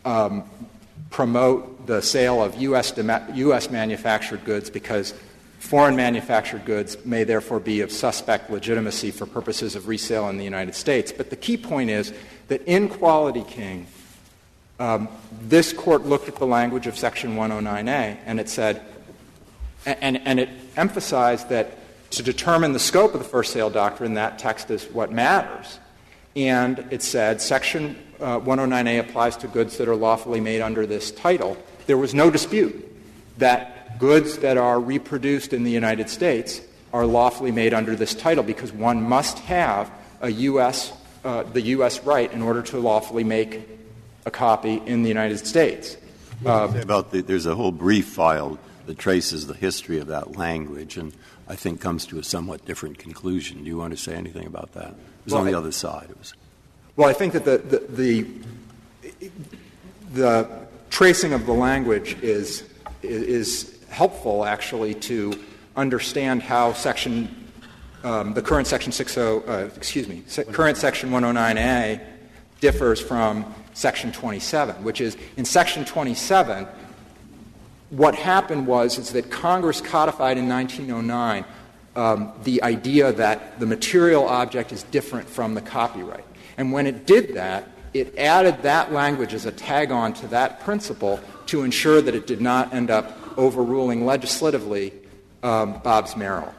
um, 0.04 0.44
promote 1.10 1.77
the 1.88 2.02
sale 2.02 2.42
of 2.42 2.54
U.S. 2.56 2.92
U.S. 3.34 3.70
manufactured 3.70 4.44
goods 4.44 4.68
because 4.68 5.14
foreign 5.58 5.96
manufactured 5.96 6.66
goods 6.66 7.02
may 7.04 7.24
therefore 7.24 7.58
be 7.58 7.80
of 7.80 7.90
suspect 7.90 8.50
legitimacy 8.50 9.10
for 9.10 9.24
purposes 9.24 9.74
of 9.74 9.88
resale 9.88 10.28
in 10.28 10.36
the 10.36 10.44
United 10.44 10.74
States. 10.74 11.10
But 11.10 11.30
the 11.30 11.36
key 11.36 11.56
point 11.56 11.88
is 11.88 12.12
that 12.48 12.62
in 12.64 12.90
Quality 12.90 13.42
King, 13.42 13.86
um, 14.78 15.08
this 15.40 15.72
court 15.72 16.04
looked 16.04 16.28
at 16.28 16.36
the 16.36 16.46
language 16.46 16.86
of 16.86 16.96
Section 16.96 17.36
109A 17.36 18.18
and 18.26 18.38
it 18.38 18.50
said, 18.50 18.82
and, 19.86 20.18
and 20.18 20.38
it 20.38 20.50
emphasized 20.76 21.48
that 21.48 21.78
to 22.10 22.22
determine 22.22 22.74
the 22.74 22.78
scope 22.78 23.14
of 23.14 23.20
the 23.20 23.28
first 23.28 23.52
sale 23.52 23.70
doctrine, 23.70 24.14
that 24.14 24.38
text 24.38 24.70
is 24.70 24.84
what 24.84 25.10
matters. 25.10 25.78
And 26.36 26.86
it 26.90 27.02
said 27.02 27.40
Section 27.40 27.96
uh, 28.20 28.40
109A 28.40 29.00
applies 29.00 29.38
to 29.38 29.48
goods 29.48 29.78
that 29.78 29.88
are 29.88 29.96
lawfully 29.96 30.40
made 30.40 30.60
under 30.60 30.84
this 30.84 31.10
title. 31.10 31.56
There 31.88 31.96
was 31.96 32.12
no 32.12 32.30
dispute 32.30 32.84
that 33.38 33.98
goods 33.98 34.38
that 34.38 34.58
are 34.58 34.78
reproduced 34.78 35.54
in 35.54 35.64
the 35.64 35.70
United 35.70 36.10
States 36.10 36.60
are 36.92 37.06
lawfully 37.06 37.50
made 37.50 37.72
under 37.72 37.96
this 37.96 38.14
title 38.14 38.44
because 38.44 38.70
one 38.70 39.02
must 39.02 39.38
have 39.38 39.90
a 40.20 40.30
U.S. 40.30 40.92
Uh, 41.24 41.44
the 41.44 41.62
U.S. 41.62 42.04
right 42.04 42.30
in 42.30 42.42
order 42.42 42.60
to 42.60 42.78
lawfully 42.78 43.24
make 43.24 43.66
a 44.26 44.30
copy 44.30 44.82
in 44.84 45.02
the 45.02 45.08
United 45.08 45.38
States. 45.46 45.96
Uh, 46.44 46.70
about 46.78 47.10
the, 47.10 47.22
there's 47.22 47.46
a 47.46 47.54
whole 47.54 47.72
brief 47.72 48.06
filed 48.06 48.58
that 48.84 48.98
traces 48.98 49.46
the 49.46 49.54
history 49.54 49.98
of 49.98 50.08
that 50.08 50.36
language 50.36 50.98
and 50.98 51.14
I 51.48 51.56
think 51.56 51.80
comes 51.80 52.04
to 52.08 52.18
a 52.18 52.22
somewhat 52.22 52.66
different 52.66 52.98
conclusion. 52.98 53.64
Do 53.64 53.64
you 53.64 53.78
want 53.78 53.92
to 53.92 53.96
say 53.96 54.14
anything 54.14 54.46
about 54.46 54.74
that? 54.74 54.90
It 54.90 55.24
was 55.24 55.32
well, 55.32 55.40
on 55.40 55.46
the 55.46 55.54
other 55.54 55.72
side. 55.72 56.08
It 56.10 56.18
was. 56.18 56.34
Well, 56.96 57.08
I 57.08 57.14
think 57.14 57.32
that 57.32 57.46
the, 57.46 57.56
the, 57.56 58.26
the, 59.20 59.30
the 60.12 60.67
tracing 60.90 61.32
of 61.32 61.46
the 61.46 61.52
language 61.52 62.16
is, 62.22 62.64
is 63.02 63.78
helpful, 63.90 64.44
actually, 64.44 64.94
to 64.94 65.32
understand 65.76 66.42
how 66.42 66.72
section, 66.72 67.50
um, 68.04 68.34
the 68.34 68.42
current 68.42 68.66
section 68.66 68.92
60, 68.92 69.20
uh, 69.20 69.68
excuse 69.76 70.08
me, 70.08 70.22
current 70.52 70.76
section 70.76 71.10
109A 71.10 72.00
differs 72.60 73.00
from 73.00 73.54
section 73.74 74.10
27, 74.10 74.82
which 74.82 75.00
is 75.00 75.16
in 75.36 75.44
section 75.44 75.84
27, 75.84 76.66
what 77.90 78.14
happened 78.14 78.66
was 78.66 78.98
is 78.98 79.12
that 79.12 79.30
Congress 79.30 79.80
codified 79.80 80.36
in 80.36 80.48
1909 80.48 81.44
um, 81.98 82.32
the 82.44 82.62
idea 82.62 83.12
that 83.12 83.58
the 83.58 83.66
material 83.66 84.28
object 84.28 84.72
is 84.72 84.84
different 84.84 85.28
from 85.28 85.54
the 85.54 85.60
copyright. 85.60 86.24
And 86.56 86.72
when 86.72 86.86
it 86.86 87.06
did 87.06 87.34
that, 87.34 87.68
it 88.00 88.16
added 88.18 88.62
that 88.62 88.92
language 88.92 89.34
as 89.34 89.46
a 89.46 89.52
tag 89.52 89.90
on 89.90 90.12
to 90.14 90.28
that 90.28 90.60
principle 90.60 91.20
to 91.46 91.62
ensure 91.62 92.00
that 92.00 92.14
it 92.14 92.26
did 92.26 92.40
not 92.40 92.72
end 92.72 92.90
up 92.90 93.18
overruling 93.38 94.04
legislatively 94.04 94.92
um, 95.42 95.80
Bobbs-Merrill. 95.80 96.54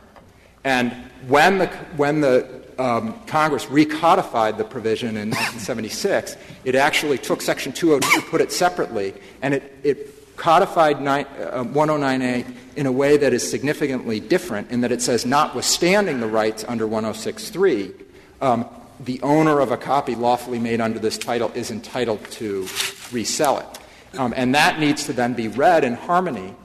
And 0.64 0.92
when 1.28 1.58
the, 1.60 1.68
when 1.98 2.22
the 2.22 2.64
um, 2.80 3.20
Congress 3.26 3.66
recodified 3.66 4.58
the 4.58 4.64
provision 4.64 5.10
in 5.10 5.30
1976, 5.30 6.38
it 6.64 6.76
actually 6.76 7.18
took 7.18 7.42
Section 7.42 7.74
202, 7.74 8.30
put 8.30 8.42
it 8.42 8.52
separately, 8.52 9.14
and 9.42 9.54
it, 9.54 9.78
it 9.84 10.36
codified 10.38 10.96
uh, 10.96 11.64
109A 11.64 12.56
in 12.78 12.86
a 12.86 12.92
way 12.92 13.18
that 13.18 13.34
is 13.34 13.50
significantly 13.50 14.20
different 14.20 14.72
in 14.72 14.82
that 14.82 14.92
it 14.92 15.02
says, 15.02 15.26
notwithstanding 15.26 16.22
the 16.22 16.28
rights 16.28 16.64
under 16.68 16.88
106.3, 16.88 17.94
um, 18.42 18.66
the 19.00 19.22
owner 19.22 19.60
of 19.60 19.72
a 19.72 19.78
copy 19.78 20.16
lawfully 20.16 20.60
made 20.60 20.82
under 20.82 21.00
this 21.00 21.18
title 21.18 21.52
is 21.56 21.72
entitled 21.72 22.24
to 22.32 22.68
resell 23.12 23.60
it. 23.60 24.20
Um, 24.20 24.34
and 24.36 24.56
that 24.56 24.80
needs 24.80 25.06
to 25.06 25.14
then 25.14 25.34
be 25.34 25.48
read 25.48 25.84
in 25.84 25.94
harmony 25.94 26.56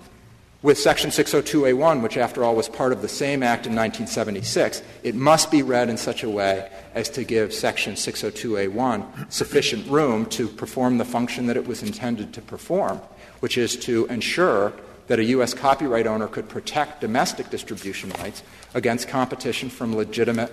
with 0.63 0.79
Section 0.79 1.11
602A1, 1.11 2.03
which, 2.03 2.17
after 2.17 2.43
all, 2.43 2.57
was 2.57 2.71
part 2.71 2.93
of 2.93 3.03
the 3.03 3.09
same 3.09 3.43
act 3.43 3.67
in 3.67 3.75
1976. 3.75 4.83
It 5.03 5.15
must 5.15 5.51
be 5.51 5.63
read 5.63 5.91
in 5.91 5.99
such 5.99 6.23
a 6.23 6.31
way 6.31 6.71
as 6.95 7.11
to 7.11 7.23
give 7.23 7.53
Section 7.53 7.95
602A1 7.95 9.31
sufficient 9.31 9.87
room 9.89 10.25
to 10.27 10.49
perform 10.49 10.97
the 10.97 11.05
function 11.05 11.47
that 11.49 11.59
it 11.59 11.67
was 11.67 11.83
intended 11.83 12.33
to 12.33 12.41
perform, 12.41 12.99
which 13.41 13.59
is 13.59 13.77
to 13.77 14.07
ensure 14.07 14.73
that 15.07 15.19
a 15.19 15.25
U.S. 15.25 15.53
copyright 15.53 16.07
owner 16.07 16.29
could 16.29 16.49
protect 16.49 17.03
domestic 17.03 17.51
distribution 17.51 18.09
rights 18.19 18.43
against 18.73 19.07
competition 19.07 19.69
from 19.69 19.95
legitimate 19.95 20.51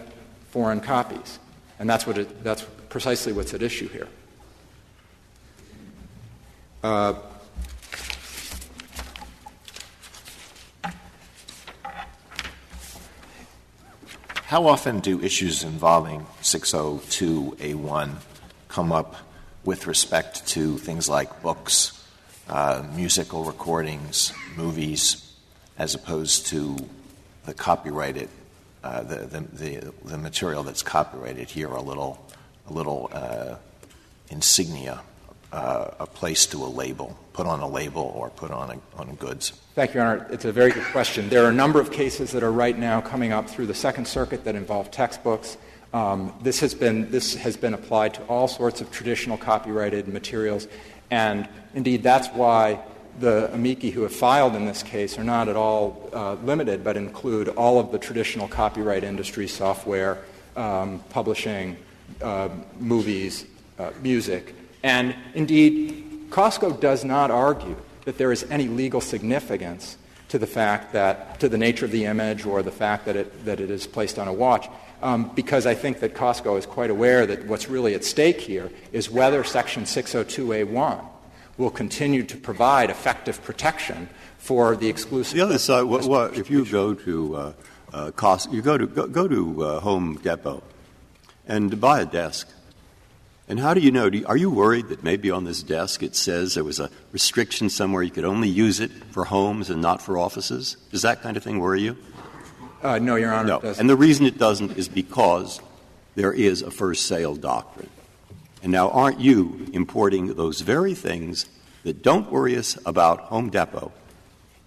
foreign 0.50 0.82
copies. 0.82 1.40
And 1.82 1.90
that's, 1.90 2.06
what 2.06 2.20
it, 2.20 2.44
that's 2.44 2.62
precisely 2.90 3.34
what's 3.34 3.56
at 3.56 3.64
issue 3.64 3.88
here. 3.90 4.08
Uh, 6.84 7.16
How 14.44 14.68
often 14.68 15.00
do 15.00 15.20
issues 15.24 15.64
involving 15.64 16.28
602A1 16.44 18.16
come 18.68 18.92
up 18.92 19.16
with 19.64 19.88
respect 19.88 20.46
to 20.50 20.78
things 20.78 21.10
like 21.10 21.42
books, 21.42 22.06
uh, 22.48 22.84
musical 22.94 23.44
recordings, 23.44 24.34
movies, 24.56 25.34
as 25.80 25.96
opposed 25.96 26.46
to 26.48 26.78
the 27.46 27.56
copyrighted, 27.56 28.30
the, 28.82 29.16
the, 29.16 29.40
the, 29.40 29.94
the, 30.06 30.18
material 30.18 30.64
that's 30.64 30.82
copyrighted 30.82 31.50
here, 31.50 31.70
a 31.70 31.82
little, 31.82 32.26
a 32.68 32.74
little 32.74 33.10
uh, 33.14 33.56
insignia, 34.30 35.02
uh, 35.52 35.92
a 36.00 36.08
place 36.08 36.46
to 36.48 36.64
a 36.64 36.66
label, 36.66 37.18
put 37.34 37.46
on 37.46 37.60
a 37.60 37.68
label 37.68 38.12
or 38.16 38.30
put 38.30 38.52
on, 38.52 38.72
a, 38.72 39.00
on 39.00 39.16
goods? 39.16 39.52
Thank 39.76 39.94
you, 39.94 40.02
Your 40.02 40.10
Honor. 40.10 40.28
It's 40.32 40.46
a 40.46 40.52
very 40.52 40.72
good 40.72 40.86
question. 40.86 41.30
There 41.30 41.46
are 41.46 41.50
a 41.50 41.54
number 41.54 41.80
of 41.80 41.92
cases 41.92 42.32
that 42.32 42.44
are 42.44 42.52
right 42.52 42.78
now 42.78 43.02
coming 43.02 43.32
up 43.32 43.50
through 43.50 43.68
the 43.68 43.74
Second 43.74 44.08
Circuit 44.08 44.44
that 44.46 44.56
involve 44.56 44.92
textbooks. 44.92 45.58
Um, 45.94 46.34
this, 46.42 46.60
has 46.62 46.74
been, 46.74 47.12
this 47.12 47.36
has 47.36 47.58
been 47.58 47.74
applied 47.74 48.14
to 48.16 48.24
all 48.24 48.48
sorts 48.48 48.82
of 48.82 48.92
traditional 48.92 49.38
copyrighted 49.38 50.08
materials, 50.08 50.68
and 51.10 51.48
indeed 51.74 52.02
that's 52.02 52.30
why 52.30 52.80
the 53.20 53.54
amici 53.54 53.90
who 53.92 54.04
have 54.04 54.14
filed 54.14 54.56
in 54.56 54.66
this 54.66 54.84
case 54.84 55.18
are 55.18 55.24
not 55.24 55.48
at 55.48 55.56
all 55.56 56.10
uh, 56.14 56.34
limited, 56.36 56.84
but 56.84 56.98
include 56.98 57.50
all 57.50 57.80
of 57.80 57.92
the 57.92 58.00
traditional 58.00 58.48
copyright 58.48 59.04
industry 59.04 59.48
software, 59.48 60.20
um, 60.56 61.04
publishing, 61.10 61.78
uh, 62.22 62.50
movies, 62.80 63.46
uh, 63.80 63.92
music. 64.02 64.56
And 64.84 65.16
indeed, 65.34 66.30
Costco 66.30 66.80
does 66.80 67.04
not 67.04 67.32
argue 67.32 67.76
that 68.06 68.18
there 68.18 68.32
is 68.32 68.44
any 68.50 68.68
legal 68.68 69.02
significance 69.02 69.98
to 70.30 70.40
the 70.40 70.48
fact 70.48 70.94
that, 70.94 71.40
to 71.42 71.50
the 71.50 71.58
nature 71.58 71.86
of 71.86 71.92
the 71.92 72.06
image 72.06 72.46
or 72.46 72.64
the 72.64 72.72
fact 72.72 73.06
that 73.06 73.16
it, 73.16 73.46
that 73.46 73.60
it 73.60 73.70
is 73.70 73.86
placed 73.86 74.18
on 74.18 74.28
a 74.28 74.34
watch. 74.34 74.70
Um, 75.02 75.32
because 75.36 75.66
I 75.66 75.74
think 75.74 76.00
that 76.00 76.14
Costco 76.14 76.58
is 76.58 76.66
quite 76.66 76.90
aware 76.90 77.26
that 77.26 77.46
what's 77.48 77.68
really 77.70 77.96
at 77.96 78.04
stake 78.04 78.40
here 78.40 78.72
is 78.92 79.10
whether 79.10 79.44
Section 79.44 79.84
602A1 79.84 81.11
will 81.62 81.70
continue 81.70 82.24
to 82.24 82.36
provide 82.36 82.90
effective 82.90 83.42
protection 83.44 84.10
for 84.40 84.76
the 84.76 84.90
exclusive. 84.90 85.36
The 85.36 85.44
other 85.44 85.60
side, 85.60 85.84
what, 85.84 86.06
what, 86.06 86.36
if 86.36 86.50
you 86.50 86.66
go 86.66 86.96
to 86.96 87.36
uh, 87.36 87.54
uh, 87.94 88.12
cost, 88.12 88.52
you 88.52 88.62
go 88.62 88.78
to 88.78 88.88
go, 88.88 89.08
go 89.08 89.28
to 89.28 89.64
uh, 89.64 89.80
Home 89.80 90.18
Depot 90.18 90.64
and 91.48 91.80
buy 91.80 92.02
a 92.02 92.06
desk. 92.06 92.50
And 93.48 93.60
how 93.60 93.74
do 93.74 93.82
you 93.82 93.92
know? 93.92 94.10
Do 94.10 94.20
you, 94.20 94.26
are 94.26 94.38
you 94.38 94.50
worried 94.50 94.90
that 94.90 95.04
maybe 95.04 95.30
on 95.30 95.44
this 95.44 95.62
desk 95.62 96.02
it 96.02 96.16
says 96.16 96.56
there 96.56 96.64
was 96.64 96.80
a 96.80 96.90
restriction 97.12 97.70
somewhere 97.70 98.02
you 98.02 98.12
could 98.12 98.26
only 98.26 98.50
use 98.50 98.80
it 98.80 98.92
for 99.12 99.26
homes 99.26 99.70
and 99.70 99.82
not 99.82 100.02
for 100.02 100.18
offices? 100.18 100.78
Does 100.92 101.04
that 101.04 101.22
kind 101.22 101.38
of 101.38 101.44
thing 101.44 101.60
worry 101.60 101.82
you? 101.82 101.98
Uh, 102.82 102.98
no, 102.98 103.16
Your 103.16 103.34
Honor. 103.34 103.60
No. 103.62 103.76
And 103.78 103.88
the 103.88 103.96
reason 103.96 104.26
it 104.26 104.40
doesn't 104.40 104.78
is 104.78 104.90
because 104.90 105.60
there 106.16 106.34
is 106.34 106.64
a 106.64 106.72
first 106.72 107.06
sale 107.06 107.36
doctrine. 107.36 107.90
And 108.64 108.72
now, 108.72 108.90
aren't 108.90 109.20
you 109.20 109.68
importing 109.74 110.36
those 110.36 110.62
very 110.62 110.94
things 110.94 111.48
that 111.84 112.04
don't 112.04 112.32
worry 112.32 112.56
us 112.58 112.78
about 112.86 113.22
Home 113.22 113.50
Depot 113.50 113.92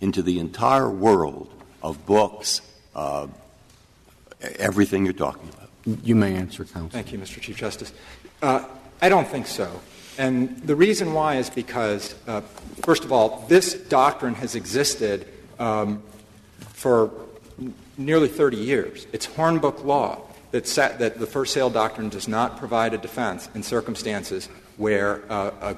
into 0.01 0.21
the 0.21 0.39
entire 0.41 0.91
world 0.91 1.49
of 1.83 2.05
books, 2.05 2.61
uh, 2.95 3.29
everything 4.41 5.05
you're 5.05 5.15
talking 5.15 5.49
about? 5.49 5.69
You 6.03 6.17
may 6.17 6.35
answer, 6.35 6.65
counsel. 6.65 6.91
Thank 6.91 7.13
you, 7.13 7.19
Mr. 7.19 7.41
Chief 7.41 7.57
Justice. 7.57 7.93
Uh, 8.43 8.65
I 9.01 9.09
don't 9.09 9.29
think 9.29 9.47
so. 9.47 9.81
And 10.19 10.59
the 10.59 10.75
reason 10.75 11.13
why 11.13 11.37
is 11.37 11.51
because, 11.51 12.15
uh, 12.27 12.41
first 12.83 13.05
of 13.05 13.13
all, 13.13 13.45
this 13.49 13.75
doctrine 13.75 14.35
has 14.35 14.55
existed 14.55 15.27
um, 15.59 16.03
for 16.59 17.11
nearly 17.97 18.29
30 18.29 18.57
years. 18.57 19.07
It's 19.13 19.27
Hornbook 19.27 19.85
law 19.85 20.23
that, 20.55 20.69
set, 20.69 21.01
that 21.01 21.19
the 21.19 21.27
first 21.27 21.53
sale 21.53 21.69
doctrine 21.69 22.09
does 22.09 22.29
not 22.29 22.59
provide 22.59 22.95
a 22.95 22.99
defense 22.99 23.49
in 23.57 23.65
circumstances 23.65 24.49
where 24.77 25.21
uh, 25.29 25.51
a, 25.61 25.77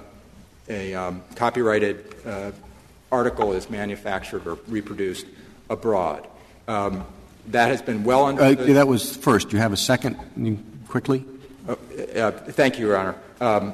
a 0.68 0.94
um, 0.94 1.22
copyrighted 1.34 2.14
uh, 2.26 2.50
article 3.10 3.54
is 3.54 3.70
manufactured 3.70 4.46
or 4.46 4.58
reproduced 4.68 5.24
abroad. 5.70 6.28
Um, 6.68 7.06
that 7.48 7.68
has 7.68 7.80
been 7.80 8.04
well 8.04 8.26
uh, 8.26 8.28
understood. 8.28 8.68
Uh, 8.68 8.74
that 8.74 8.86
was 8.86 9.16
first. 9.16 9.50
You 9.50 9.60
have 9.60 9.72
a 9.72 9.78
second, 9.78 10.18
quickly. 10.88 11.24
Uh, 11.66 11.76
uh, 12.14 12.30
thank 12.32 12.78
you, 12.78 12.88
Your 12.88 12.98
Honor. 12.98 13.14
Um, 13.40 13.72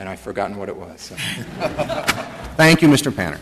and 0.00 0.08
I've 0.08 0.18
forgotten 0.18 0.56
what 0.56 0.68
it 0.68 0.76
was. 0.76 1.00
So. 1.00 1.14
thank 2.56 2.82
you, 2.82 2.88
Mr. 2.88 3.12
Panner. 3.12 3.38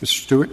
Mr. 0.00 0.22
Stewart? 0.22 0.50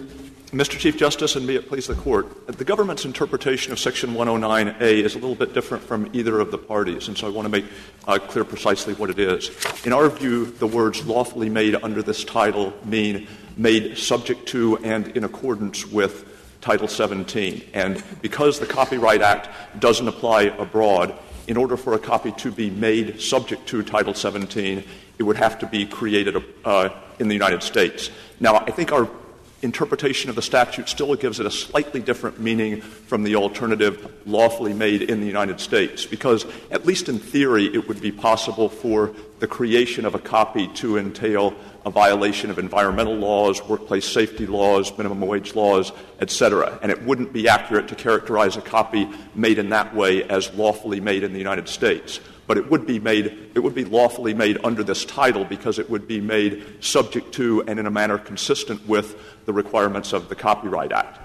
Mr. 0.51 0.77
Chief 0.77 0.97
Justice, 0.97 1.37
and 1.37 1.47
may 1.47 1.55
it 1.55 1.69
please 1.69 1.87
the 1.87 1.95
Court, 1.95 2.47
the 2.47 2.65
government's 2.65 3.05
interpretation 3.05 3.71
of 3.71 3.79
Section 3.79 4.13
109A 4.13 4.81
is 4.81 5.15
a 5.15 5.19
little 5.19 5.35
bit 5.35 5.53
different 5.53 5.83
from 5.83 6.09
either 6.11 6.41
of 6.41 6.51
the 6.51 6.57
parties, 6.57 7.07
and 7.07 7.17
so 7.17 7.27
I 7.27 7.29
want 7.29 7.45
to 7.45 7.49
make 7.49 7.65
uh, 8.07 8.19
clear 8.19 8.43
precisely 8.43 8.93
what 8.95 9.09
it 9.09 9.19
is. 9.19 9.49
In 9.85 9.93
our 9.93 10.09
view, 10.09 10.45
the 10.45 10.67
words 10.67 11.05
lawfully 11.05 11.49
made 11.49 11.75
under 11.75 12.01
this 12.01 12.25
title 12.25 12.73
mean 12.83 13.27
made 13.55 13.97
subject 13.97 14.47
to 14.49 14.77
and 14.79 15.07
in 15.15 15.23
accordance 15.23 15.85
with 15.85 16.25
Title 16.59 16.89
17. 16.89 17.69
And 17.73 18.03
because 18.21 18.59
the 18.59 18.67
Copyright 18.67 19.21
Act 19.21 19.49
doesn't 19.79 20.07
apply 20.09 20.43
abroad, 20.43 21.17
in 21.47 21.55
order 21.55 21.77
for 21.77 21.93
a 21.93 21.99
copy 21.99 22.33
to 22.33 22.51
be 22.51 22.69
made 22.69 23.21
subject 23.21 23.65
to 23.69 23.81
Title 23.81 24.13
17, 24.13 24.83
it 25.17 25.23
would 25.23 25.37
have 25.37 25.57
to 25.59 25.65
be 25.65 25.85
created 25.85 26.35
uh, 26.65 26.89
in 27.19 27.29
the 27.29 27.33
United 27.33 27.63
States. 27.63 28.09
Now, 28.41 28.55
I 28.55 28.71
think 28.71 28.91
our 28.91 29.09
interpretation 29.61 30.29
of 30.29 30.35
the 30.35 30.41
statute 30.41 30.87
still 30.87 31.15
gives 31.15 31.39
it 31.39 31.45
a 31.45 31.51
slightly 31.51 31.99
different 31.99 32.39
meaning 32.39 32.81
from 32.81 33.23
the 33.23 33.35
alternative 33.35 34.13
lawfully 34.25 34.73
made 34.73 35.01
in 35.01 35.19
the 35.19 35.25
United 35.25 35.59
States, 35.59 36.05
because 36.05 36.45
at 36.69 36.85
least 36.85 37.09
in 37.09 37.17
theory 37.17 37.65
it 37.73 37.87
would 37.87 37.99
be 37.99 38.11
possible 38.11 38.69
for 38.69 39.13
the 39.39 39.47
creation 39.47 40.05
of 40.05 40.15
a 40.15 40.19
copy 40.19 40.67
to 40.69 40.97
entail 40.97 41.53
a 41.85 41.89
violation 41.89 42.49
of 42.49 42.59
environmental 42.59 43.15
laws, 43.15 43.63
workplace 43.67 44.05
safety 44.05 44.45
laws, 44.45 44.95
minimum 44.97 45.21
wage 45.21 45.55
laws, 45.55 45.91
etc. 46.19 46.77
And 46.81 46.91
it 46.91 47.01
wouldn't 47.03 47.33
be 47.33 47.47
accurate 47.47 47.87
to 47.87 47.95
characterize 47.95 48.57
a 48.57 48.61
copy 48.61 49.09
made 49.33 49.57
in 49.57 49.69
that 49.69 49.95
way 49.95 50.23
as 50.23 50.53
lawfully 50.53 50.99
made 50.99 51.23
in 51.23 51.33
the 51.33 51.39
United 51.39 51.67
States 51.67 52.19
but 52.47 52.57
it 52.57 52.71
would 52.71 52.87
be 52.87 52.99
made 52.99 53.51
it 53.53 53.59
would 53.59 53.75
be 53.75 53.85
lawfully 53.85 54.33
made 54.33 54.57
under 54.63 54.83
this 54.83 55.05
title 55.05 55.45
because 55.45 55.77
it 55.77 55.89
would 55.89 56.07
be 56.07 56.21
made 56.21 56.65
subject 56.79 57.33
to 57.33 57.63
and 57.67 57.79
in 57.79 57.85
a 57.85 57.91
manner 57.91 58.17
consistent 58.17 58.87
with 58.87 59.21
the 59.45 59.53
requirements 59.53 60.13
of 60.13 60.29
the 60.29 60.35
Copyright 60.35 60.91
Act. 60.91 61.19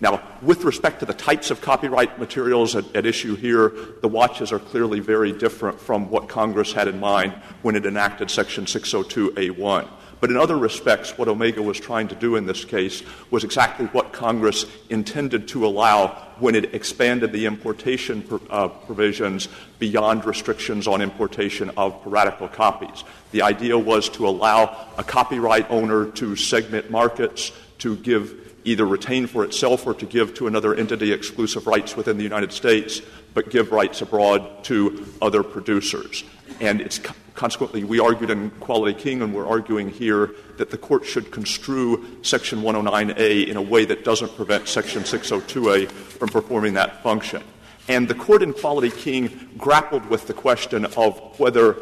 Now, 0.00 0.20
with 0.42 0.64
respect 0.64 0.98
to 1.00 1.06
the 1.06 1.14
types 1.14 1.52
of 1.52 1.60
copyright 1.60 2.18
materials 2.18 2.74
at, 2.74 3.06
issue 3.06 3.36
here, 3.36 3.72
the 4.00 4.08
watches 4.08 4.50
are 4.50 4.58
clearly 4.58 4.98
very 4.98 5.30
different 5.30 5.80
from 5.80 6.10
what 6.10 6.28
Congress 6.28 6.72
had 6.72 6.88
in 6.88 6.98
mind 6.98 7.34
when 7.62 7.76
it 7.76 7.86
enacted 7.86 8.28
Section 8.28 8.64
602A1. 8.64 9.88
But 10.22 10.30
in 10.30 10.36
other 10.36 10.56
respects, 10.56 11.18
what 11.18 11.26
Omega 11.26 11.60
was 11.60 11.80
trying 11.80 12.06
to 12.06 12.14
do 12.14 12.36
in 12.36 12.46
this 12.46 12.64
case 12.64 13.02
was 13.32 13.42
exactly 13.42 13.86
what 13.86 14.12
Congress 14.12 14.66
intended 14.88 15.48
to 15.48 15.66
allow 15.66 16.10
when 16.38 16.54
it 16.54 16.76
expanded 16.76 17.32
the 17.32 17.44
importation 17.44 18.22
uh, 18.48 18.68
provisions 18.68 19.48
beyond 19.80 20.24
restrictions 20.24 20.86
on 20.86 21.02
importation 21.02 21.72
of 21.76 22.00
piratical 22.04 22.46
copies. 22.46 23.02
The 23.32 23.42
idea 23.42 23.76
was 23.76 24.08
to 24.10 24.28
allow 24.28 24.86
a 24.96 25.02
copyright 25.02 25.68
owner 25.72 26.08
to 26.12 26.36
segment 26.36 26.88
markets, 26.88 27.50
to 27.78 27.96
give 27.96 28.51
either 28.64 28.86
retain 28.86 29.26
for 29.26 29.44
itself 29.44 29.86
or 29.86 29.94
to 29.94 30.06
give 30.06 30.34
to 30.34 30.46
another 30.46 30.74
entity 30.74 31.12
exclusive 31.12 31.66
rights 31.66 31.96
within 31.96 32.16
the 32.16 32.22
United 32.22 32.52
States, 32.52 33.00
but 33.34 33.50
give 33.50 33.72
rights 33.72 34.02
abroad 34.02 34.64
to 34.64 35.06
other 35.20 35.42
producers. 35.42 36.24
And 36.60 36.80
it's 36.80 37.00
consequently, 37.34 37.82
we 37.84 37.98
argued 37.98 38.30
in 38.30 38.50
Quality 38.50 38.98
King, 38.98 39.22
and 39.22 39.34
we're 39.34 39.46
arguing 39.46 39.88
here, 39.88 40.30
that 40.58 40.70
the 40.70 40.78
court 40.78 41.04
should 41.04 41.30
construe 41.30 42.22
Section 42.22 42.62
109A 42.62 43.48
in 43.48 43.56
a 43.56 43.62
way 43.62 43.84
that 43.84 44.04
doesn't 44.04 44.36
prevent 44.36 44.68
Section 44.68 45.02
602A 45.02 45.88
from 45.90 46.28
performing 46.28 46.74
that 46.74 47.02
function. 47.02 47.42
And 47.88 48.06
the 48.06 48.14
court 48.14 48.42
in 48.42 48.52
Quality 48.52 48.90
King 48.90 49.50
grappled 49.58 50.06
with 50.06 50.26
the 50.26 50.34
question 50.34 50.84
of 50.84 51.18
whether 51.40 51.72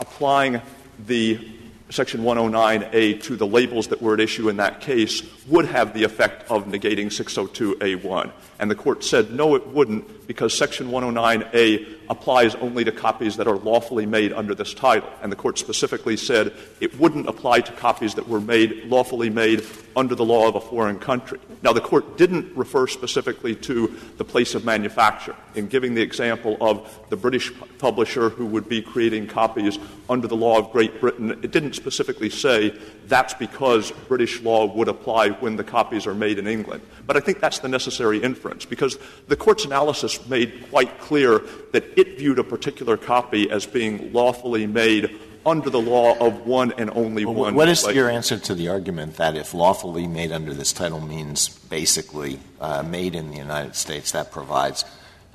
applying 0.00 0.60
the 1.06 1.57
Section 1.90 2.20
109A 2.20 3.22
to 3.22 3.36
the 3.36 3.46
labels 3.46 3.88
that 3.88 4.02
were 4.02 4.14
at 4.14 4.20
issue 4.20 4.48
in 4.48 4.58
that 4.58 4.80
case 4.80 5.22
would 5.46 5.64
have 5.66 5.94
the 5.94 6.04
effect 6.04 6.50
of 6.50 6.66
negating 6.66 7.06
602A1. 7.06 8.30
And 8.60 8.70
the 8.70 8.74
court 8.74 9.04
said 9.04 9.30
no, 9.30 9.54
it 9.54 9.66
wouldn't, 9.68 10.26
because 10.26 10.56
Section 10.56 10.90
109A 10.90 11.98
applies 12.10 12.54
only 12.56 12.84
to 12.84 12.92
copies 12.92 13.36
that 13.36 13.46
are 13.46 13.56
lawfully 13.56 14.04
made 14.04 14.32
under 14.32 14.54
this 14.54 14.74
title. 14.74 15.08
And 15.22 15.30
the 15.30 15.36
court 15.36 15.58
specifically 15.58 16.16
said 16.16 16.52
it 16.80 16.98
wouldn't 16.98 17.28
apply 17.28 17.60
to 17.60 17.72
copies 17.72 18.14
that 18.14 18.28
were 18.28 18.40
made 18.40 18.86
lawfully 18.86 19.30
made 19.30 19.64
under 19.94 20.14
the 20.14 20.24
law 20.24 20.48
of 20.48 20.56
a 20.56 20.60
foreign 20.60 20.98
country. 20.98 21.38
Now, 21.62 21.72
the 21.72 21.80
court 21.80 22.16
didn't 22.16 22.56
refer 22.56 22.86
specifically 22.86 23.54
to 23.56 23.96
the 24.16 24.24
place 24.24 24.54
of 24.54 24.64
manufacture 24.64 25.34
in 25.54 25.66
giving 25.66 25.94
the 25.94 26.02
example 26.02 26.56
of 26.60 26.98
the 27.10 27.16
British 27.16 27.52
publisher 27.78 28.28
who 28.28 28.46
would 28.46 28.68
be 28.68 28.80
creating 28.80 29.26
copies 29.26 29.78
under 30.08 30.28
the 30.28 30.36
law 30.36 30.58
of 30.58 30.70
Great 30.70 31.00
Britain. 31.00 31.30
It 31.42 31.50
didn't 31.50 31.74
specifically 31.74 32.30
say 32.30 32.78
that's 33.08 33.34
because 33.34 33.90
British 34.06 34.40
law 34.42 34.66
would 34.66 34.88
apply 34.88 35.30
when 35.30 35.56
the 35.56 35.64
copies 35.64 36.06
are 36.06 36.14
made 36.14 36.38
in 36.38 36.46
England. 36.46 36.82
But 37.06 37.16
I 37.16 37.20
think 37.20 37.40
that's 37.40 37.58
the 37.60 37.68
necessary 37.68 38.22
inference 38.22 38.64
because 38.64 38.98
the 39.28 39.36
court's 39.36 39.64
analysis 39.64 40.26
made 40.28 40.66
quite 40.70 41.00
clear 41.00 41.40
that 41.72 41.84
it 41.98 42.18
viewed 42.18 42.38
a 42.38 42.44
particular 42.44 42.96
copy 42.96 43.50
as 43.50 43.66
being 43.66 44.12
lawfully 44.12 44.66
made 44.66 45.18
under 45.46 45.70
the 45.70 45.80
law 45.80 46.16
of 46.18 46.46
one 46.46 46.72
and 46.76 46.90
only 46.90 47.24
well, 47.24 47.34
one. 47.34 47.54
What 47.54 47.68
is 47.68 47.86
your 47.86 48.10
answer 48.10 48.38
to 48.38 48.54
the 48.54 48.68
argument 48.68 49.16
that 49.16 49.36
if 49.36 49.54
lawfully 49.54 50.06
made 50.06 50.32
under 50.32 50.52
this 50.52 50.72
title 50.72 51.00
means 51.00 51.48
basically 51.48 52.38
uh, 52.60 52.82
made 52.82 53.14
in 53.14 53.30
the 53.30 53.36
United 53.36 53.74
States, 53.74 54.12
that 54.12 54.30
provides 54.30 54.84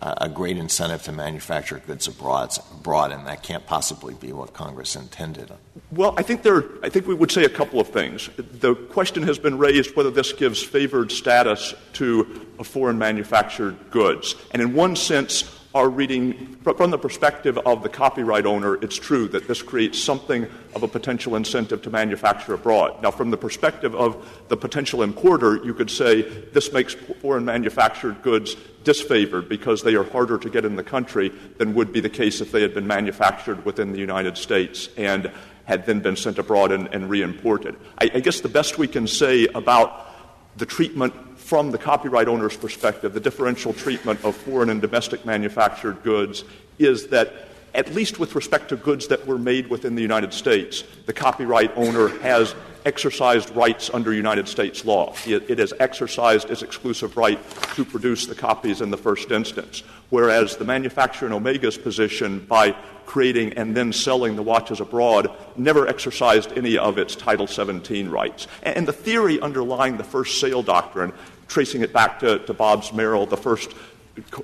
a 0.04 0.28
great 0.28 0.58
incentive 0.58 1.02
to 1.04 1.12
manufacture 1.12 1.82
goods 1.86 2.08
abroad, 2.08 2.52
abroad, 2.72 3.12
and 3.12 3.26
that 3.28 3.42
can't 3.42 3.66
possibly 3.66 4.14
be 4.14 4.34
what 4.34 4.54
Congress 4.54 4.96
intended? 4.96 5.52
Well, 5.92 6.14
I 6.18 6.24
think 6.24 6.44
there. 6.44 6.64
I 6.84 6.90
think 6.90 7.08
we 7.08 7.14
would 7.14 7.32
say 7.32 7.46
a 7.46 7.50
couple 7.50 7.80
of 7.80 7.88
things. 7.88 8.30
The 8.36 8.76
question 8.76 9.24
has 9.24 9.40
been 9.40 9.58
raised 9.58 9.96
whether 9.96 10.12
this 10.12 10.34
gives 10.34 10.62
favored 10.62 11.12
status 11.12 11.74
to 11.94 12.26
foreign 12.64 12.98
manufactured 12.98 13.78
goods, 13.92 14.36
and 14.52 14.62
in 14.62 14.74
one 14.74 14.96
sense, 14.96 15.44
are 15.76 15.90
reading 15.90 16.56
from 16.64 16.92
the 16.92 16.98
perspective 16.98 17.58
of 17.66 17.82
the 17.82 17.90
copyright 17.90 18.46
owner, 18.46 18.76
it's 18.76 18.96
true 18.96 19.28
that 19.30 19.48
this 19.48 19.62
creates 19.62 20.02
something 20.02 20.46
of 20.76 20.84
a 20.84 20.88
potential 20.88 21.36
incentive 21.36 21.82
to 21.82 21.90
manufacture 21.90 22.54
abroad. 22.54 23.02
Now, 23.02 23.10
from 23.10 23.32
the 23.32 23.38
perspective 23.38 23.96
of 23.96 24.44
the 24.50 24.58
potential 24.58 25.02
importer, 25.02 25.64
you 25.66 25.74
could 25.74 25.90
say 25.90 26.22
this 26.22 26.72
makes 26.72 26.94
foreign 26.94 27.46
manufactured 27.46 28.22
goods 28.22 28.56
disfavored 28.84 29.50
because 29.50 29.82
they 29.82 29.96
are 29.96 30.04
harder 30.04 30.38
to 30.38 30.50
get 30.50 30.64
in 30.64 30.76
the 30.76 30.84
country 30.84 31.32
than 31.58 31.74
would 31.74 31.92
be 31.92 32.02
the 32.02 32.10
case 32.10 32.40
if 32.40 32.52
they 32.52 32.62
had 32.62 32.76
been 32.76 32.88
manufactured 32.88 33.66
within 33.66 33.92
the 33.94 34.00
United 34.00 34.38
States 34.38 34.90
and 34.96 35.32
had 35.66 35.86
then 35.86 36.02
been 36.02 36.16
sent 36.16 36.38
abroad 36.38 36.72
and, 36.72 36.88
and 36.94 37.10
re-imported. 37.10 37.76
I, 37.98 38.12
I 38.14 38.20
guess 38.20 38.42
the 38.42 38.50
best 38.50 38.78
we 38.78 38.88
can 38.88 39.08
say 39.08 39.48
about 39.48 40.08
the 40.58 40.66
treatment 40.66 41.14
from 41.54 41.70
the 41.70 41.78
copyright 41.78 42.28
owner's 42.28 42.58
perspective, 42.58 43.14
the 43.14 43.20
differential 43.20 43.74
treatment 43.74 44.20
of 44.26 44.36
foreign 44.36 44.72
and 44.72 44.82
domestic 44.82 45.24
manufactured 45.24 46.02
goods 46.02 46.44
is 46.80 47.06
that 47.10 47.32
at 47.76 47.94
least 47.94 48.18
with 48.18 48.34
respect 48.34 48.70
to 48.70 48.76
goods 48.76 49.08
that 49.10 49.28
were 49.28 49.38
made 49.38 49.68
within 49.68 49.94
the 49.94 50.02
United 50.02 50.34
States, 50.34 50.84
the 51.06 51.14
copyright 51.14 51.72
owner 51.78 52.08
has 52.22 52.56
exercised 52.86 53.50
rights 53.52 53.92
under 53.94 54.12
United 54.14 54.48
States 54.48 54.84
law. 54.84 55.14
It, 55.28 55.50
it, 55.50 55.60
has 55.60 55.74
exercised 55.80 56.50
its 56.50 56.64
exclusive 56.64 57.16
right 57.18 57.40
to 57.76 57.86
produce 57.86 58.26
the 58.26 58.36
copies 58.36 58.82
in 58.82 58.90
the 58.90 58.98
first 58.98 59.32
instance, 59.32 59.84
whereas 60.10 60.58
the 60.58 60.66
manufacturer 60.66 61.28
in 61.28 61.34
Omega's 61.34 61.78
position, 61.78 62.40
by 62.40 62.76
creating 63.06 63.54
and 63.54 63.76
then 63.76 63.94
selling 63.94 64.36
the 64.36 64.44
watches 64.44 64.80
abroad, 64.80 65.30
never 65.56 65.88
exercised 65.88 66.52
any 66.58 66.78
of 66.78 66.98
its 66.98 67.16
Title 67.16 67.48
17 67.48 68.10
rights. 68.10 68.48
And, 68.64 68.78
and 68.78 68.88
the 68.88 68.94
theory 68.94 69.40
underlying 69.40 69.98
the 69.98 70.04
first 70.04 70.40
sale 70.40 70.64
doctrine 70.64 71.14
tracing 71.48 71.82
it 71.82 71.94
back 71.94 72.20
to, 72.20 72.40
to 72.40 72.54
Bobbs-Merrill, 72.54 73.26
the 73.26 73.38
first 73.38 73.74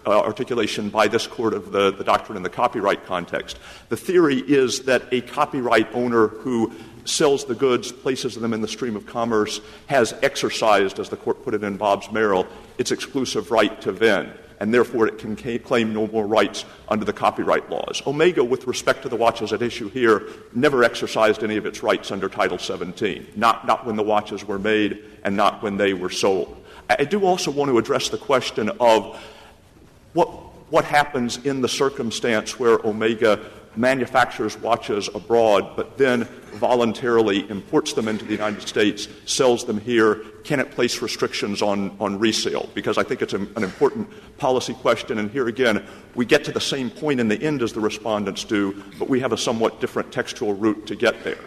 uh, 0.06 0.10
articulation 0.10 0.90
by 0.90 1.08
this 1.08 1.28
court 1.28 1.54
of 1.54 1.72
the, 1.72 1.92
the 1.92 2.04
doctrine 2.04 2.36
in 2.36 2.44
the 2.44 2.50
copyright 2.50 3.06
context. 3.06 3.60
The 3.90 3.98
theory 3.98 4.40
is 4.40 4.84
that 4.84 5.04
a 5.12 5.22
copyright 5.22 5.94
owner 5.94 6.28
who 6.28 6.74
sells 7.06 7.46
the 7.46 7.56
goods, 7.56 7.92
places 7.92 8.36
them 8.36 8.54
in 8.54 8.62
the 8.62 8.68
stream 8.68 8.96
of 8.96 9.06
commerce, 9.06 9.62
has 9.88 10.14
exercised, 10.22 11.00
as 11.00 11.10
the 11.10 11.18
court 11.18 11.44
put 11.44 11.54
it 11.54 11.64
in 11.64 11.78
Bobbs-Merrill, 11.78 12.48
its 12.78 12.92
exclusive 12.92 13.52
right 13.52 13.80
to 13.82 13.92
vend, 13.92 14.32
and 14.60 14.74
therefore 14.74 15.08
it 15.08 15.18
can 15.18 15.36
claim 15.60 15.94
no 15.94 16.08
more 16.08 16.28
rights 16.28 16.66
under 16.88 17.06
the 17.06 17.14
copyright 17.14 17.70
laws. 17.70 18.02
Omega, 18.06 18.44
with 18.44 18.68
respect 18.68 19.04
to 19.04 19.10
the 19.10 19.16
watches 19.16 19.54
at 19.54 19.62
issue 19.62 19.90
here, 19.90 20.24
never 20.54 20.84
exercised 20.84 21.44
any 21.44 21.58
of 21.58 21.66
its 21.66 21.82
rights 21.82 22.12
under 22.12 22.28
Title 22.28 22.58
17, 22.58 23.28
not, 23.36 23.66
not 23.66 23.86
when 23.86 23.96
the 23.96 24.04
watches 24.04 24.46
were 24.46 24.60
made 24.60 25.04
and 25.24 25.36
not 25.36 25.64
when 25.64 25.78
they 25.78 25.94
were 25.94 26.10
sold. 26.10 26.59
I 26.90 27.04
do 27.04 27.24
also 27.24 27.52
want 27.52 27.70
to 27.70 27.78
address 27.78 28.10
the 28.10 28.18
question 28.18 28.70
of 28.80 29.22
what, 30.14 30.28
what 30.72 30.86
happens 30.86 31.38
in 31.46 31.62
the 31.62 31.70
circumstance 31.70 32.60
where 32.60 32.80
Omega 32.86 33.40
manufactures 33.76 34.58
watches 34.58 35.08
abroad, 35.14 35.76
but 35.76 35.98
then 35.98 36.24
voluntarily 36.54 37.48
imports 37.50 37.94
them 37.94 38.08
into 38.08 38.26
the 38.26 38.32
United 38.32 38.68
States, 38.68 39.08
sells 39.26 39.66
them 39.66 39.80
here, 39.80 40.16
can 40.44 40.60
it 40.60 40.72
place 40.72 41.02
restrictions 41.02 41.62
on, 41.62 41.96
on 42.00 42.18
resale? 42.18 42.68
Because 42.74 42.98
I 42.98 43.04
think 43.04 43.22
it's 43.22 43.34
an 43.34 43.48
important 43.56 44.10
policy 44.38 44.74
question. 44.74 45.20
And 45.20 45.30
here 45.30 45.48
again, 45.48 45.86
we 46.16 46.26
get 46.26 46.44
to 46.46 46.52
the 46.52 46.60
same 46.60 46.90
point 46.90 47.20
in 47.20 47.28
the 47.28 47.42
end 47.42 47.62
as 47.62 47.72
the 47.72 47.80
respondents 47.80 48.44
do, 48.44 48.84
but 48.98 49.08
we 49.08 49.20
have 49.20 49.32
a 49.32 49.38
somewhat 49.38 49.80
different 49.80 50.12
textual 50.12 50.56
route 50.56 50.88
to 50.88 50.96
get 50.96 51.24
there. 51.24 51.38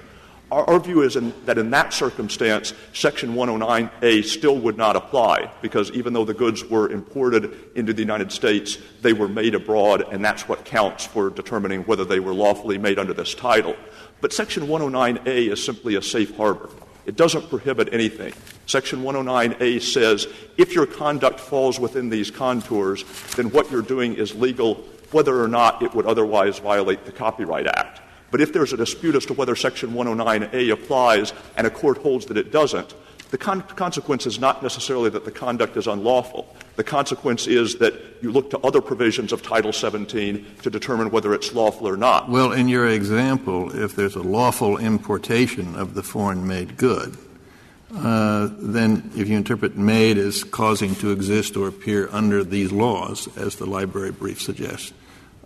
Our, 0.53 0.79
view 0.81 1.01
is 1.01 1.17
in, 1.17 1.33
that 1.47 1.57
in 1.57 1.71
that 1.71 1.95
circumstance, 1.95 2.75
Section 2.93 3.35
109A 3.35 4.23
still 4.23 4.59
would 4.59 4.77
not 4.77 4.97
apply 4.97 5.51
because 5.63 5.91
even 5.93 6.13
though 6.13 6.27
the 6.27 6.35
goods 6.35 6.63
were 6.63 6.91
imported 6.91 7.55
into 7.75 7.95
the 7.95 8.03
United 8.03 8.31
States, 8.31 8.77
they 9.01 9.15
were 9.15 9.29
made 9.29 9.55
abroad, 9.55 10.05
and 10.13 10.23
that's 10.23 10.47
what 10.47 10.67
counts 10.67 11.07
for 11.07 11.31
determining 11.31 11.85
whether 11.85 12.05
they 12.05 12.21
were 12.21 12.35
lawfully 12.35 12.77
made 12.77 12.99
under 12.99 13.15
this 13.15 13.35
title. 13.35 13.75
But 14.21 14.35
Section 14.35 14.67
109A 14.67 15.51
is 15.51 15.65
simply 15.65 15.95
a 15.95 16.03
safe 16.03 16.37
harbor. 16.37 16.69
It 17.07 17.17
doesn't 17.17 17.49
prohibit 17.49 17.89
anything. 17.91 18.35
Section 18.67 19.03
109A 19.03 19.81
says 19.81 20.27
if 20.59 20.75
your 20.75 20.85
conduct 20.85 21.41
falls 21.41 21.81
within 21.81 22.11
these 22.11 22.31
contours, 22.31 23.05
then 23.37 23.51
what 23.53 23.71
you're 23.71 23.81
doing 23.81 24.17
is 24.17 24.35
legal, 24.35 24.75
whether 25.13 25.43
or 25.43 25.49
not 25.49 25.83
it 25.83 25.95
would 25.95 26.05
otherwise 26.05 26.59
violate 26.59 27.07
the 27.07 27.13
Copyright 27.13 27.67
Act. 27.67 28.02
But 28.33 28.41
if 28.41 28.53
there's 28.53 28.73
a 28.73 28.79
dispute 28.79 29.15
as 29.15 29.27
to 29.27 29.35
whether 29.35 29.55
Section 29.55 29.91
109A 29.91 30.73
applies 30.73 31.35
and 31.57 31.67
a 31.67 31.71
court 31.71 31.99
holds 31.99 32.27
that 32.27 32.39
it 32.39 32.51
doesn't, 32.51 32.95
the 33.31 33.39
con- 33.39 33.63
consequence 33.63 34.27
is 34.27 34.41
not 34.41 34.63
necessarily 34.63 35.11
that 35.11 35.27
the 35.27 35.31
conduct 35.31 35.77
is 35.77 35.87
unlawful. 35.87 36.55
The 36.77 36.85
consequence 36.85 37.47
is 37.47 37.77
that 37.77 37.95
you 38.23 38.33
look 38.33 38.51
to 38.51 38.59
other 38.61 38.81
provisions 38.81 39.33
of 39.33 39.43
Title 39.43 39.73
17 39.73 40.47
to 40.63 40.71
determine 40.71 41.11
whether 41.11 41.35
it's 41.35 41.53
lawful 41.53 41.87
or 41.87 41.97
not. 41.97 42.31
Well, 42.31 42.53
in 42.53 42.69
your 42.69 42.89
example, 42.89 43.75
if 43.79 43.97
there's 43.97 44.17
a 44.17 44.23
lawful 44.23 44.79
importation 44.79 45.77
of 45.77 45.93
the 45.93 46.03
foreign 46.03 46.47
made 46.47 46.79
good, 46.79 47.17
uh, 47.95 48.49
then 48.59 49.11
if 49.15 49.29
you 49.29 49.37
interpret 49.37 49.77
made 49.77 50.17
as 50.17 50.43
causing 50.45 50.95
to 50.97 51.11
exist 51.11 51.55
or 51.55 51.69
appear 51.69 52.09
under 52.11 52.43
these 52.43 52.73
laws, 52.73 53.29
as 53.37 53.57
the 53.57 53.67
library 53.67 54.11
brief 54.11 54.41
suggests, 54.41 54.93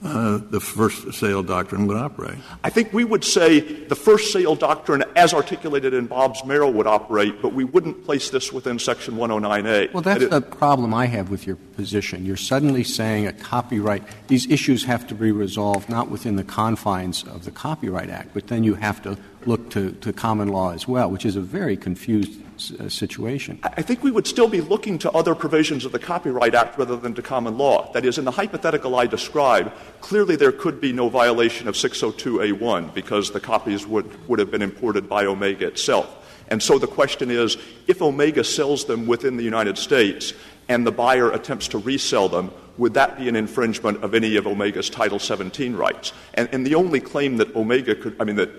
the 0.01 0.61
first 0.61 1.15
sale 1.15 1.43
doctrine 1.43 1.87
would 1.87 1.97
operate. 1.97 2.39
I 2.63 2.71
think 2.71 2.93
we 2.93 3.05
would 3.05 3.25
say 3.25 3.61
the 3.61 3.97
first 3.97 4.33
sale 4.33 4.55
doctrine, 4.55 5.05
as 5.15 5.33
articulated 5.33 5.95
in 5.95 6.07
Bobbs-Merrill, 6.07 6.73
would 6.75 6.87
operate, 6.87 7.41
but 7.43 7.53
we 7.53 7.65
wouldn't 7.65 8.05
place 8.05 8.31
this 8.31 8.53
within 8.53 8.79
Section 8.79 9.15
109A. 9.15 9.93
Well, 9.93 10.03
that's 10.03 10.27
the 10.27 10.41
problem 10.41 10.93
I 10.95 11.07
have 11.07 11.31
with 11.31 11.47
your 11.47 11.57
position. 11.57 12.25
You're 12.25 12.37
suddenly 12.37 12.85
saying 12.85 13.27
a 13.27 13.33
copyright, 13.33 14.03
these 14.29 14.51
issues 14.51 14.85
have 14.85 15.07
to 15.09 15.15
be 15.15 15.33
resolved 15.33 15.89
not 15.89 16.11
within 16.11 16.37
the 16.37 16.45
confines 16.45 17.23
of 17.25 17.45
the 17.45 17.51
Copyright 17.51 18.11
Act, 18.11 18.31
but 18.35 18.49
then 18.49 18.65
you 18.65 18.75
have 18.75 19.03
to 19.03 19.17
look 19.47 19.71
to, 19.71 19.93
to 19.93 20.13
common 20.13 20.49
law 20.49 20.73
as 20.73 20.89
well, 20.89 21.11
which 21.11 21.25
is 21.25 21.37
a 21.37 21.41
very 21.41 21.77
confused 21.77 22.41
uh, 22.41 22.46
Uh, 22.57 22.89
situation. 22.89 23.59
I 23.63 23.83
think 23.83 24.03
we 24.03 24.11
would 24.11 24.27
still 24.27 24.49
be 24.49 24.63
looking 24.63 24.99
to 25.01 25.11
other 25.11 25.35
provisions 25.35 25.85
of 25.85 25.93
the 25.93 25.99
Copyright 25.99 26.55
Act 26.55 26.79
rather 26.79 26.97
than 26.97 27.13
to 27.15 27.21
common 27.21 27.59
law. 27.59 27.93
That 27.93 28.07
is, 28.07 28.17
in 28.17 28.25
the 28.25 28.31
hypothetical 28.31 28.97
I 28.97 29.07
described, 29.07 29.73
clearly 30.01 30.37
there 30.37 30.53
could 30.53 30.81
be 30.81 30.91
no 30.91 31.11
violation 31.11 31.69
of 31.69 31.75
602A1 31.75 32.95
because 32.95 33.31
the 33.31 33.41
copies 33.41 33.87
would, 33.87 34.27
would 34.27 34.39
have 34.39 34.51
been 34.51 34.63
imported 34.63 35.07
by 35.07 35.27
Omega 35.27 35.67
itself. 35.67 36.09
And 36.49 36.63
so 36.63 36.79
the 36.79 36.87
question 36.87 37.31
is 37.31 37.59
if 37.87 38.01
Omega 38.01 38.43
sells 38.43 38.87
them 38.87 39.07
within 39.07 39.37
the 39.37 39.45
United 39.45 39.77
States 39.77 40.33
and 40.67 40.87
the 40.87 40.93
buyer 40.93 41.31
attempts 41.33 41.69
to 41.69 41.79
resell 41.79 42.31
them, 42.31 42.51
would 42.79 42.95
that 42.95 43.19
be 43.19 43.29
an 43.29 43.37
infringement 43.37 44.03
of 44.03 44.15
any 44.15 44.37
of 44.37 44.47
Omega's 44.47 44.89
Title 44.89 45.19
17 45.19 45.77
rights? 45.77 46.15
And 46.33 46.67
the 46.67 46.75
only 46.75 47.01
claim 47.01 47.37
that 47.37 47.55
Omega 47.55 47.95
could, 47.95 48.17
I 48.19 48.25
mean, 48.25 48.37
that 48.37 48.51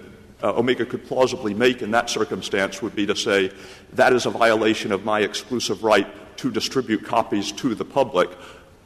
uh, 0.43 0.53
Omega 0.53 0.85
could 0.85 1.05
plausibly 1.05 1.53
make 1.53 1.81
in 1.81 1.91
that 1.91 2.09
circumstance 2.09 2.81
would 2.81 2.95
be 2.95 3.05
to 3.05 3.15
say 3.15 3.51
that 3.93 4.13
is 4.13 4.25
a 4.25 4.29
violation 4.29 4.91
of 4.91 5.03
my 5.03 5.21
exclusive 5.21 5.83
right 5.83 6.07
to 6.37 6.51
distribute 6.51 7.03
copies 7.03 7.51
to 7.51 7.73
the 7.73 7.85
public 7.85 8.29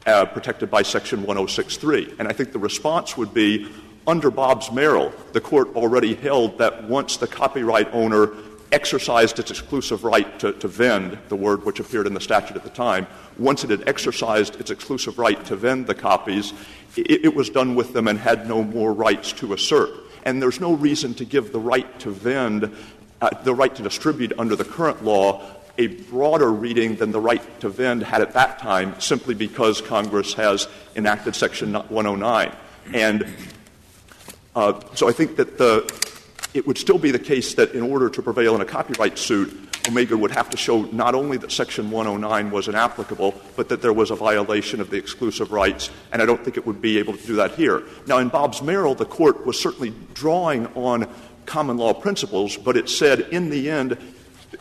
uh, 0.05 0.25
protected 0.25 0.71
by 0.71 0.81
Section 0.81 1.19
1063. 1.23 2.15
And 2.19 2.27
I 2.27 2.33
think 2.33 2.53
the 2.53 2.59
response 2.59 3.17
would 3.17 3.33
be 3.33 3.69
under 4.07 4.31
Bobbs-Merrill, 4.31 5.13
the 5.33 5.41
court 5.41 5.75
already 5.75 6.15
held 6.15 6.57
that 6.57 6.85
once 6.85 7.17
the 7.17 7.27
copyright 7.27 7.93
owner 7.93 8.31
exercised 8.71 9.37
its 9.37 9.51
exclusive 9.51 10.03
right 10.03 10.39
to, 10.39 10.53
to 10.53 10.67
vend, 10.67 11.19
the 11.27 11.35
word 11.35 11.65
which 11.65 11.79
appeared 11.79 12.07
in 12.07 12.13
the 12.13 12.21
statute 12.21 12.55
at 12.55 12.63
the 12.63 12.69
time, 12.69 13.05
once 13.37 13.63
it 13.63 13.69
had 13.69 13.87
exercised 13.87 14.59
its 14.59 14.71
exclusive 14.71 15.19
right 15.19 15.43
to 15.45 15.55
vend 15.55 15.85
the 15.85 15.93
copies, 15.93 16.53
it, 16.95 17.25
it 17.25 17.35
was 17.35 17.49
done 17.49 17.75
with 17.75 17.93
them 17.93 18.07
and 18.07 18.17
had 18.17 18.47
no 18.47 18.63
more 18.63 18.93
rights 18.93 19.33
to 19.33 19.53
assert. 19.53 19.91
And 20.23 20.41
there's 20.41 20.59
no 20.59 20.73
reason 20.73 21.13
to 21.15 21.25
give 21.25 21.51
the 21.51 21.59
right 21.59 21.99
to 21.99 22.11
vend, 22.11 22.71
uh, 23.21 23.29
the 23.43 23.53
right 23.53 23.73
to 23.75 23.83
distribute 23.83 24.33
under 24.37 24.55
the 24.55 24.65
current 24.65 25.03
law, 25.03 25.41
a 25.77 25.87
broader 25.87 26.51
reading 26.51 26.95
than 26.95 27.11
the 27.11 27.19
right 27.19 27.41
to 27.61 27.69
vend 27.69 28.03
had 28.03 28.21
at 28.21 28.33
that 28.33 28.59
time, 28.59 28.99
simply 28.99 29.33
because 29.33 29.81
Congress 29.81 30.33
has 30.33 30.67
enacted 30.95 31.35
Section 31.35 31.73
109. 31.73 32.55
And 32.93 33.27
uh, 34.55 34.79
so 34.95 35.07
I 35.07 35.11
think 35.11 35.37
that 35.37 35.57
the, 35.57 35.89
it 36.53 36.67
would 36.67 36.77
still 36.77 36.99
be 36.99 37.11
the 37.11 37.19
case 37.19 37.55
that 37.55 37.73
in 37.73 37.81
order 37.81 38.09
to 38.09 38.21
prevail 38.21 38.55
in 38.55 38.61
a 38.61 38.65
copyright 38.65 39.17
suit, 39.17 39.70
Omega 39.87 40.15
would 40.17 40.31
have 40.31 40.49
to 40.51 40.57
show 40.57 40.83
not 40.83 41.15
only 41.15 41.37
that 41.37 41.51
Section 41.51 41.89
109 41.89 42.51
was 42.51 42.67
inapplicable, 42.67 43.33
but 43.55 43.69
that 43.69 43.81
there 43.81 43.93
was 43.93 44.11
a 44.11 44.15
violation 44.15 44.79
of 44.79 44.89
the 44.89 44.97
exclusive 44.97 45.51
rights, 45.51 45.89
and 46.11 46.21
I 46.21 46.25
don't 46.25 46.43
think 46.43 46.57
it 46.57 46.65
would 46.65 46.81
be 46.81 46.97
able 46.99 47.17
to 47.17 47.27
do 47.27 47.35
that 47.37 47.51
here. 47.51 47.83
Now, 48.07 48.19
in 48.19 48.29
Bobbs-Merrill, 48.29 48.95
the 48.95 49.05
Court 49.05 49.45
was 49.45 49.59
certainly 49.59 49.93
drawing 50.13 50.67
on 50.75 51.07
common 51.45 51.77
law 51.77 51.93
principles, 51.93 52.57
but 52.57 52.77
it 52.77 52.89
said 52.89 53.21
in 53.31 53.49
the 53.49 53.69
end, 53.69 53.97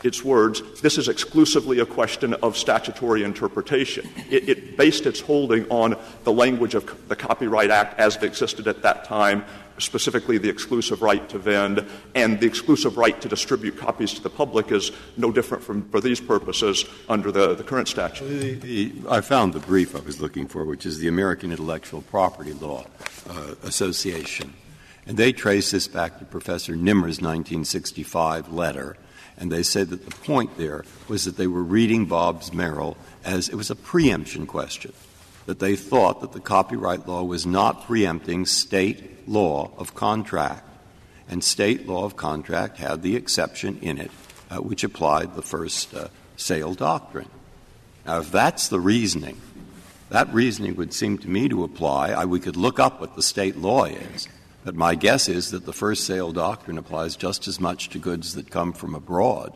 its 0.03 0.23
words, 0.23 0.81
this 0.81 0.97
is 0.97 1.07
exclusively 1.07 1.79
a 1.79 1.85
question 1.85 2.33
of 2.35 2.57
statutory 2.57 3.23
interpretation. 3.23 4.09
It, 4.29 4.49
it, 4.49 4.77
based 4.77 5.05
its 5.05 5.19
holding 5.19 5.69
on 5.69 5.97
the 6.23 6.31
language 6.31 6.75
of 6.75 7.07
the 7.07 7.15
Copyright 7.15 7.69
Act 7.69 7.99
as 7.99 8.15
it 8.15 8.23
existed 8.23 8.67
at 8.67 8.81
that 8.81 9.03
time, 9.03 9.45
specifically 9.81 10.37
the 10.37 10.49
exclusive 10.49 11.01
right 11.01 11.27
to 11.29 11.37
vend, 11.37 11.85
and 12.15 12.39
the 12.39 12.47
exclusive 12.47 12.97
right 12.97 13.19
to 13.21 13.27
distribute 13.27 13.77
copies 13.77 14.13
to 14.13 14.21
the 14.21 14.29
public 14.29 14.71
is 14.71 14.91
no 15.17 15.31
different 15.31 15.63
from, 15.63 15.89
for 15.89 15.99
these 15.99 16.19
purposes 16.19 16.85
under 17.09 17.31
the, 17.31 17.55
the 17.55 17.63
current 17.63 17.87
statute. 17.87 18.27
The, 18.27 18.53
the, 18.55 18.93
I 19.09 19.21
found 19.21 19.53
the 19.53 19.59
brief 19.59 19.95
I 19.95 19.99
was 19.99 20.21
looking 20.21 20.47
for, 20.47 20.65
which 20.65 20.85
is 20.85 20.99
the 20.99 21.07
American 21.07 21.51
Intellectual 21.51 22.01
Property 22.01 22.53
Law 22.53 22.85
uh, 23.29 23.55
Association. 23.63 24.53
And 25.05 25.17
they 25.17 25.31
trace 25.31 25.71
this 25.71 25.87
back 25.87 26.19
to 26.19 26.25
Professor 26.25 26.75
Nimmer's 26.75 27.21
1965 27.21 28.51
letter. 28.53 28.97
And 29.37 29.51
they 29.51 29.63
said 29.63 29.89
that 29.89 30.05
the 30.05 30.15
point 30.17 30.57
there 30.57 30.85
was 31.07 31.25
that 31.25 31.37
they 31.37 31.47
were 31.47 31.63
reading 31.63 32.05
Bobbs-Merrill 32.05 32.95
as 33.25 33.49
it 33.49 33.55
was 33.55 33.71
a 33.71 33.75
preemption 33.75 34.45
question, 34.45 34.93
that 35.51 35.59
they 35.59 35.75
thought 35.75 36.21
that 36.21 36.31
the 36.31 36.39
copyright 36.39 37.05
law 37.09 37.21
was 37.21 37.45
not 37.45 37.85
preempting 37.85 38.45
state 38.45 39.27
law 39.27 39.69
of 39.77 39.93
contract, 39.93 40.65
and 41.27 41.43
state 41.43 41.85
law 41.85 42.05
of 42.05 42.15
contract 42.15 42.77
had 42.77 43.01
the 43.01 43.17
exception 43.17 43.77
in 43.81 43.97
it 43.97 44.11
uh, 44.49 44.61
which 44.61 44.85
applied 44.85 45.35
the 45.35 45.41
first 45.41 45.93
uh, 45.93 46.07
sale 46.37 46.73
doctrine. 46.73 47.27
Now, 48.05 48.19
if 48.19 48.31
that's 48.31 48.69
the 48.69 48.79
reasoning, 48.79 49.41
that 50.07 50.33
reasoning 50.33 50.77
would 50.77 50.93
seem 50.93 51.17
to 51.17 51.27
me 51.27 51.49
to 51.49 51.65
apply. 51.65 52.11
I, 52.11 52.23
we 52.23 52.39
could 52.39 52.55
look 52.55 52.79
up 52.79 53.01
what 53.01 53.17
the 53.17 53.21
state 53.21 53.57
law 53.57 53.83
is, 53.83 54.29
but 54.63 54.73
my 54.73 54.95
guess 54.95 55.27
is 55.27 55.51
that 55.51 55.65
the 55.65 55.73
first 55.73 56.07
sale 56.07 56.31
doctrine 56.31 56.77
applies 56.77 57.17
just 57.17 57.45
as 57.49 57.59
much 57.59 57.89
to 57.89 57.99
goods 57.99 58.35
that 58.35 58.49
come 58.49 58.71
from 58.71 58.95
abroad 58.95 59.53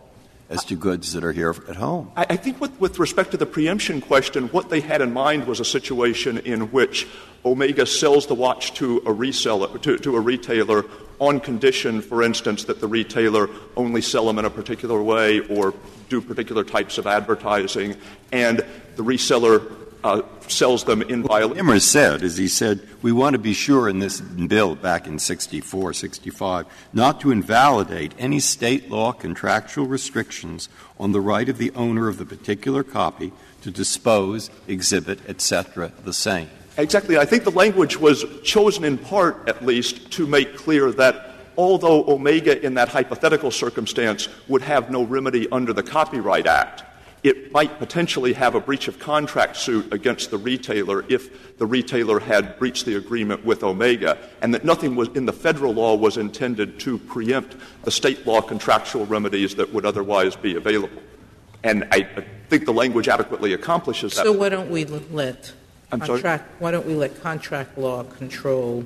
as 0.50 0.64
to 0.66 0.76
goods 0.76 1.14
that 1.14 1.24
are 1.24 1.32
here 1.32 1.56
at 1.68 1.76
home. 1.76 2.12
I, 2.16 2.36
think 2.36 2.62
with, 2.62 2.80
with, 2.80 3.00
respect 3.00 3.32
to 3.32 3.38
the 3.38 3.46
preemption 3.46 4.00
question, 4.00 4.48
what 4.50 4.70
they 4.70 4.80
had 4.80 5.02
in 5.02 5.12
mind 5.12 5.48
was 5.48 5.60
a 5.60 5.66
situation 5.66 6.38
in 6.40 6.72
which 6.72 7.08
Omega 7.44 7.86
sells 7.86 8.28
the 8.28 8.36
watch 8.36 8.74
to 8.76 8.98
a 8.98 9.14
reseller, 9.14 10.02
to 10.02 10.16
a 10.16 10.20
retailer 10.20 10.86
on 11.20 11.40
condition, 11.40 12.02
for 12.02 12.22
instance, 12.22 12.66
that 12.66 12.80
the 12.80 12.88
retailer 12.88 13.50
only 13.76 14.02
sell 14.02 14.26
them 14.26 14.38
in 14.38 14.46
a 14.46 14.50
particular 14.50 15.02
way 15.02 15.40
or 15.48 15.74
do 16.10 16.22
particular 16.22 16.64
types 16.64 16.98
of 16.98 17.08
advertising, 17.08 17.96
and 18.32 18.60
the 18.96 19.04
reseller 19.04 19.85
uh, 20.06 20.22
sells 20.48 20.84
them 20.84 21.02
in 21.02 21.24
violation. 21.24 21.58
Nimmer 21.58 21.80
said, 21.80 22.22
as 22.22 22.38
he 22.38 22.48
said, 22.48 22.88
we 23.02 23.12
want 23.12 23.34
to 23.34 23.40
be 23.40 23.54
sure 23.54 23.90
in 23.90 23.98
this 23.98 24.22
bill 24.22 24.76
back 24.76 25.08
in 25.08 25.18
64, 25.18 25.94
65, 25.94 26.68
not 26.94 27.20
to 27.22 27.32
invalidate 27.32 28.14
any 28.20 28.40
state 28.40 28.92
law 28.92 29.12
contractual 29.12 29.88
restrictions 29.88 30.70
on 31.00 31.12
the 31.12 31.20
right 31.20 31.50
of 31.50 31.58
the 31.58 31.72
owner 31.72 32.08
of 32.08 32.20
the 32.20 32.26
particular 32.26 32.84
copy 32.84 33.34
to 33.64 33.72
dispose, 33.72 34.52
exhibit, 34.68 35.20
etc., 35.28 35.92
the 36.04 36.14
same. 36.14 36.50
Exactly. 36.78 37.18
I 37.18 37.26
think 37.26 37.44
the 37.44 37.52
language 37.52 37.98
was 37.98 38.26
chosen 38.44 38.84
in 38.84 39.00
part, 39.00 39.50
at 39.50 39.66
least, 39.66 40.12
to 40.12 40.28
make 40.28 40.56
clear 40.56 40.92
that 40.92 41.32
although 41.58 42.06
Omega 42.08 42.64
in 42.64 42.76
that 42.76 42.90
hypothetical 42.90 43.50
circumstance 43.50 44.30
would 44.48 44.62
have 44.62 44.92
no 44.92 45.04
remedy 45.04 45.50
under 45.52 45.74
the 45.74 45.82
Copyright 45.82 46.46
Act, 46.46 46.84
it 47.26 47.52
might 47.52 47.80
potentially 47.80 48.34
have 48.34 48.54
a 48.54 48.60
breach 48.60 48.88
of 48.88 49.00
contract 49.00 49.58
suit 49.58 49.92
against 49.92 50.30
the 50.30 50.38
retailer 50.38 51.04
if 51.10 51.58
the 51.58 51.66
retailer 51.66 52.20
had 52.20 52.60
breached 52.60 52.86
the 52.86 52.96
agreement 52.96 53.44
with 53.44 53.64
Omega, 53.64 54.16
and 54.44 54.54
that 54.54 54.64
nothing 54.64 54.96
was 54.96 55.10
in 55.16 55.26
the 55.26 55.34
federal 55.34 55.74
law 55.74 55.96
was 55.96 56.18
intended 56.18 56.80
to 56.80 57.00
preempt 57.00 57.56
the 57.84 57.90
state 57.90 58.28
law 58.28 58.42
contractual 58.42 59.08
remedies 59.08 59.56
that 59.56 59.74
would 59.74 59.88
otherwise 59.88 60.36
be 60.36 60.56
available. 60.56 61.02
And 61.64 61.88
I 61.92 62.04
think 62.48 62.66
the 62.66 62.74
language 62.74 63.08
adequately 63.08 63.54
accomplishes 63.54 64.14
that. 64.18 64.26
So 64.26 64.32
why 64.32 64.50
don't 64.50 64.70
we 64.70 64.86
let 64.86 65.52
contract, 65.90 66.62
why 66.62 66.70
don't 66.70 66.86
we 66.86 66.94
let 66.94 67.20
contract 67.24 67.76
law 67.76 68.04
control 68.04 68.86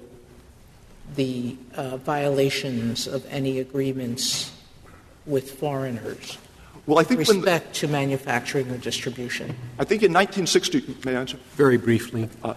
the 1.18 1.58
uh, 1.76 1.98
violations 1.98 3.06
of 3.06 3.26
any 3.30 3.60
agreements 3.60 4.54
with 5.26 5.52
foreigners? 5.52 6.38
Well, 6.90 6.98
I 6.98 7.04
think 7.04 7.20
respect 7.20 7.76
the, 7.76 7.80
to 7.82 7.88
manufacturing 7.88 8.68
or 8.72 8.78
distribution. 8.78 9.56
I 9.78 9.84
think 9.84 10.02
in 10.02 10.12
1960, 10.12 10.96
may 11.06 11.16
I 11.16 11.20
answer? 11.20 11.38
Very 11.54 11.78
briefly. 11.78 12.28
Uh, 12.44 12.56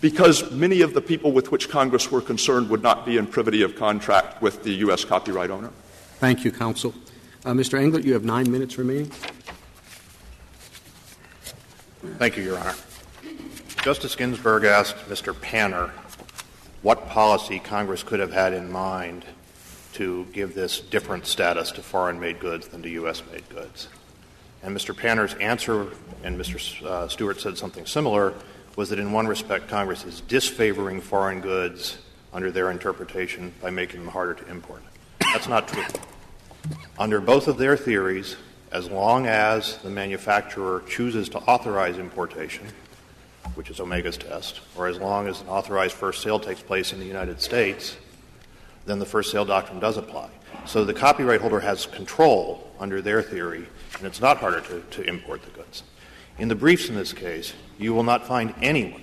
because 0.00 0.50
many 0.50 0.80
of 0.80 0.94
the 0.94 1.02
people 1.02 1.32
with 1.32 1.52
which 1.52 1.68
Congress 1.68 2.10
were 2.10 2.22
concerned 2.22 2.70
would 2.70 2.82
not 2.82 3.04
be 3.04 3.18
in 3.18 3.26
privity 3.26 3.60
of 3.60 3.76
contract 3.76 4.40
with 4.40 4.64
the 4.64 4.70
U.S. 4.86 5.04
copyright 5.04 5.50
owner. 5.50 5.68
Thank 6.18 6.46
you, 6.46 6.50
counsel. 6.50 6.94
Uh, 7.44 7.52
Mr. 7.52 7.78
Englert, 7.78 8.04
you 8.04 8.14
have 8.14 8.24
nine 8.24 8.50
minutes 8.50 8.78
remaining. 8.78 9.10
Thank 12.16 12.38
you, 12.38 12.42
Your 12.42 12.58
Honor. 12.58 12.74
Justice 13.82 14.16
Ginsburg 14.16 14.64
asked 14.64 14.96
Mr. 15.10 15.34
Panner 15.34 15.90
what 16.80 17.06
policy 17.10 17.58
Congress 17.58 18.02
could 18.02 18.20
have 18.20 18.32
had 18.32 18.54
in 18.54 18.72
mind 18.72 19.26
to 19.94 20.26
give 20.32 20.54
this 20.54 20.80
different 20.80 21.26
status 21.26 21.72
to 21.72 21.82
foreign 21.82 22.20
made 22.20 22.40
goods 22.40 22.68
than 22.68 22.82
to 22.82 22.88
U.S. 22.90 23.22
made 23.32 23.48
goods. 23.48 23.88
And 24.62 24.76
Mr. 24.76 24.96
Panner's 24.96 25.34
answer, 25.34 25.88
and 26.22 26.38
Mr. 26.38 26.82
Uh, 26.84 27.08
Stewart 27.08 27.40
said 27.40 27.58
something 27.58 27.86
similar, 27.86 28.34
was 28.76 28.88
that 28.90 28.98
in 28.98 29.12
one 29.12 29.26
respect 29.26 29.68
Congress 29.68 30.04
is 30.04 30.20
disfavoring 30.22 31.00
foreign 31.00 31.40
goods 31.40 31.98
under 32.32 32.50
their 32.50 32.70
interpretation 32.70 33.52
by 33.60 33.70
making 33.70 34.00
them 34.00 34.08
harder 34.08 34.34
to 34.34 34.50
import. 34.50 34.82
That's 35.20 35.48
not 35.48 35.68
true. 35.68 35.84
Under 36.98 37.20
both 37.20 37.46
of 37.46 37.58
their 37.58 37.76
theories, 37.76 38.36
as 38.72 38.90
long 38.90 39.26
as 39.26 39.78
the 39.78 39.90
manufacturer 39.90 40.82
chooses 40.88 41.28
to 41.28 41.38
authorize 41.38 41.98
importation, 41.98 42.66
which 43.54 43.70
is 43.70 43.78
Omega's 43.78 44.16
test, 44.16 44.60
or 44.76 44.88
as 44.88 44.98
long 44.98 45.28
as 45.28 45.40
an 45.40 45.48
authorized 45.48 45.94
first 45.94 46.22
sale 46.22 46.40
takes 46.40 46.60
place 46.60 46.92
in 46.92 46.98
the 46.98 47.06
United 47.06 47.40
States, 47.40 47.96
then 48.86 48.98
the 48.98 49.06
first 49.06 49.30
sale 49.30 49.44
doctrine 49.44 49.80
does 49.80 49.96
apply. 49.96 50.28
So 50.66 50.84
the 50.84 50.94
copyright 50.94 51.40
holder 51.40 51.60
has 51.60 51.86
control 51.86 52.70
under 52.78 53.00
their 53.00 53.22
theory, 53.22 53.66
and 53.98 54.06
it's 54.06 54.20
not 54.20 54.38
harder 54.38 54.60
to, 54.62 54.80
to 54.80 55.02
import 55.02 55.42
the 55.42 55.50
goods. 55.50 55.82
In 56.38 56.48
the 56.48 56.54
briefs 56.54 56.88
in 56.88 56.94
this 56.94 57.12
case, 57.12 57.52
you 57.78 57.94
will 57.94 58.02
not 58.02 58.26
find 58.26 58.54
anyone 58.60 59.02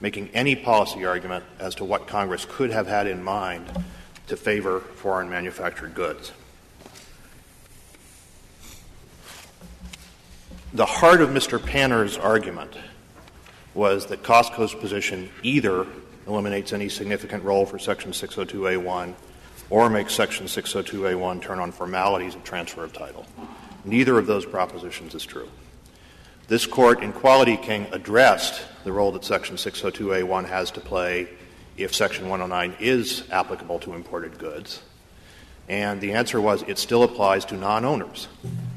making 0.00 0.28
any 0.34 0.54
policy 0.54 1.04
argument 1.04 1.44
as 1.58 1.74
to 1.76 1.84
what 1.84 2.06
Congress 2.06 2.46
could 2.48 2.70
have 2.70 2.86
had 2.86 3.06
in 3.06 3.22
mind 3.22 3.66
to 4.26 4.36
favor 4.36 4.80
foreign 4.80 5.28
manufactured 5.30 5.94
goods. 5.94 6.32
The 10.74 10.86
heart 10.86 11.22
of 11.22 11.30
Mr. 11.30 11.64
Panner's 11.64 12.18
argument 12.18 12.76
was 13.72 14.06
that 14.06 14.22
Costco's 14.22 14.74
position 14.74 15.30
either 15.42 15.86
eliminates 16.26 16.72
any 16.72 16.88
significant 16.88 17.44
role 17.44 17.66
for 17.66 17.78
Section 17.78 18.12
602A1 18.12 19.14
or 19.70 19.90
makes 19.90 20.14
Section 20.14 20.46
602A1 20.46 21.42
turn 21.42 21.58
on 21.58 21.72
formalities 21.72 22.34
of 22.34 22.44
transfer 22.44 22.84
of 22.84 22.92
title. 22.92 23.26
Neither 23.84 24.18
of 24.18 24.26
those 24.26 24.44
propositions 24.44 25.14
is 25.14 25.24
true. 25.24 25.48
This 26.48 26.66
Court 26.66 27.02
in 27.02 27.12
Quality 27.12 27.56
King 27.56 27.86
addressed 27.90 28.62
the 28.84 28.92
role 28.92 29.10
that 29.12 29.24
Section 29.24 29.56
602A1 29.56 30.48
has 30.48 30.70
to 30.72 30.80
play 30.80 31.28
if 31.76 31.94
Section 31.94 32.28
109 32.28 32.76
is 32.80 33.24
applicable 33.30 33.80
to 33.80 33.94
imported 33.94 34.38
goods. 34.38 34.80
And 35.68 36.00
the 36.00 36.12
answer 36.12 36.40
was 36.40 36.62
it 36.62 36.78
still 36.78 37.02
applies 37.02 37.44
to 37.46 37.56
non 37.56 37.84
owners. 37.84 38.28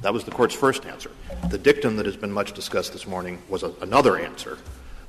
That 0.01 0.13
was 0.13 0.23
the 0.23 0.31
Court's 0.31 0.55
first 0.55 0.85
answer. 0.85 1.11
The 1.49 1.57
dictum 1.57 1.97
that 1.97 2.07
has 2.07 2.17
been 2.17 2.31
much 2.31 2.53
discussed 2.53 2.93
this 2.93 3.05
morning 3.05 3.39
was 3.47 3.61
a, 3.61 3.71
another 3.81 4.17
answer, 4.17 4.57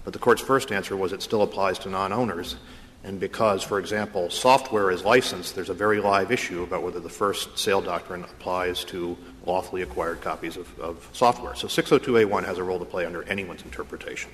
but 0.05 0.13
the 0.13 0.19
Court's 0.19 0.43
first 0.43 0.73
answer 0.73 0.97
was 0.97 1.13
it 1.13 1.23
still 1.23 1.43
applies 1.43 1.79
to 1.81 1.89
non 1.89 2.13
owners. 2.13 2.57
And 3.03 3.19
because, 3.19 3.63
for 3.63 3.79
example, 3.79 4.29
software 4.29 4.91
is 4.91 5.05
licensed, 5.05 5.55
there's 5.55 5.71
a 5.71 5.75
very 5.75 6.01
live 6.01 6.31
issue 6.31 6.63
about 6.63 6.83
whether 6.83 7.01
the 7.01 7.09
first 7.09 7.59
sale 7.59 7.81
doctrine 7.81 8.25
applies 8.25 8.85
to 8.87 9.17
lawfully 9.47 9.81
acquired 9.81 10.21
copies 10.21 10.59
of, 10.59 10.79
of 10.79 11.09
software. 11.15 11.55
So 11.55 11.67
602A1 11.67 12.45
has 12.45 12.59
a 12.59 12.63
role 12.63 12.79
to 12.79 12.85
play 12.85 13.07
under 13.07 13.23
anyone's 13.23 13.63
interpretation. 13.63 14.31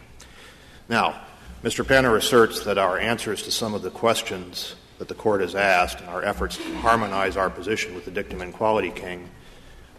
Now, 0.89 1.21
Mr. 1.63 1.85
Panner 1.85 2.17
asserts 2.17 2.65
that 2.65 2.77
our 2.77 2.99
answers 2.99 3.43
to 3.43 3.53
some 3.53 3.73
of 3.73 3.83
the 3.83 3.91
questions 3.91 4.75
that 4.99 5.09
the 5.09 5.15
Court 5.15 5.41
has 5.41 5.55
asked 5.55 6.01
and 6.01 6.09
our 6.09 6.25
efforts 6.25 6.57
to 6.57 6.77
harmonize 6.79 7.37
our 7.37 7.51
position 7.51 7.95
with 7.95 8.05
the 8.05 8.11
dictum 8.11 8.43
in 8.43 8.53
Quality 8.53 8.91
King 8.91 9.29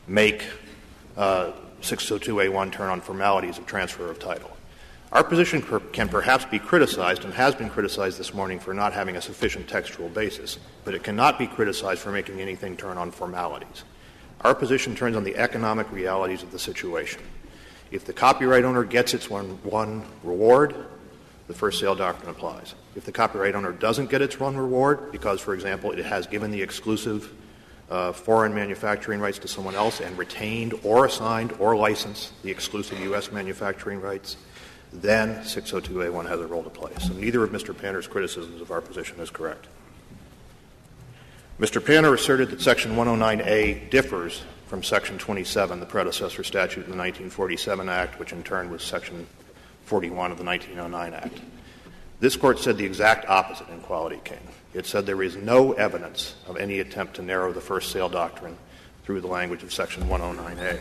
make 0.07 0.43
uh, 1.15 1.51
602A1 1.81 2.71
turn 2.71 2.89
on 2.89 3.01
formalities 3.01 3.57
of 3.57 3.65
transfer 3.65 4.09
of 4.09 4.19
title. 4.19 4.56
Our 5.11 5.23
position 5.23 5.61
per- 5.61 5.79
can 5.79 6.09
perhaps 6.09 6.45
be 6.45 6.59
criticized 6.59 7.23
and 7.23 7.33
has 7.33 7.55
been 7.55 7.69
criticized 7.69 8.19
this 8.19 8.33
morning 8.33 8.59
for 8.59 8.73
not 8.73 8.91
having 8.91 9.15
a 9.15 9.21
sufficient 9.21 9.67
textual 9.67 10.09
basis, 10.09 10.59
but 10.83 10.93
it 10.93 11.03
cannot 11.03 11.39
be 11.39 11.47
criticized 11.47 12.01
for 12.01 12.11
making 12.11 12.41
anything 12.41 12.75
turn 12.75 12.97
on 12.97 13.11
formalities. 13.11 13.83
Our 14.41 14.53
position 14.53 14.95
turns 14.95 15.15
on 15.15 15.23
the 15.23 15.37
economic 15.37 15.91
realities 15.91 16.43
of 16.43 16.51
the 16.51 16.59
situation. 16.59 17.21
If 17.89 18.05
the 18.05 18.13
copyright 18.13 18.65
owner 18.65 18.83
gets 18.83 19.13
its 19.13 19.29
one, 19.29 19.59
one 19.63 20.03
reward, 20.23 20.75
the 21.47 21.53
first 21.53 21.79
sale 21.79 21.95
doctrine 21.95 22.29
applies. 22.29 22.75
If 22.95 23.05
the 23.05 23.13
copyright 23.13 23.55
owner 23.55 23.71
doesn't 23.71 24.09
get 24.09 24.21
its 24.21 24.39
one 24.39 24.57
reward 24.57 25.13
because, 25.13 25.39
for 25.39 25.53
example, 25.53 25.91
it 25.91 26.05
has 26.05 26.27
given 26.27 26.51
the 26.51 26.61
exclusive 26.61 27.33
uh, 27.89 28.11
foreign 28.11 28.53
manufacturing 28.53 29.21
rights 29.21 29.39
to 29.39 29.47
someone 29.47 29.73
else 29.73 30.01
and 30.01 30.17
retained 30.17 30.73
or 30.83 31.05
assigned 31.05 31.53
or 31.53 31.77
licensed 31.77 32.33
the 32.43 32.51
exclusive 32.51 32.99
U.S. 32.99 33.31
manufacturing 33.31 34.01
rights, 34.01 34.35
then 34.93 35.35
602A1 35.43 36.27
has 36.27 36.39
a 36.39 36.47
role 36.47 36.63
to 36.63 36.69
play. 36.69 36.91
So 36.99 37.13
neither 37.13 37.43
of 37.43 37.51
Mr. 37.51 37.73
Panner's 37.73 38.07
criticisms 38.07 38.61
of 38.61 38.71
our 38.71 38.81
position 38.81 39.19
is 39.19 39.29
correct. 39.29 39.67
Mr. 41.59 41.81
Panner 41.81 42.13
asserted 42.13 42.51
that 42.51 42.61
Section 42.61 42.95
109A 42.95 43.89
differs 43.89 44.43
from 44.67 44.83
Section 44.83 45.17
27, 45.17 45.79
the 45.79 45.85
predecessor 45.85 46.43
statute 46.43 46.85
in 46.85 46.91
the 46.91 46.97
1947 46.97 47.89
Act, 47.89 48.19
which 48.19 48.31
in 48.31 48.43
turn 48.43 48.69
was 48.69 48.83
Section 48.83 49.25
41 49.85 50.31
of 50.31 50.37
the 50.37 50.43
1909 50.43 51.13
Act. 51.13 51.41
This 52.19 52.35
Court 52.35 52.59
said 52.59 52.77
the 52.77 52.85
exact 52.85 53.29
opposite 53.29 53.69
in 53.69 53.79
Quality 53.81 54.19
King. 54.23 54.45
It 54.73 54.85
said 54.85 55.05
there 55.05 55.23
is 55.23 55.35
no 55.35 55.73
evidence 55.73 56.35
of 56.47 56.57
any 56.57 56.79
attempt 56.79 57.15
to 57.15 57.21
narrow 57.21 57.53
the 57.53 57.61
first 57.61 57.91
sale 57.91 58.09
doctrine 58.09 58.57
through 59.03 59.21
the 59.21 59.27
language 59.27 59.63
of 59.63 59.73
Section 59.73 60.03
109A. 60.03 60.79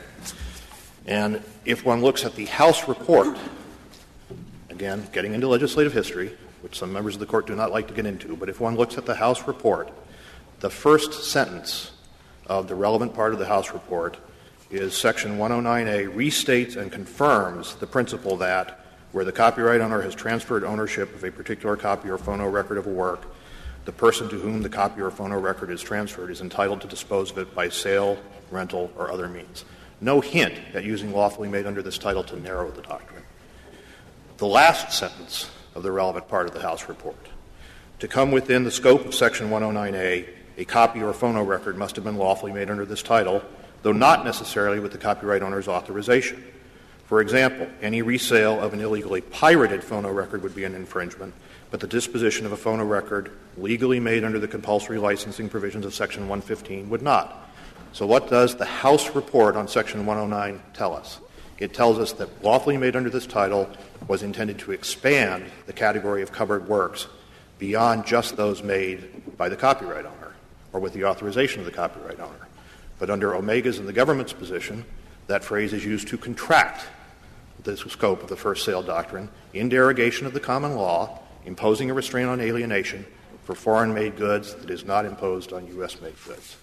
And 1.07 1.42
if 1.64 1.84
one 1.84 2.02
looks 2.02 2.24
at 2.24 2.34
the 2.34 2.46
House 2.46 2.88
report 2.88 3.38
Again, 4.76 5.08
getting 5.10 5.32
into 5.32 5.48
legislative 5.48 5.94
history, 5.94 6.36
which 6.60 6.78
some 6.78 6.92
members 6.92 7.14
of 7.14 7.20
the 7.20 7.24
court 7.24 7.46
do 7.46 7.56
not 7.56 7.72
like 7.72 7.88
to 7.88 7.94
get 7.94 8.04
into, 8.04 8.36
but 8.36 8.50
if 8.50 8.60
one 8.60 8.76
looks 8.76 8.98
at 8.98 9.06
the 9.06 9.14
House 9.14 9.48
report, 9.48 9.90
the 10.60 10.68
first 10.68 11.24
sentence 11.24 11.92
of 12.46 12.68
the 12.68 12.74
relevant 12.74 13.14
part 13.14 13.32
of 13.32 13.38
the 13.38 13.46
House 13.46 13.72
report 13.72 14.18
is 14.70 14.94
Section 14.94 15.38
109A 15.38 16.14
restates 16.14 16.76
and 16.76 16.92
confirms 16.92 17.76
the 17.76 17.86
principle 17.86 18.36
that 18.36 18.84
where 19.12 19.24
the 19.24 19.32
copyright 19.32 19.80
owner 19.80 20.02
has 20.02 20.14
transferred 20.14 20.62
ownership 20.62 21.14
of 21.14 21.24
a 21.24 21.32
particular 21.32 21.74
copy 21.74 22.10
or 22.10 22.18
phono 22.18 22.52
record 22.52 22.76
of 22.76 22.86
a 22.86 22.90
work, 22.90 23.22
the 23.86 23.92
person 23.92 24.28
to 24.28 24.38
whom 24.38 24.60
the 24.60 24.68
copy 24.68 25.00
or 25.00 25.10
phono 25.10 25.42
record 25.42 25.70
is 25.70 25.80
transferred 25.80 26.30
is 26.30 26.42
entitled 26.42 26.82
to 26.82 26.86
dispose 26.86 27.30
of 27.30 27.38
it 27.38 27.54
by 27.54 27.70
sale, 27.70 28.18
rental, 28.50 28.92
or 28.98 29.10
other 29.10 29.26
means. 29.26 29.64
No 30.02 30.20
hint 30.20 30.52
at 30.74 30.84
using 30.84 31.14
lawfully 31.14 31.48
made 31.48 31.64
under 31.64 31.80
this 31.80 31.96
title 31.96 32.24
to 32.24 32.38
narrow 32.38 32.70
the 32.70 32.82
doctrine 32.82 33.15
the 34.39 34.47
last 34.47 34.93
sentence 34.93 35.51
of 35.74 35.82
the 35.82 35.91
relevant 35.91 36.28
part 36.28 36.47
of 36.47 36.53
the 36.53 36.61
House 36.61 36.89
report. 36.89 37.16
To 38.01 38.09
come 38.09 38.32
within 38.32 38.64
the 38.64 38.70
scope 38.70 39.07
of 39.07 39.14
Section 39.14 39.49
109A, 39.49 40.28
a 40.59 40.64
copy 40.66 41.03
or 41.03 41.12
phono 41.14 41.47
record 41.47 41.78
must 41.78 41.97
have 41.97 42.05
been 42.05 42.16
lawfully 42.16 42.53
made 42.53 42.70
under 42.70 42.84
this 42.84 43.03
title, 43.03 43.43
though 43.82 43.93
not 43.93 44.24
necessarily 44.24 44.78
with 44.78 44.93
the 44.93 44.99
copyright 44.99 45.43
owner's 45.43 45.68
authorization. 45.68 46.45
For 47.07 47.22
example, 47.22 47.66
any 47.80 48.03
resale 48.03 48.61
of 48.61 48.74
an 48.74 48.80
illegally 48.80 49.22
pirated 49.22 49.80
phono 49.80 50.14
record 50.14 50.43
would 50.43 50.55
be 50.55 50.64
an 50.64 50.74
infringement, 50.74 51.32
but 51.70 51.80
the 51.80 51.87
disposition 51.87 52.45
of 52.45 52.53
a 52.53 52.57
phono 52.57 52.87
record 52.87 53.30
legally 53.57 54.01
made 54.01 54.24
under 54.24 54.39
the 54.39 54.49
compulsory 54.49 54.99
licensing 54.99 55.49
provisions 55.49 55.87
of 55.87 55.95
Section 55.95 56.28
115 56.28 56.91
would 56.91 57.03
not. 57.03 57.49
So, 57.93 58.07
what 58.07 58.28
does 58.28 58.57
the 58.57 58.66
House 58.66 59.14
report 59.14 59.57
on 59.57 59.68
Section 59.68 60.05
109 60.05 60.61
tell 60.74 60.95
us? 60.95 61.20
It 61.59 61.72
tells 61.72 61.98
us 61.98 62.12
that 62.12 62.44
lawfully 62.44 62.76
made 62.76 62.96
under 62.96 63.11
this 63.11 63.26
title 63.26 63.70
was 64.09 64.22
intended 64.22 64.59
to 64.61 64.72
expand 64.72 65.44
the 65.66 65.72
category 65.72 66.22
of 66.22 66.32
covered 66.32 66.68
works 66.68 67.07
beyond 67.59 68.07
just 68.07 68.36
those 68.36 68.62
made 68.62 69.36
by 69.36 69.48
the 69.48 69.57
copyright 69.57 70.04
owner 70.04 70.34
or 70.72 70.80
with 70.80 70.92
the 70.92 71.04
authorization 71.04 71.61
of 71.61 71.66
the 71.66 71.72
copyright 71.72 72.20
owner. 72.20 72.48
But 72.98 73.11
under 73.11 73.34
Omega's 73.34 73.78
and 73.78 73.88
the 73.88 73.92
government's 73.92 74.32
position, 74.32 74.84
that 75.26 75.44
phrase 75.44 75.72
is 75.72 75.84
used 75.84 76.09
to 76.09 76.18
contract 76.18 76.86
the 77.62 77.76
scope 77.76 78.22
of 78.22 78.28
the 78.28 78.36
first 78.36 78.64
sale 78.64 78.82
doctrine 78.82 79.28
in 79.52 79.68
derogation 79.68 80.26
of 80.26 80.34
the 80.34 80.40
common 80.40 80.76
law, 80.76 81.18
imposing 81.46 81.90
a 81.90 81.94
restraint 81.94 82.28
on 82.28 82.40
alienation 82.40 83.07
for 83.44 83.54
foreign 83.54 83.94
made 83.94 84.16
goods 84.16 84.54
that 84.54 84.70
is 84.70 84.84
not 84.84 85.04
imposed 85.04 85.52
on 85.52 85.66
U.S. 85.68 86.00
made 86.00 86.14
goods. 86.26 86.57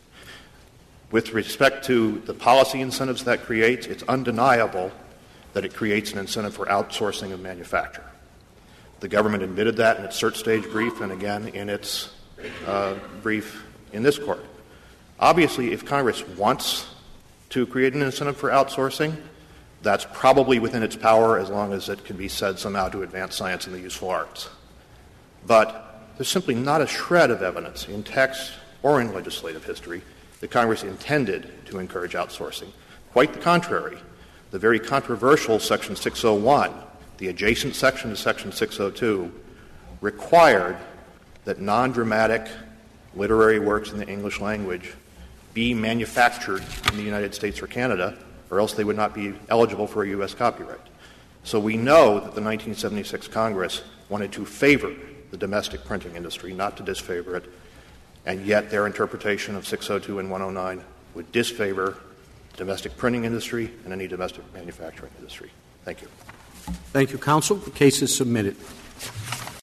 With 1.13 1.31
respect 1.31 1.85
to 1.85 2.23
the 2.25 2.33
policy 2.33 2.81
incentives 2.81 3.25
that 3.25 3.43
creates, 3.43 3.85
it's 3.85 4.01
undeniable 4.07 4.91
that 5.53 5.63
it 5.63 5.75
creates 5.75 6.11
an 6.11 6.17
incentive 6.17 6.55
for 6.55 6.65
outsourcing 6.65 7.31
of 7.31 7.39
manufacture. 7.39 8.03
The 8.99 9.07
government 9.09 9.43
admitted 9.43 9.77
that 9.77 9.99
in 9.99 10.05
its 10.05 10.19
cert 10.19 10.35
stage 10.35 10.63
brief 10.63 11.01
and 11.01 11.11
again 11.11 11.49
in 11.49 11.69
its 11.69 12.11
uh, 12.65 12.95
brief 13.21 13.63
in 13.91 14.01
this 14.01 14.17
court. 14.17 14.43
Obviously, 15.19 15.71
if 15.71 15.85
Congress 15.85 16.27
wants 16.29 16.87
to 17.51 17.67
create 17.67 17.93
an 17.93 18.01
incentive 18.01 18.35
for 18.35 18.49
outsourcing, 18.49 19.15
that's 19.83 20.07
probably 20.13 20.57
within 20.57 20.81
its 20.81 20.95
power 20.95 21.37
as 21.37 21.47
long 21.47 21.73
as 21.73 21.89
it 21.89 22.03
can 22.05 22.17
be 22.17 22.27
said 22.27 22.57
somehow 22.57 22.89
to 22.89 23.03
advance 23.03 23.35
science 23.35 23.67
and 23.67 23.75
the 23.75 23.79
useful 23.79 24.09
arts. 24.09 24.49
But 25.45 26.09
there's 26.17 26.27
simply 26.27 26.55
not 26.55 26.81
a 26.81 26.87
shred 26.87 27.29
of 27.29 27.43
evidence 27.43 27.87
in 27.87 28.01
text 28.01 28.53
or 28.81 28.99
in 28.99 29.13
legislative 29.13 29.63
history 29.63 30.01
that 30.43 30.51
Congress 30.51 30.83
intended 30.83 31.49
to 31.65 31.79
encourage 31.79 32.15
outsourcing. 32.15 32.67
Quite 33.13 33.31
the 33.31 33.39
contrary 33.39 33.97
the 34.51 34.59
very 34.59 34.77
controversial 34.77 35.57
Section 35.57 35.95
601, 35.95 36.69
the 37.17 37.29
adjacent 37.29 37.75
section 37.75 38.09
to 38.09 38.15
Section 38.17 38.51
602, 38.51 39.31
required 40.01 40.75
that 41.45 41.61
non 41.61 41.93
dramatic 41.93 42.45
literary 43.15 43.57
works 43.57 43.93
in 43.93 43.97
the 43.97 44.05
English 44.05 44.41
language 44.41 44.93
be 45.53 45.73
manufactured 45.73 46.61
in 46.91 46.97
the 46.97 47.03
United 47.03 47.33
States 47.33 47.61
or 47.61 47.67
Canada, 47.67 48.17
or 48.51 48.59
else 48.59 48.73
they 48.73 48.83
would 48.83 48.97
not 48.97 49.13
be 49.13 49.33
eligible 49.47 49.87
for 49.87 50.03
a 50.03 50.09
U.S. 50.09 50.33
copyright. 50.33 50.77
So 51.45 51.57
we 51.57 51.77
know 51.77 52.15
that 52.15 52.35
the 52.35 52.41
1976 52.41 53.29
Congress 53.29 53.81
wanted 54.09 54.33
to 54.33 54.45
favor 54.45 54.93
the 55.31 55.37
domestic 55.37 55.85
printing 55.85 56.17
industry, 56.17 56.53
not 56.53 56.75
to 56.75 56.83
disfavor 56.83 57.37
it, 57.37 57.45
and 58.25 58.45
yet 58.45 58.69
their 58.69 58.85
interpretation 58.85 59.55
of 59.55 59.67
602 59.67 60.19
and 60.19 60.29
109 60.31 60.85
would 61.15 61.31
disfavor 61.31 61.97
domestic 62.55 62.95
printing 62.97 63.25
industry 63.25 63.71
and 63.83 63.93
any 63.93 64.07
domestic 64.07 64.43
manufacturing 64.53 65.11
industry. 65.19 65.51
Thank 65.85 66.01
you. 66.01 66.07
Thank 66.93 67.11
you, 67.11 67.17
counsel. 67.17 67.57
The 67.57 67.71
case 67.71 68.01
is 68.01 68.15
submitted. 68.15 68.55